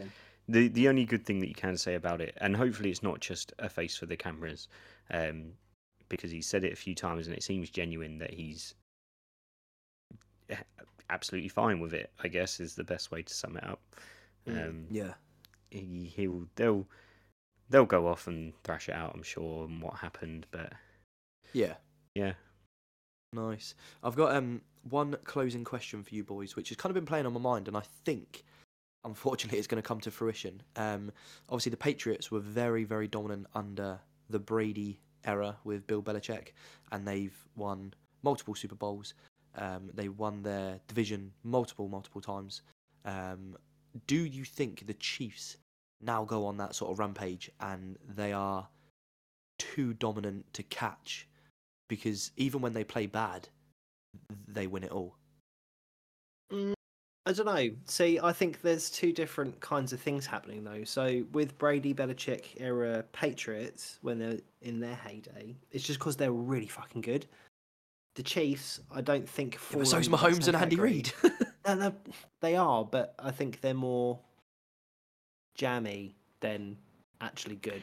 the 0.48 0.68
the 0.68 0.88
only 0.88 1.04
good 1.04 1.26
thing 1.26 1.40
that 1.40 1.48
you 1.48 1.54
can 1.54 1.76
say 1.76 1.94
about 1.94 2.22
it, 2.22 2.38
and 2.40 2.56
hopefully 2.56 2.88
it's 2.88 3.02
not 3.02 3.20
just 3.20 3.52
a 3.58 3.68
face 3.68 3.98
for 3.98 4.06
the 4.06 4.16
cameras, 4.16 4.68
um, 5.10 5.52
because 6.12 6.30
he 6.30 6.42
said 6.42 6.62
it 6.62 6.72
a 6.72 6.76
few 6.76 6.94
times 6.94 7.26
and 7.26 7.34
it 7.34 7.42
seems 7.42 7.70
genuine 7.70 8.18
that 8.18 8.32
he's 8.32 8.74
absolutely 11.10 11.48
fine 11.48 11.80
with 11.80 11.94
it. 11.94 12.12
I 12.22 12.28
guess 12.28 12.60
is 12.60 12.74
the 12.74 12.84
best 12.84 13.10
way 13.10 13.22
to 13.22 13.34
sum 13.34 13.56
it 13.56 13.64
up. 13.64 13.80
Mm. 14.48 14.68
Um, 14.68 14.86
Yeah, 14.90 15.14
he 15.70 16.12
he'll 16.14 16.46
they'll 16.54 16.86
they'll 17.70 17.86
go 17.86 18.06
off 18.06 18.26
and 18.26 18.52
thrash 18.62 18.88
it 18.88 18.94
out, 18.94 19.12
I'm 19.14 19.22
sure, 19.22 19.64
and 19.64 19.82
what 19.82 19.94
happened. 19.94 20.46
But 20.50 20.72
yeah, 21.52 21.74
yeah, 22.14 22.34
nice. 23.32 23.74
I've 24.02 24.16
got 24.16 24.36
um 24.36 24.60
one 24.88 25.16
closing 25.24 25.64
question 25.64 26.02
for 26.02 26.14
you 26.14 26.24
boys, 26.24 26.56
which 26.56 26.68
has 26.68 26.76
kind 26.76 26.90
of 26.90 26.94
been 26.94 27.06
playing 27.06 27.26
on 27.26 27.32
my 27.32 27.40
mind, 27.40 27.68
and 27.68 27.76
I 27.76 27.82
think, 28.04 28.44
unfortunately, 29.04 29.58
it's 29.58 29.68
going 29.68 29.82
to 29.82 29.86
come 29.86 30.00
to 30.00 30.10
fruition. 30.10 30.62
Um, 30.76 31.12
obviously, 31.48 31.70
the 31.70 31.76
Patriots 31.76 32.30
were 32.30 32.40
very, 32.40 32.84
very 32.84 33.08
dominant 33.08 33.46
under 33.54 34.00
the 34.28 34.38
Brady 34.38 35.00
era 35.24 35.56
with 35.64 35.86
Bill 35.86 36.02
Belichick, 36.02 36.48
and 36.90 37.06
they've 37.06 37.36
won 37.56 37.94
multiple 38.22 38.54
Super 38.54 38.74
Bowls. 38.74 39.14
Um, 39.56 39.90
they 39.92 40.08
won 40.08 40.42
their 40.42 40.80
division 40.88 41.32
multiple, 41.44 41.88
multiple 41.88 42.20
times. 42.20 42.62
Um, 43.04 43.56
do 44.06 44.16
you 44.16 44.44
think 44.44 44.86
the 44.86 44.94
Chiefs 44.94 45.56
now 46.00 46.24
go 46.24 46.46
on 46.46 46.56
that 46.56 46.74
sort 46.74 46.90
of 46.90 46.98
rampage 46.98 47.50
and 47.60 47.98
they 48.08 48.32
are 48.32 48.66
too 49.58 49.92
dominant 49.94 50.52
to 50.54 50.62
catch? 50.62 51.28
Because 51.88 52.30
even 52.36 52.60
when 52.60 52.72
they 52.72 52.84
play 52.84 53.06
bad, 53.06 53.48
they 54.48 54.66
win 54.66 54.84
it 54.84 54.92
all. 54.92 55.16
I 57.24 57.32
don't 57.32 57.46
know. 57.46 57.70
See, 57.86 58.18
I 58.20 58.32
think 58.32 58.62
there's 58.62 58.90
two 58.90 59.12
different 59.12 59.60
kinds 59.60 59.92
of 59.92 60.00
things 60.00 60.26
happening 60.26 60.64
though. 60.64 60.82
So 60.84 61.24
with 61.32 61.56
Brady 61.56 61.94
Belichick 61.94 62.60
era 62.60 63.04
Patriots, 63.12 63.98
when 64.02 64.18
they're 64.18 64.38
in 64.60 64.80
their 64.80 64.96
heyday, 64.96 65.54
it's 65.70 65.84
just 65.84 66.00
because 66.00 66.16
they're 66.16 66.32
really 66.32 66.66
fucking 66.66 67.02
good. 67.02 67.26
The 68.16 68.24
Chiefs, 68.24 68.80
I 68.90 69.00
don't 69.00 69.28
think. 69.28 69.54
Yeah, 69.54 69.60
fall 69.60 69.80
but 69.80 69.88
so's 69.88 70.08
under 70.08 70.18
Mahomes 70.18 70.48
and 70.48 70.56
Andy. 70.56 70.76
Reid. 70.76 71.12
No, 71.64 71.74
no, 71.74 71.94
they 72.40 72.56
are, 72.56 72.84
but 72.84 73.14
I 73.20 73.30
think 73.30 73.60
they're 73.60 73.72
more 73.72 74.18
jammy 75.54 76.16
than 76.40 76.76
actually 77.20 77.54
good. 77.54 77.82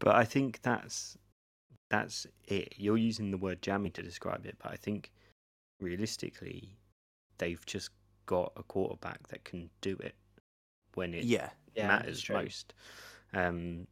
But 0.00 0.16
I 0.16 0.24
think 0.24 0.60
that's 0.60 1.16
that's 1.88 2.26
it. 2.46 2.74
You're 2.76 2.98
using 2.98 3.30
the 3.30 3.38
word 3.38 3.62
jammy 3.62 3.88
to 3.90 4.02
describe 4.02 4.44
it, 4.44 4.56
but 4.62 4.70
I 4.70 4.76
think 4.76 5.12
realistically, 5.80 6.76
they've 7.38 7.64
just 7.64 7.88
got 8.26 8.52
a 8.56 8.62
quarterback 8.62 9.26
that 9.28 9.44
can 9.44 9.70
do 9.80 9.96
it 10.00 10.14
when 10.94 11.14
it 11.14 11.24
yeah, 11.24 11.50
Yeah, 11.74 11.88
matters 11.88 12.18
that's 12.18 12.30
most. 12.30 12.74
Um, 13.32 13.86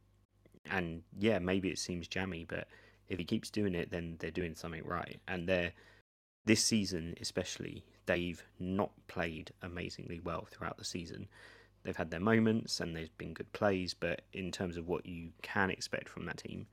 and 0.71 1.03
yeah, 1.17 1.39
maybe 1.39 1.69
it 1.69 1.79
seems 1.79 2.07
jammy, 2.07 2.45
but 2.47 2.67
if 3.09 3.19
he 3.19 3.25
keeps 3.25 3.49
doing 3.49 3.75
it, 3.75 3.91
then 3.91 4.15
they're 4.19 4.31
doing 4.31 4.55
something 4.55 4.83
right. 4.83 5.19
And 5.27 5.47
they're 5.47 5.71
this 6.45 6.63
season, 6.63 7.15
especially, 7.21 7.83
they've 8.05 8.43
not 8.59 8.91
played 9.07 9.51
amazingly 9.61 10.19
well 10.23 10.47
throughout 10.49 10.77
the 10.77 10.85
season. 10.85 11.27
They've 11.83 11.95
had 11.95 12.09
their 12.09 12.19
moments 12.19 12.79
and 12.79 12.95
there's 12.95 13.09
been 13.09 13.33
good 13.33 13.51
plays, 13.53 13.93
but 13.93 14.21
in 14.33 14.51
terms 14.51 14.77
of 14.77 14.87
what 14.87 15.05
you 15.05 15.29
can 15.43 15.69
expect 15.69 16.09
from 16.09 16.25
that 16.25 16.37
team, 16.37 16.65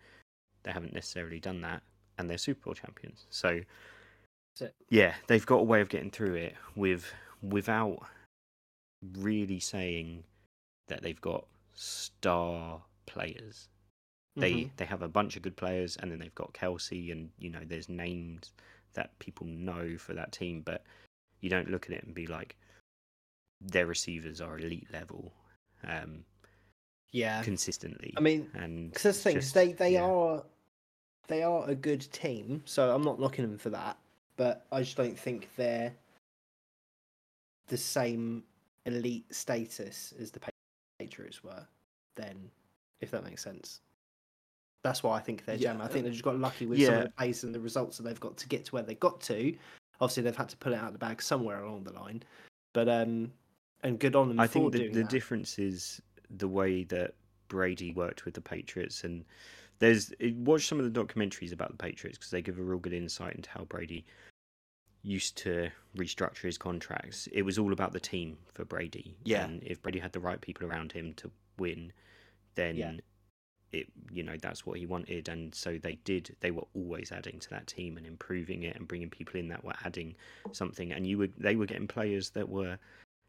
they 0.63 0.73
haven't 0.73 0.95
necessarily 0.95 1.41
done 1.41 1.61
that, 1.63 1.83
and 2.19 2.31
they're 2.31 2.39
Super 2.39 2.65
Bowl 2.65 2.75
champions. 2.75 3.27
So, 3.31 3.61
yeah, 4.89 5.15
they've 5.27 5.45
got 5.45 5.57
a 5.57 5.65
way 5.65 5.81
of 5.81 5.89
getting 5.89 6.11
through 6.11 6.35
it 6.35 6.55
with 6.77 7.13
without 7.43 7.99
really 9.19 9.61
saying 9.61 10.25
that 10.89 11.03
they've 11.03 11.21
got 11.21 11.47
star 11.75 12.83
players. 13.07 13.69
They 14.37 14.53
Mhm. 14.65 14.77
they 14.77 14.85
have 14.87 15.03
a 15.03 15.09
bunch 15.09 15.37
of 15.37 15.43
good 15.43 15.57
players, 15.57 15.97
and 15.97 16.11
then 16.11 16.19
they've 16.19 16.35
got 16.35 16.55
Kelce, 16.55 17.13
and 17.13 17.31
you 17.39 17.51
know 17.51 17.65
there's 17.65 17.89
names 17.89 18.53
that 18.95 19.19
people 19.19 19.47
know 19.47 19.99
for 19.99 20.15
that 20.15 20.33
team, 20.33 20.63
but 20.63 20.85
you 21.41 21.51
don't 21.51 21.71
look 21.71 21.87
at 21.87 21.93
it 21.97 22.05
and 22.05 22.15
be 22.15 22.27
like, 22.27 22.57
their 23.61 23.87
receivers 23.87 24.41
are 24.41 24.59
elite 24.59 24.91
level, 24.93 25.33
um, 25.85 26.25
yeah. 27.11 27.43
consistently. 27.43 28.13
I 28.17 28.21
mean, 28.21 28.51
and 28.55 28.91
Because 28.91 29.03
that's 29.03 29.19
the 29.19 29.23
thing, 29.25 29.35
just- 29.37 29.55
they 29.55 29.73
they 29.73 29.93
yeah. 29.95 30.05
are 30.05 30.47
they 31.29 31.43
are 31.43 31.69
a 31.69 31.75
good 31.75 32.01
team, 32.13 32.63
so 32.67 32.95
I'm 32.95 33.03
not 33.03 33.19
knocking 33.21 33.47
them 33.49 33.59
for 33.59 33.71
that. 33.71 33.99
But 34.37 34.67
I 34.73 34.83
just 34.83 34.97
don't 34.97 35.19
think 35.19 35.55
they're 35.57 35.95
the 37.73 37.79
same 37.79 38.45
elite 38.85 39.25
status 39.35 40.13
as 40.21 40.31
the 40.31 40.41
Patriots 40.99 41.43
were. 41.43 41.67
Then, 42.17 42.51
if 43.01 43.11
that 43.13 43.25
makes 43.25 43.43
sense, 43.43 43.81
that's 44.85 45.03
why 45.03 45.17
I 45.17 45.21
think 45.21 45.47
they're 45.47 45.57
Yeah, 45.57 45.73
jam. 45.73 45.81
I 45.81 45.89
think 45.89 46.05
they 46.05 46.11
just 46.11 46.23
got 46.23 46.39
lucky 46.39 46.67
with 46.67 46.85
some 46.85 46.97
of 46.97 47.03
the 47.05 47.09
plays 47.17 47.45
and 47.45 47.55
the 47.55 47.61
results 47.61 47.97
that 47.97 48.03
they've 48.03 48.21
got 48.21 48.37
to 48.37 48.47
get 48.47 48.67
to 48.67 48.73
where 48.73 48.83
they 48.83 48.97
got 48.97 49.23
to. 49.23 49.57
Obviously, 50.03 50.23
they've 50.23 50.37
had 50.37 50.51
to 50.51 50.57
pull 50.59 50.75
it 50.75 50.77
out 50.77 50.89
of 50.89 50.93
the 50.93 50.99
bag 50.99 51.23
somewhere 51.23 51.63
along 51.63 51.85
the 51.85 51.95
line, 51.95 52.23
but 52.75 52.91
um, 52.91 53.33
and 53.83 53.99
good 53.99 54.15
on 54.15 54.29
them 54.29 54.39
I 54.39 54.47
for 54.47 54.71
think 54.71 54.73
the, 54.73 54.89
the 54.89 55.05
difference 55.05 55.59
is 55.59 56.03
the 56.29 56.49
way 56.49 56.85
that 56.85 57.15
Brady 57.49 57.93
worked 57.95 58.27
with 58.27 58.35
the 58.35 58.43
Patriots, 58.43 59.05
and 59.05 59.25
there's 59.79 60.13
watch 60.37 60.67
some 60.69 60.79
of 60.79 60.93
the 60.93 61.05
documentaries 61.05 61.55
about 61.55 61.71
the 61.71 61.79
Patriots 61.79 62.19
because 62.19 62.31
they 62.31 62.43
give 62.43 62.59
a 62.59 62.63
real 62.63 62.79
good 62.79 62.93
insight 62.93 63.35
into 63.35 63.49
how 63.49 63.65
Brady 63.65 64.05
used 65.03 65.37
to 65.39 65.71
restructure 65.97 66.43
his 66.43 66.59
contracts. 66.59 67.29
It 67.33 67.43
was 67.43 67.59
all 67.59 67.73
about 67.73 67.93
the 67.93 68.01
team 68.01 68.39
for 68.53 68.65
Brady. 68.65 69.17
Yeah. 69.25 69.45
and 69.45 69.63
if 69.63 69.83
Brady 69.83 69.99
had 69.99 70.13
the 70.13 70.21
right 70.21 70.41
people 70.41 70.67
around 70.67 70.93
him 70.93 71.13
to 71.15 71.31
win, 71.59 71.93
then 72.55 72.77
Yeah. 72.77 72.93
it 73.73 73.89
you 74.13 74.23
know 74.23 74.37
that's 74.41 74.65
what 74.67 74.79
he 74.79 74.87
wanted, 74.87 75.29
and 75.29 75.55
so 75.55 75.79
they 75.79 75.97
did. 76.05 76.37
They 76.41 76.51
were 76.51 76.67
always 76.75 77.11
adding 77.11 77.41
to 77.41 77.51
that 77.51 77.67
team 77.67 77.97
and 77.97 78.07
improving 78.07 78.63
it 78.63 78.77
and 78.77 78.87
bringing 78.87 79.11
people 79.11 79.41
in 79.41 79.49
that 79.49 79.65
were 79.65 79.75
adding 79.85 80.15
something, 80.53 80.93
and 80.93 81.07
you 81.07 81.19
were 81.19 81.29
they 81.39 81.57
were 81.57 81.67
getting 81.67 81.89
players 81.89 82.31
that 82.31 82.49
were 82.49 82.79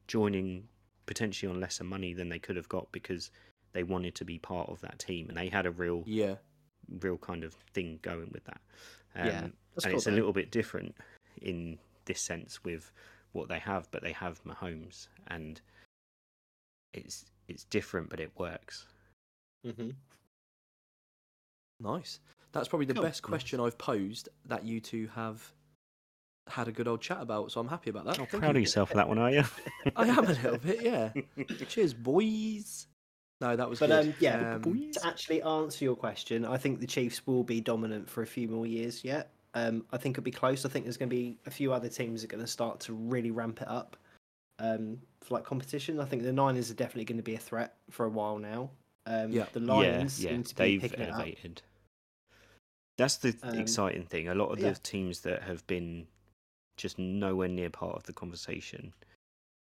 joining 0.07 0.67
potentially 1.05 1.51
on 1.51 1.59
lesser 1.59 1.83
money 1.83 2.13
than 2.13 2.29
they 2.29 2.39
could 2.39 2.55
have 2.55 2.69
got 2.69 2.91
because 2.91 3.31
they 3.73 3.83
wanted 3.83 4.15
to 4.15 4.25
be 4.25 4.37
part 4.37 4.69
of 4.69 4.79
that 4.81 4.99
team 4.99 5.27
and 5.27 5.37
they 5.37 5.49
had 5.49 5.65
a 5.65 5.71
real 5.71 6.03
yeah, 6.05 6.35
real 7.01 7.17
kind 7.17 7.43
of 7.43 7.53
thing 7.73 7.99
going 8.01 8.29
with 8.31 8.43
that 8.45 8.61
um, 9.15 9.25
Yeah, 9.27 9.39
and 9.43 9.53
cool 9.83 9.93
it's 9.95 10.07
a 10.07 10.11
little 10.11 10.31
bit 10.33 10.51
different 10.51 10.95
in 11.43 11.77
this 12.05 12.19
sense 12.21 12.63
with 12.63 12.91
what 13.31 13.47
they 13.49 13.59
have 13.59 13.87
but 13.91 14.01
they 14.01 14.11
have 14.11 14.43
Mahomes 14.43 15.07
and 15.27 15.61
it's 16.93 17.25
it's 17.47 17.63
different 17.65 18.09
but 18.09 18.19
it 18.19 18.31
works 18.37 18.85
hmm 19.65 19.89
nice. 21.79 22.19
That's 22.51 22.67
probably 22.67 22.85
the 22.85 22.93
Cool. 22.93 23.03
best 23.03 23.21
question 23.23 23.59
I've 23.59 23.77
posed 23.77 24.29
that 24.45 24.63
you 24.63 24.79
two 24.79 25.09
have 25.15 25.51
had 26.47 26.67
a 26.67 26.71
good 26.71 26.87
old 26.87 27.01
chat 27.01 27.21
about. 27.21 27.51
So 27.51 27.59
I'm 27.59 27.67
happy 27.67 27.89
about 27.89 28.05
that. 28.05 28.17
Thank 28.17 28.29
proud 28.29 28.55
of 28.55 28.61
yourself 28.61 28.89
for 28.89 28.95
that 28.95 29.07
one 29.07 29.17
are 29.17 29.31
you 29.31 29.43
I 29.95 30.05
am 30.07 30.19
a 30.19 30.33
little 30.33 30.57
bit, 30.57 30.81
yeah. 30.81 31.09
Cheers, 31.67 31.93
boys. 31.93 32.87
No, 33.41 33.55
that 33.55 33.69
was 33.69 33.79
But 33.79 33.89
good. 33.89 34.05
um, 34.05 34.13
yeah, 34.19 34.53
Um, 34.53 34.79
to 34.93 35.05
actually 35.05 35.41
answer 35.41 35.83
your 35.83 35.95
question, 35.95 36.45
I 36.45 36.57
think 36.57 36.79
the 36.79 36.87
Chiefs 36.87 37.27
will 37.27 37.43
be 37.43 37.59
dominant 37.59 38.09
for 38.09 38.21
a 38.21 38.27
few 38.27 38.47
more 38.47 38.65
years 38.65 39.03
yet. 39.03 39.32
Um, 39.55 39.85
I 39.91 39.97
think 39.97 40.15
it'll 40.15 40.23
be 40.23 40.31
close. 40.31 40.65
I 40.65 40.69
think 40.69 40.85
there's 40.85 40.97
going 40.97 41.09
to 41.09 41.15
be 41.15 41.37
a 41.45 41.51
few 41.51 41.73
other 41.73 41.89
teams 41.89 42.21
that 42.21 42.31
are 42.31 42.35
going 42.35 42.43
to 42.45 42.51
start 42.51 42.79
to 42.81 42.93
really 42.93 43.31
ramp 43.31 43.61
it 43.61 43.67
up 43.67 43.95
um, 44.59 44.99
for 45.21 45.35
like 45.35 45.43
competition. 45.43 45.99
I 45.99 46.05
think 46.05 46.23
the 46.23 46.33
Niners 46.33 46.71
are 46.71 46.75
definitely 46.75 47.05
going 47.05 47.17
to 47.17 47.23
be 47.23 47.35
a 47.35 47.39
threat 47.39 47.75
for 47.89 48.05
a 48.05 48.09
while 48.09 48.37
now. 48.39 48.71
Um, 49.05 49.31
Yeah. 49.31 49.45
the 49.51 49.59
Lions 49.59 50.23
yeah 50.23 50.31
seem 50.31 50.43
to 50.43 50.55
be 50.55 50.63
they've 50.63 50.81
picking 50.81 51.01
it 51.01 51.09
up. 51.09 51.15
elevated 51.15 51.61
that's 52.97 53.17
the 53.17 53.35
Um, 53.43 53.57
exciting 53.59 54.05
thing 54.05 54.29
a 54.29 54.35
lot 54.35 54.49
of 54.49 54.59
yeah. 54.59 54.71
the 54.71 54.79
teams 54.79 55.21
that 55.21 55.41
have 55.43 55.65
been 55.67 56.07
just 56.77 56.97
nowhere 56.99 57.49
near 57.49 57.69
part 57.69 57.95
of 57.97 58.03
the 58.03 58.13
conversation 58.13 58.93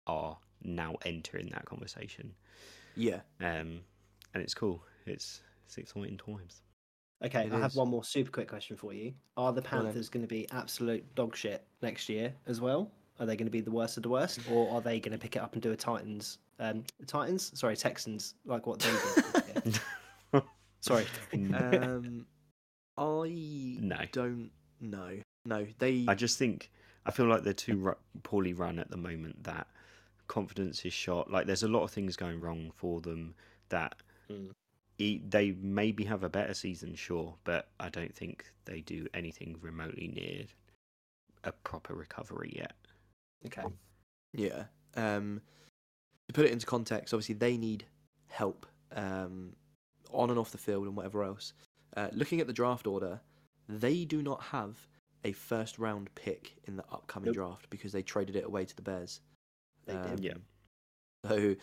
are 0.05 0.37
now 0.63 0.95
entering 1.03 1.49
that 1.49 1.65
conversation 1.65 2.33
yeah, 2.95 3.19
um, 3.41 3.81
and 4.33 4.41
it's 4.43 4.53
cool. 4.55 4.81
It's 5.05 5.41
it's 5.65 5.77
exciting 5.77 6.17
times. 6.17 6.61
Okay, 7.25 7.45
It 7.47 7.53
I 7.53 7.59
have 7.59 7.75
one 7.75 7.89
more 7.89 8.03
super 8.03 8.29
quick 8.29 8.47
question 8.47 8.77
for 8.77 8.93
you. 8.93 9.13
Are 9.37 9.51
the 9.51 9.61
Go 9.61 9.69
on 9.71 9.75
then. 9.77 9.85
Panthers 9.93 10.09
going 10.09 10.23
to 10.23 10.27
be 10.27 10.47
absolute 10.51 11.03
dog 11.15 11.35
shit 11.35 11.65
next 11.81 12.09
year 12.09 12.33
as 12.45 12.61
well? 12.61 12.91
Are 13.19 13.25
they 13.25 13.35
going 13.35 13.47
to 13.47 13.51
be 13.51 13.61
the 13.61 13.71
worst 13.71 13.97
of 13.97 14.03
the 14.03 14.09
worst, 14.09 14.39
or 14.51 14.69
are 14.71 14.81
they 14.81 14.99
going 14.99 15.11
to 15.13 15.17
pick 15.17 15.35
it 15.35 15.39
up 15.39 15.53
and 15.53 15.61
do 15.61 15.71
a 15.71 15.75
Titans? 15.75 16.37
Um, 16.59 16.83
Titans? 17.07 17.51
Sorry, 17.59 17.75
Texans, 17.75 18.35
like 18.45 18.67
what 18.67 18.77
they 18.79 18.91
did. 19.63 19.79
Sorry. 20.81 21.05
um, 21.55 22.27
I 22.97 23.77
No. 23.81 23.97
don't 24.11 24.51
know. 24.79 25.17
No, 25.45 25.65
they. 25.79 26.05
I 26.07 26.13
just 26.13 26.37
think 26.37 26.69
I 27.07 27.11
feel 27.11 27.25
like 27.25 27.43
they're 27.43 27.53
too 27.53 27.77
ru- 27.77 27.95
poorly 28.21 28.53
run 28.53 28.77
at 28.77 28.91
the 28.91 28.97
moment. 28.97 29.43
That 29.45 29.65
confidence 30.27 30.85
is 30.85 30.93
shot. 30.93 31.31
Like 31.31 31.47
there's 31.47 31.63
a 31.63 31.67
lot 31.67 31.83
of 31.83 31.89
things 31.91 32.15
going 32.15 32.39
wrong 32.39 32.71
for 32.75 33.01
them. 33.01 33.33
That 33.69 33.95
Mm. 34.29 34.51
E- 34.97 35.21
they 35.27 35.51
maybe 35.51 36.03
have 36.05 36.23
a 36.23 36.29
better 36.29 36.53
season, 36.53 36.95
sure, 36.95 37.35
but 37.43 37.69
I 37.79 37.89
don't 37.89 38.13
think 38.15 38.45
they 38.65 38.81
do 38.81 39.07
anything 39.13 39.57
remotely 39.61 40.07
near 40.07 40.45
a 41.43 41.51
proper 41.51 41.93
recovery 41.93 42.53
yet. 42.55 42.73
Okay. 43.45 43.63
Yeah. 44.33 44.65
Um, 44.95 45.41
to 46.27 46.33
put 46.33 46.45
it 46.45 46.51
into 46.51 46.65
context, 46.65 47.13
obviously 47.13 47.35
they 47.35 47.57
need 47.57 47.85
help 48.27 48.65
um, 48.95 49.55
on 50.11 50.29
and 50.29 50.39
off 50.39 50.51
the 50.51 50.57
field 50.57 50.87
and 50.87 50.95
whatever 50.95 51.23
else. 51.23 51.53
Uh, 51.95 52.09
looking 52.11 52.41
at 52.41 52.47
the 52.47 52.53
draft 52.53 52.87
order, 52.87 53.21
they 53.69 54.03
do 54.05 54.21
not 54.21 54.41
have 54.43 54.75
a 55.23 55.31
first 55.31 55.79
round 55.79 56.09
pick 56.15 56.55
in 56.65 56.75
the 56.75 56.83
upcoming 56.91 57.27
Nope. 57.27 57.35
draft 57.35 57.69
because 57.69 57.91
they 57.91 58.01
traded 58.03 58.35
it 58.35 58.45
away 58.45 58.65
to 58.65 58.75
the 58.75 58.81
Bears. 58.81 59.21
They 59.85 59.93
did. 59.93 60.05
Um, 60.05 60.17
Yeah. 60.19 60.33
So 61.25 61.55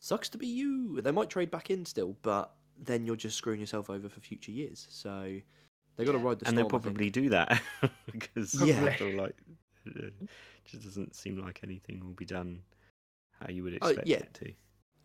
sucks 0.00 0.28
to 0.30 0.38
be 0.38 0.46
you. 0.46 1.00
They 1.00 1.10
might 1.10 1.30
trade 1.30 1.50
back 1.50 1.70
in 1.70 1.84
still, 1.86 2.16
but 2.22 2.52
then 2.82 3.06
you're 3.06 3.16
just 3.16 3.36
screwing 3.36 3.60
yourself 3.60 3.88
over 3.90 4.08
for 4.08 4.20
future 4.20 4.52
years. 4.52 4.86
So 4.90 5.36
they 5.96 6.04
got 6.04 6.12
to 6.12 6.18
ride 6.18 6.38
the 6.40 6.46
and 6.46 6.54
storm. 6.54 6.56
they'll 6.56 6.80
probably 6.80 7.10
do 7.10 7.28
that 7.30 7.60
because 8.12 8.54
Yeah. 8.60 8.84
I 8.84 8.96
feel 8.96 9.10
like 9.10 9.34
it 9.86 10.12
just 10.64 10.84
doesn't 10.84 11.14
seem 11.14 11.38
like 11.38 11.60
anything 11.62 12.00
will 12.04 12.14
be 12.14 12.24
done 12.24 12.62
how 13.40 13.48
you 13.50 13.62
would 13.62 13.78
Oh, 13.82 13.88
expect 13.88 14.06
yeah. 14.08 14.18
it 14.18 14.34
to. 14.34 14.52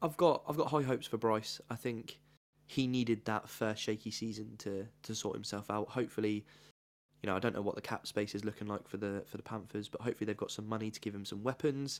I've 0.01 0.17
got 0.17 0.43
I've 0.47 0.57
got 0.57 0.67
high 0.69 0.81
hopes 0.83 1.07
for 1.07 1.17
Bryce. 1.17 1.59
I 1.69 1.75
think 1.75 2.19
he 2.67 2.87
needed 2.87 3.25
that 3.25 3.49
first 3.49 3.81
shaky 3.81 4.11
season 4.11 4.55
to 4.59 4.87
to 5.03 5.15
sort 5.15 5.35
himself 5.35 5.69
out. 5.69 5.89
Hopefully, 5.89 6.45
you 7.21 7.27
know, 7.27 7.35
I 7.35 7.39
don't 7.39 7.53
know 7.53 7.61
what 7.61 7.75
the 7.75 7.81
cap 7.81 8.07
space 8.07 8.33
is 8.33 8.45
looking 8.45 8.67
like 8.67 8.87
for 8.87 8.97
the 8.97 9.23
for 9.27 9.35
the 9.37 9.43
Panthers, 9.43 9.89
but 9.89 10.01
hopefully 10.01 10.25
they've 10.25 10.37
got 10.37 10.51
some 10.51 10.67
money 10.67 10.89
to 10.89 10.99
give 11.01 11.13
him 11.13 11.25
some 11.25 11.43
weapons. 11.43 11.99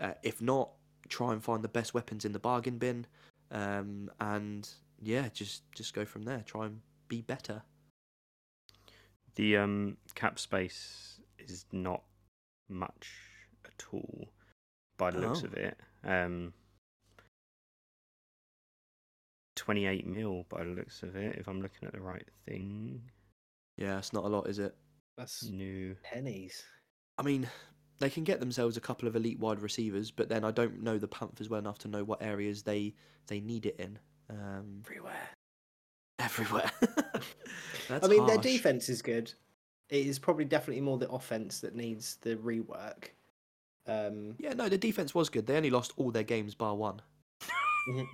Uh, 0.00 0.12
if 0.22 0.40
not, 0.40 0.70
try 1.08 1.32
and 1.32 1.44
find 1.44 1.62
the 1.62 1.68
best 1.68 1.92
weapons 1.92 2.24
in 2.24 2.32
the 2.32 2.38
bargain 2.38 2.78
bin, 2.78 3.06
um, 3.50 4.10
and 4.20 4.70
yeah, 5.00 5.28
just 5.32 5.62
just 5.72 5.94
go 5.94 6.04
from 6.04 6.22
there. 6.22 6.42
Try 6.46 6.66
and 6.66 6.80
be 7.08 7.20
better. 7.22 7.62
The 9.36 9.56
um, 9.56 9.96
cap 10.14 10.38
space 10.38 11.20
is 11.38 11.64
not 11.72 12.02
much 12.68 13.10
at 13.66 13.84
all, 13.92 14.28
by 14.96 15.10
the 15.10 15.18
looks 15.18 15.42
Oh. 15.42 15.46
of 15.46 15.54
it. 15.54 15.76
Um, 16.04 16.52
28 19.56 20.06
mil 20.06 20.44
by 20.48 20.64
the 20.64 20.70
looks 20.70 21.02
of 21.02 21.16
it, 21.16 21.36
if 21.38 21.48
I'm 21.48 21.62
looking 21.62 21.86
at 21.86 21.92
the 21.92 22.00
right 22.00 22.26
thing. 22.46 23.02
Yeah, 23.76 23.98
it's 23.98 24.12
not 24.12 24.24
a 24.24 24.28
lot, 24.28 24.48
is 24.48 24.58
it? 24.58 24.74
That's 25.16 25.44
New. 25.44 25.96
pennies. 26.02 26.64
I 27.18 27.22
mean, 27.22 27.48
they 28.00 28.10
can 28.10 28.24
get 28.24 28.40
themselves 28.40 28.76
a 28.76 28.80
couple 28.80 29.06
of 29.08 29.14
elite 29.16 29.38
wide 29.38 29.60
receivers, 29.60 30.10
but 30.10 30.28
then 30.28 30.44
I 30.44 30.50
don't 30.50 30.82
know 30.82 30.98
the 30.98 31.08
Panthers 31.08 31.48
well 31.48 31.60
enough 31.60 31.78
to 31.78 31.88
know 31.88 32.02
what 32.04 32.22
areas 32.22 32.62
they 32.62 32.94
they 33.26 33.40
need 33.40 33.66
it 33.66 33.76
in. 33.78 33.98
Um, 34.30 34.82
Everywhere. 34.86 35.28
everywhere. 36.18 36.70
That's 37.88 38.04
I 38.04 38.08
mean, 38.08 38.26
their 38.26 38.38
defense 38.38 38.88
is 38.88 39.02
good. 39.02 39.32
It 39.90 40.06
is 40.06 40.18
probably 40.18 40.44
definitely 40.44 40.80
more 40.80 40.98
the 40.98 41.10
offense 41.10 41.60
that 41.60 41.74
needs 41.74 42.16
the 42.22 42.36
rework. 42.36 43.08
Um, 43.86 44.34
Yeah, 44.38 44.54
no, 44.54 44.68
the 44.68 44.78
defense 44.78 45.14
was 45.14 45.28
good. 45.28 45.46
They 45.46 45.56
only 45.56 45.70
lost 45.70 45.92
all 45.96 46.10
their 46.10 46.22
games 46.22 46.54
bar 46.54 46.74
one, 46.74 47.02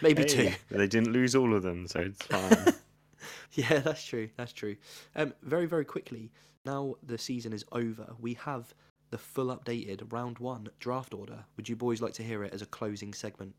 maybe 0.00 0.22
Hey, 0.22 0.28
two. 0.28 0.52
They 0.70 0.86
didn't 0.86 1.12
lose 1.12 1.34
all 1.34 1.54
of 1.54 1.62
them, 1.62 1.86
so 1.86 2.00
it's 2.00 2.22
fine. 2.22 2.74
yeah, 3.52 3.80
that's 3.80 4.04
true. 4.04 4.30
That's 4.36 4.52
true. 4.52 4.76
Um, 5.14 5.34
very, 5.42 5.66
very 5.66 5.84
quickly. 5.84 6.32
Now 6.64 6.94
the 7.02 7.18
season 7.18 7.52
is 7.52 7.64
over. 7.72 8.14
We 8.18 8.34
have 8.34 8.72
the 9.10 9.18
full 9.18 9.54
updated 9.54 10.10
round 10.12 10.38
one 10.38 10.68
draft 10.80 11.12
order. 11.12 11.44
Would 11.56 11.68
you 11.68 11.76
boys 11.76 12.00
like 12.00 12.14
to 12.14 12.22
hear 12.22 12.42
it 12.42 12.54
as 12.54 12.62
a 12.62 12.66
closing 12.66 13.12
segment? 13.12 13.54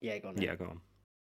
Yeah, 0.00 0.18
go 0.18 0.28
on. 0.28 0.34
then. 0.34 0.44
yeah, 0.44 0.54
go 0.54 0.66
on. 0.66 0.80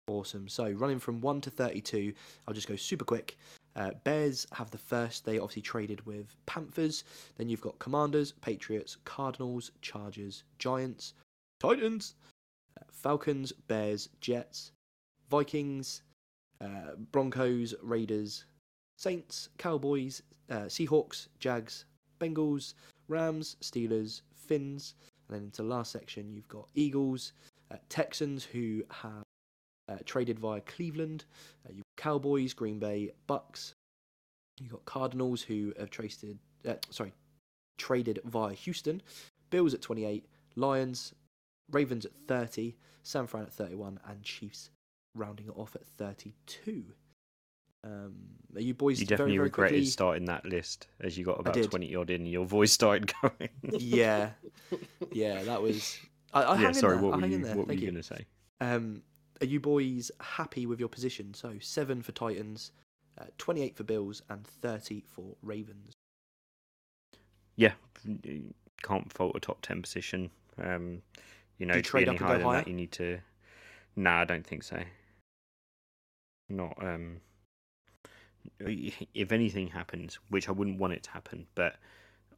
Awesome. 0.08 0.48
So 0.48 0.70
running 0.72 1.00
from 1.00 1.22
one 1.22 1.42
to 1.42 1.50
thirty-two, 1.50 2.14
I'll 2.48 2.54
just 2.54 2.68
go 2.68 2.76
super 2.76 3.06
quick. 3.06 3.38
Uh, 3.76 3.92
Bears 4.04 4.46
have 4.54 4.72
the 4.72 4.78
first. 4.78 5.26
They 5.26 5.40
obviously 5.40 5.64
traded 5.64 6.06
with 6.06 6.36
Panthers. 6.46 7.04
Then 7.38 7.50
you've 7.50 7.62
got 7.62 7.80
Commanders, 7.80 8.32
Patriots, 8.32 8.98
Cardinals, 9.04 9.72
Chargers, 9.82 10.44
Giants, 10.60 11.14
Titans, 11.60 12.16
uh, 12.80 12.84
Falcons, 12.92 13.52
Bears, 13.52 14.10
Jets, 14.22 14.72
Vikings, 15.30 16.04
uh, 16.62 16.96
Broncos, 17.12 17.74
Raiders, 17.82 18.46
Saints, 18.98 19.50
Cowboys, 19.58 20.22
uh, 20.50 20.66
Seahawks, 20.66 21.28
Jags, 21.40 21.86
Bengals, 22.20 22.76
Rams, 23.08 23.58
Steelers, 23.62 24.22
Fins, 24.34 24.94
and 25.28 25.36
then 25.36 25.44
into 25.46 25.64
the 25.64 25.68
last 25.68 25.92
section 25.92 26.32
you've 26.32 26.48
got 26.48 26.70
Eagles, 26.76 27.34
Texans 27.90 28.44
who 28.44 28.84
have 28.90 29.24
uh, 29.90 29.98
traded 30.06 30.40
via 30.40 30.62
Cleveland, 30.62 31.26
uh, 31.66 31.74
got 31.74 31.84
Cowboys, 31.98 32.54
Green 32.54 32.80
Bay, 32.80 33.12
Bucks, 33.28 33.74
you've 34.60 34.72
got 34.72 34.86
Cardinals 34.86 35.42
who 35.42 35.74
have 35.80 35.90
traded, 35.90 36.40
uh, 36.68 36.74
sorry, 36.90 37.14
traded 37.78 38.20
via 38.26 38.54
Houston, 38.54 39.02
Bills 39.50 39.74
at 39.74 39.82
28, 39.82 40.26
Lions, 40.56 41.14
Ravens 41.72 42.06
at 42.06 42.12
30, 42.28 42.76
San 43.04 43.28
Fran 43.28 43.44
at 43.44 43.54
31, 43.54 44.00
and 44.08 44.24
Chiefs 44.24 44.70
rounding 45.16 45.48
it 45.48 45.54
off 45.56 45.76
at 45.76 45.86
32. 45.86 46.84
Um, 47.84 48.16
are 48.56 48.62
you 48.62 48.74
boys 48.74 49.00
You 49.00 49.06
definitely 49.06 49.38
very 49.38 49.44
regretted 49.44 49.76
quickly... 49.76 49.86
starting 49.86 50.26
that 50.26 50.44
list 50.44 50.88
as 51.02 51.18
you 51.18 51.24
got 51.24 51.40
about 51.40 51.54
20 51.54 51.96
odd 51.96 52.10
in 52.10 52.22
and 52.22 52.32
your 52.32 52.46
voice 52.46 52.72
started 52.72 53.14
going. 53.22 53.50
yeah, 53.64 54.32
yeah, 55.12 55.44
that 55.44 55.62
was. 55.62 56.00
I, 56.36 56.42
I 56.44 56.62
yeah, 56.62 56.72
sorry, 56.74 56.98
what 56.98 57.14
I 57.14 57.18
were 57.18 57.26
you, 57.28 57.46
what 57.48 57.68
were 57.68 57.74
you 57.74 57.80
you. 57.80 57.92
going 57.92 57.96
to 57.96 58.04
say? 58.04 58.26
Um, 58.62 59.02
are 59.42 59.46
you 59.48 59.60
boys 59.60 60.12
happy 60.20 60.66
with 60.66 60.80
your 60.80 60.90
position? 60.90 61.34
So 61.34 61.54
seven 61.60 62.02
for 62.02 62.12
Titans, 62.12 62.72
uh, 63.20 63.26
twenty-eight 63.38 63.76
for 63.76 63.84
Bills, 63.84 64.22
and 64.30 64.46
thirty 64.46 65.02
for 65.02 65.36
Ravens. 65.42 65.94
Yeah, 67.56 67.72
can't 68.84 69.12
fault 69.12 69.36
a 69.36 69.40
top 69.40 69.62
10 69.62 69.82
position. 69.82 70.30
Um, 70.62 71.02
you 71.58 71.66
know, 71.66 71.76
you 71.76 71.82
to 71.82 71.90
trade 71.90 72.10
up 72.10 72.20
and 72.20 72.20
go 72.20 72.26
higher 72.26 72.38
than 72.40 72.52
that, 72.52 72.68
you 72.68 72.74
need 72.74 72.92
to. 72.94 73.20
Nah, 73.96 74.22
I 74.22 74.26
don't 74.26 74.46
think 74.46 74.64
so. 74.64 74.78
Not. 76.50 76.76
um 76.84 77.22
If 78.60 79.32
anything 79.32 79.68
happens, 79.68 80.20
which 80.30 80.50
I 80.50 80.52
wouldn't 80.52 80.80
want 80.80 80.94
it 80.94 81.04
to 81.04 81.12
happen, 81.12 81.48
but 81.56 81.78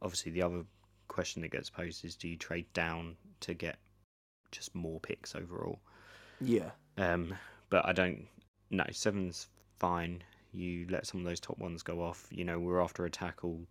obviously 0.00 0.30
the 0.32 0.42
other 0.42 0.64
question 1.08 1.42
that 1.42 1.50
gets 1.50 1.68
posed 1.68 2.04
is 2.04 2.14
do 2.14 2.28
you 2.28 2.36
trade 2.36 2.72
down 2.74 3.16
to 3.40 3.54
get 3.54 3.78
just 4.52 4.74
more 4.74 5.00
picks 5.00 5.34
overall? 5.34 5.80
Yeah, 6.40 6.70
Um, 6.96 7.34
but 7.70 7.84
I 7.86 7.92
don't. 7.92 8.26
No, 8.70 8.84
seven's 8.92 9.48
fine. 9.78 10.22
You 10.52 10.86
let 10.88 11.06
some 11.06 11.20
of 11.20 11.26
those 11.26 11.40
top 11.40 11.58
ones 11.58 11.82
go 11.82 12.02
off. 12.02 12.26
You 12.30 12.44
know, 12.44 12.58
we're 12.58 12.80
after 12.80 13.04
a 13.04 13.10
tackle. 13.10 13.66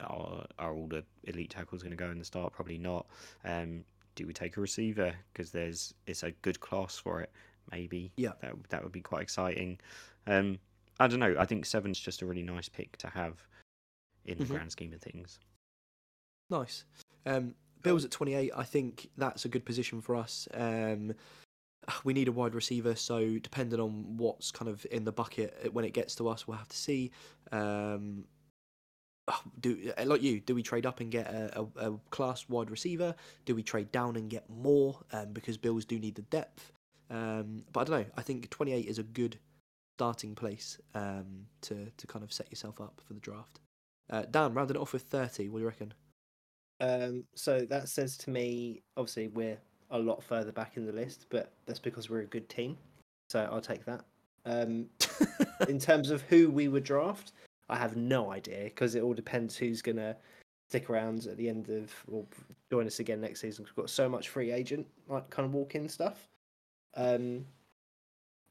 Are, 0.00 0.44
are 0.58 0.74
all 0.74 0.86
the 0.88 1.04
elite 1.24 1.50
tackles 1.50 1.82
going 1.82 1.92
to 1.92 1.96
go 1.96 2.10
in 2.10 2.18
the 2.18 2.24
start? 2.24 2.52
Probably 2.52 2.78
not. 2.78 3.06
Um, 3.44 3.84
do 4.16 4.26
we 4.26 4.32
take 4.32 4.56
a 4.56 4.60
receiver 4.60 5.14
because 5.32 5.50
there's 5.50 5.94
it's 6.06 6.22
a 6.22 6.30
good 6.42 6.60
class 6.60 6.96
for 6.98 7.20
it? 7.20 7.30
Maybe. 7.72 8.12
Yeah. 8.16 8.32
That 8.40 8.54
that 8.70 8.82
would 8.82 8.92
be 8.92 9.00
quite 9.00 9.22
exciting. 9.22 9.78
Um, 10.26 10.58
I 11.00 11.06
don't 11.08 11.20
know. 11.20 11.34
I 11.38 11.44
think 11.46 11.64
seven's 11.66 11.98
just 11.98 12.22
a 12.22 12.26
really 12.26 12.42
nice 12.42 12.68
pick 12.68 12.96
to 12.98 13.08
have 13.08 13.42
in 14.26 14.38
the 14.38 14.44
Mhm. 14.44 14.48
grand 14.48 14.72
scheme 14.72 14.92
of 14.92 15.00
things. 15.00 15.38
nice. 16.50 16.84
Um, 17.26 17.54
Bills 17.84 18.04
at 18.04 18.10
twenty-eight. 18.10 18.50
I 18.56 18.64
think 18.64 19.10
that's 19.16 19.44
a 19.44 19.48
good 19.48 19.64
position 19.64 20.00
for 20.00 20.16
us. 20.16 20.48
Um, 20.52 21.14
we 22.02 22.12
need 22.12 22.28
a 22.28 22.32
wide 22.32 22.54
receiver, 22.54 22.94
so 22.96 23.38
depending 23.38 23.78
on 23.78 24.16
what's 24.16 24.50
kind 24.50 24.68
of 24.68 24.84
in 24.90 25.04
the 25.04 25.12
bucket 25.12 25.72
when 25.72 25.84
it 25.84 25.92
gets 25.92 26.14
to 26.16 26.28
us, 26.28 26.48
we'll 26.48 26.56
have 26.56 26.68
to 26.68 26.76
see. 26.76 27.12
Um, 27.52 28.24
oh, 29.28 29.40
do 29.60 29.92
uh, 29.96 30.04
like 30.06 30.22
you? 30.22 30.40
Do 30.40 30.54
we 30.54 30.62
trade 30.62 30.86
up 30.86 31.00
and 31.00 31.10
get 31.10 31.26
a, 31.26 31.66
a, 31.76 31.90
a 31.90 31.98
class 32.10 32.48
wide 32.48 32.70
receiver? 32.70 33.14
Do 33.44 33.54
we 33.54 33.62
trade 33.62 33.92
down 33.92 34.16
and 34.16 34.28
get 34.28 34.48
more? 34.48 34.98
Um, 35.12 35.32
because 35.32 35.56
Bills 35.56 35.84
do 35.84 35.98
need 35.98 36.14
the 36.14 36.22
depth. 36.22 36.72
Um, 37.10 37.64
but 37.72 37.80
I 37.80 37.84
don't 37.84 38.00
know. 38.00 38.12
I 38.16 38.22
think 38.22 38.48
28 38.50 38.86
is 38.86 38.98
a 38.98 39.02
good 39.02 39.38
starting 39.96 40.34
place 40.34 40.78
um, 40.94 41.46
to 41.62 41.90
to 41.96 42.06
kind 42.06 42.24
of 42.24 42.32
set 42.32 42.50
yourself 42.50 42.80
up 42.80 43.00
for 43.06 43.14
the 43.14 43.20
draft. 43.20 43.60
Uh, 44.10 44.22
Dan, 44.30 44.52
rounding 44.54 44.76
it 44.76 44.80
off 44.80 44.92
with 44.92 45.02
30. 45.02 45.48
What 45.48 45.58
do 45.58 45.62
you 45.62 45.68
reckon? 45.68 45.94
Um, 46.80 47.24
so 47.34 47.60
that 47.60 47.88
says 47.88 48.16
to 48.18 48.30
me, 48.30 48.82
obviously, 48.96 49.28
we're 49.28 49.58
a 49.90 49.98
lot 49.98 50.22
further 50.22 50.52
back 50.52 50.76
in 50.76 50.86
the 50.86 50.92
list, 50.92 51.26
but 51.30 51.52
that's 51.66 51.78
because 51.78 52.10
we're 52.10 52.20
a 52.20 52.26
good 52.26 52.48
team. 52.48 52.76
So 53.28 53.48
I'll 53.50 53.60
take 53.60 53.84
that. 53.84 54.04
Um, 54.46 54.86
in 55.68 55.78
terms 55.78 56.10
of 56.10 56.22
who 56.22 56.50
we 56.50 56.68
would 56.68 56.84
draft, 56.84 57.32
I 57.68 57.76
have 57.76 57.96
no 57.96 58.32
idea 58.32 58.64
because 58.64 58.94
it 58.94 59.02
all 59.02 59.14
depends 59.14 59.56
who's 59.56 59.80
going 59.82 59.96
to 59.96 60.16
stick 60.68 60.90
around 60.90 61.26
at 61.26 61.36
the 61.36 61.48
end 61.48 61.68
of 61.68 61.92
or 62.10 62.24
join 62.70 62.86
us 62.86 62.98
again 62.98 63.20
next 63.20 63.40
season. 63.40 63.64
We've 63.64 63.74
got 63.76 63.90
so 63.90 64.08
much 64.08 64.28
free 64.28 64.50
agent, 64.50 64.86
like 65.08 65.28
kind 65.30 65.46
of 65.46 65.54
walk 65.54 65.74
in 65.74 65.88
stuff. 65.88 66.28
Um, 66.96 67.44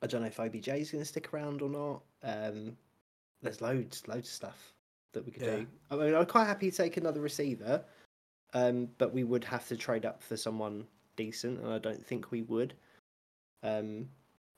I 0.02 0.08
don't 0.08 0.22
know 0.22 0.28
if 0.28 0.40
OBJ 0.40 0.68
is 0.70 0.92
going 0.92 1.02
to 1.04 1.06
stick 1.06 1.34
around 1.34 1.62
or 1.62 1.70
not. 1.70 2.02
Um, 2.24 2.76
there's 3.42 3.62
loads, 3.62 4.08
loads 4.08 4.30
of 4.30 4.34
stuff 4.34 4.74
that 5.14 5.26
we 5.26 5.32
could 5.32 5.44
Yeah. 5.44 5.56
do. 5.58 5.68
I 5.92 5.96
mean, 5.96 6.16
I'm 6.16 6.26
quite 6.26 6.46
happy 6.46 6.72
to 6.72 6.76
take 6.76 6.98
another 6.98 7.22
receiver, 7.22 7.84
um, 8.54 8.90
but 8.98 9.14
we 9.14 9.24
would 9.24 9.44
have 9.46 9.68
to 9.68 9.78
trade 9.78 10.06
up 10.06 10.22
for 10.24 10.38
someone 10.38 10.86
decent, 11.16 11.60
and 11.60 11.74
I 11.74 11.80
don't 11.80 12.06
think 12.06 12.32
we 12.32 12.42
would. 12.44 12.74
Um, 13.64 14.10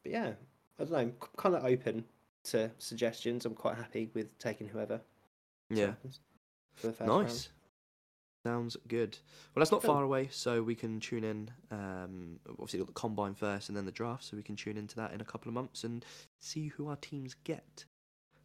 but 0.04 0.12
yeah, 0.12 0.32
I 0.80 0.84
don't 0.84 0.92
know, 0.92 0.98
I'm 0.98 1.14
kind 1.38 1.56
of 1.56 1.66
open 1.66 2.06
to 2.46 2.72
suggestions. 2.78 3.46
I'm 3.46 3.56
quite 3.56 3.76
happy 3.76 4.10
with 4.14 4.38
taking 4.40 4.68
whoever. 4.68 5.02
Yeah. 5.70 5.88
happens 5.88 6.20
for 6.76 6.88
the 6.88 6.94
first 6.94 7.10
round. 7.10 7.24
Nice. 7.24 7.50
Sounds 8.46 8.78
good. 8.88 9.18
Well, 9.56 9.62
that's 9.62 9.72
not 9.72 9.82
Cool. 9.82 9.96
far 9.96 10.04
away, 10.04 10.28
so 10.32 10.62
we 10.62 10.76
can 10.76 11.00
tune 11.00 11.24
in. 11.24 11.50
Um, 11.72 12.40
obviously, 12.48 12.78
got 12.78 12.86
the 12.88 12.94
combine 12.94 13.34
first, 13.34 13.70
and 13.70 13.76
then 13.78 13.86
the 13.86 13.92
draft, 13.92 14.24
so 14.24 14.38
we 14.38 14.44
can 14.44 14.56
tune 14.56 14.78
into 14.78 14.96
that 14.98 15.14
in 15.14 15.22
a 15.22 15.26
couple 15.26 15.50
of 15.50 15.56
months 15.56 15.84
and 15.84 16.06
see 16.40 16.68
who 16.68 16.88
our 16.88 16.98
teams 16.98 17.36
get. 17.44 17.86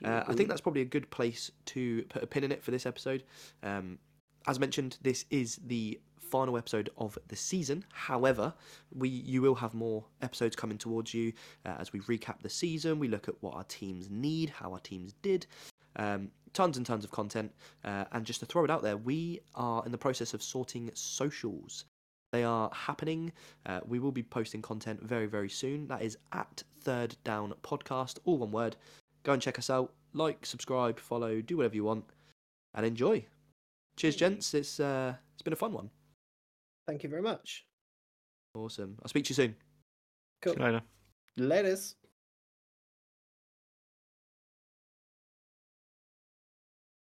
Uh, 0.03 0.25
I 0.27 0.33
think 0.33 0.49
that's 0.49 0.63
probably 0.63 0.81
a 0.81 0.87
good 0.87 1.11
place 1.11 1.51
to 1.67 2.03
put 2.05 2.23
a 2.23 2.27
pin 2.27 2.45
in 2.45 2.51
it 2.53 2.63
for 2.63 2.71
this 2.71 2.87
episode. 2.87 3.25
Um, 3.63 3.99
as 4.47 4.59
mentioned, 4.59 4.99
this 5.03 5.25
is 5.31 5.61
the 5.67 6.01
final 6.21 6.57
episode 6.57 6.91
of 6.97 7.19
the 7.29 7.37
season. 7.37 7.85
However, 7.93 8.55
we 8.95 9.09
you 9.09 9.43
will 9.43 9.57
have 9.57 9.75
more 9.75 10.05
episodes 10.23 10.55
coming 10.57 10.79
towards 10.79 11.13
you 11.13 11.33
uh, 11.67 11.75
as 11.79 11.93
we 11.93 12.01
recap 12.01 12.41
the 12.41 12.49
season. 12.49 12.99
We 12.99 13.09
look 13.09 13.29
at 13.29 13.35
what 13.43 13.55
our 13.55 13.65
teams 13.65 14.09
need, 14.11 14.51
how 14.51 14.73
our 14.73 14.81
teams 14.81 15.15
did. 15.23 15.47
Um, 15.97 16.31
tons 16.53 16.77
and 16.77 16.87
tons 16.87 17.05
of 17.05 17.11
content. 17.11 17.53
Uh, 17.85 18.05
and 18.13 18.25
just 18.25 18.41
to 18.41 18.47
throw 18.47 18.65
it 18.65 18.71
out 18.71 18.83
there, 18.83 18.97
we 18.97 19.41
are 19.55 19.83
in 19.85 19.93
the 19.93 19.99
process 19.99 20.35
of 20.35 20.43
sorting 20.43 20.91
socials. 20.95 21.85
They 22.33 22.45
are 22.45 22.71
happening. 22.73 23.33
Uh, 23.67 23.81
we 23.87 23.99
will 23.99 24.13
be 24.13 24.23
posting 24.23 24.63
content 24.63 25.03
very, 25.03 25.27
very 25.27 25.49
soon. 25.49 25.89
That 25.89 26.03
is 26.03 26.17
at 26.33 26.63
Third 26.83 27.17
Down 27.25 27.53
Podcast, 27.63 28.19
all 28.25 28.39
one 28.39 28.53
word. 28.53 28.77
Go 29.25 29.33
and 29.33 29.43
check 29.43 29.59
us 29.59 29.69
out. 29.69 29.93
Like, 30.15 30.47
subscribe, 30.47 30.99
follow, 31.01 31.41
do 31.41 31.57
whatever 31.57 31.75
you 31.75 31.85
want, 31.85 32.05
and 32.75 32.87
enjoy. 32.87 33.27
Cheers, 34.01 34.17
gents. 34.17 34.55
It's 34.55 34.81
uh, 34.81 35.13
it's 35.35 35.43
been 35.43 35.53
a 35.53 35.57
fun 35.57 35.75
one. 35.75 35.91
Thank 36.87 37.03
you 37.03 37.11
very 37.11 37.21
much. 37.21 37.67
Awesome. 38.55 38.97
I'll 39.03 39.11
speak 39.11 39.25
to 39.25 39.29
you 39.29 39.35
soon. 39.35 39.57
Cool. 40.41 40.55
See 40.55 40.59
you 40.59 40.65
later. 40.65 40.83
Latest. 41.37 41.97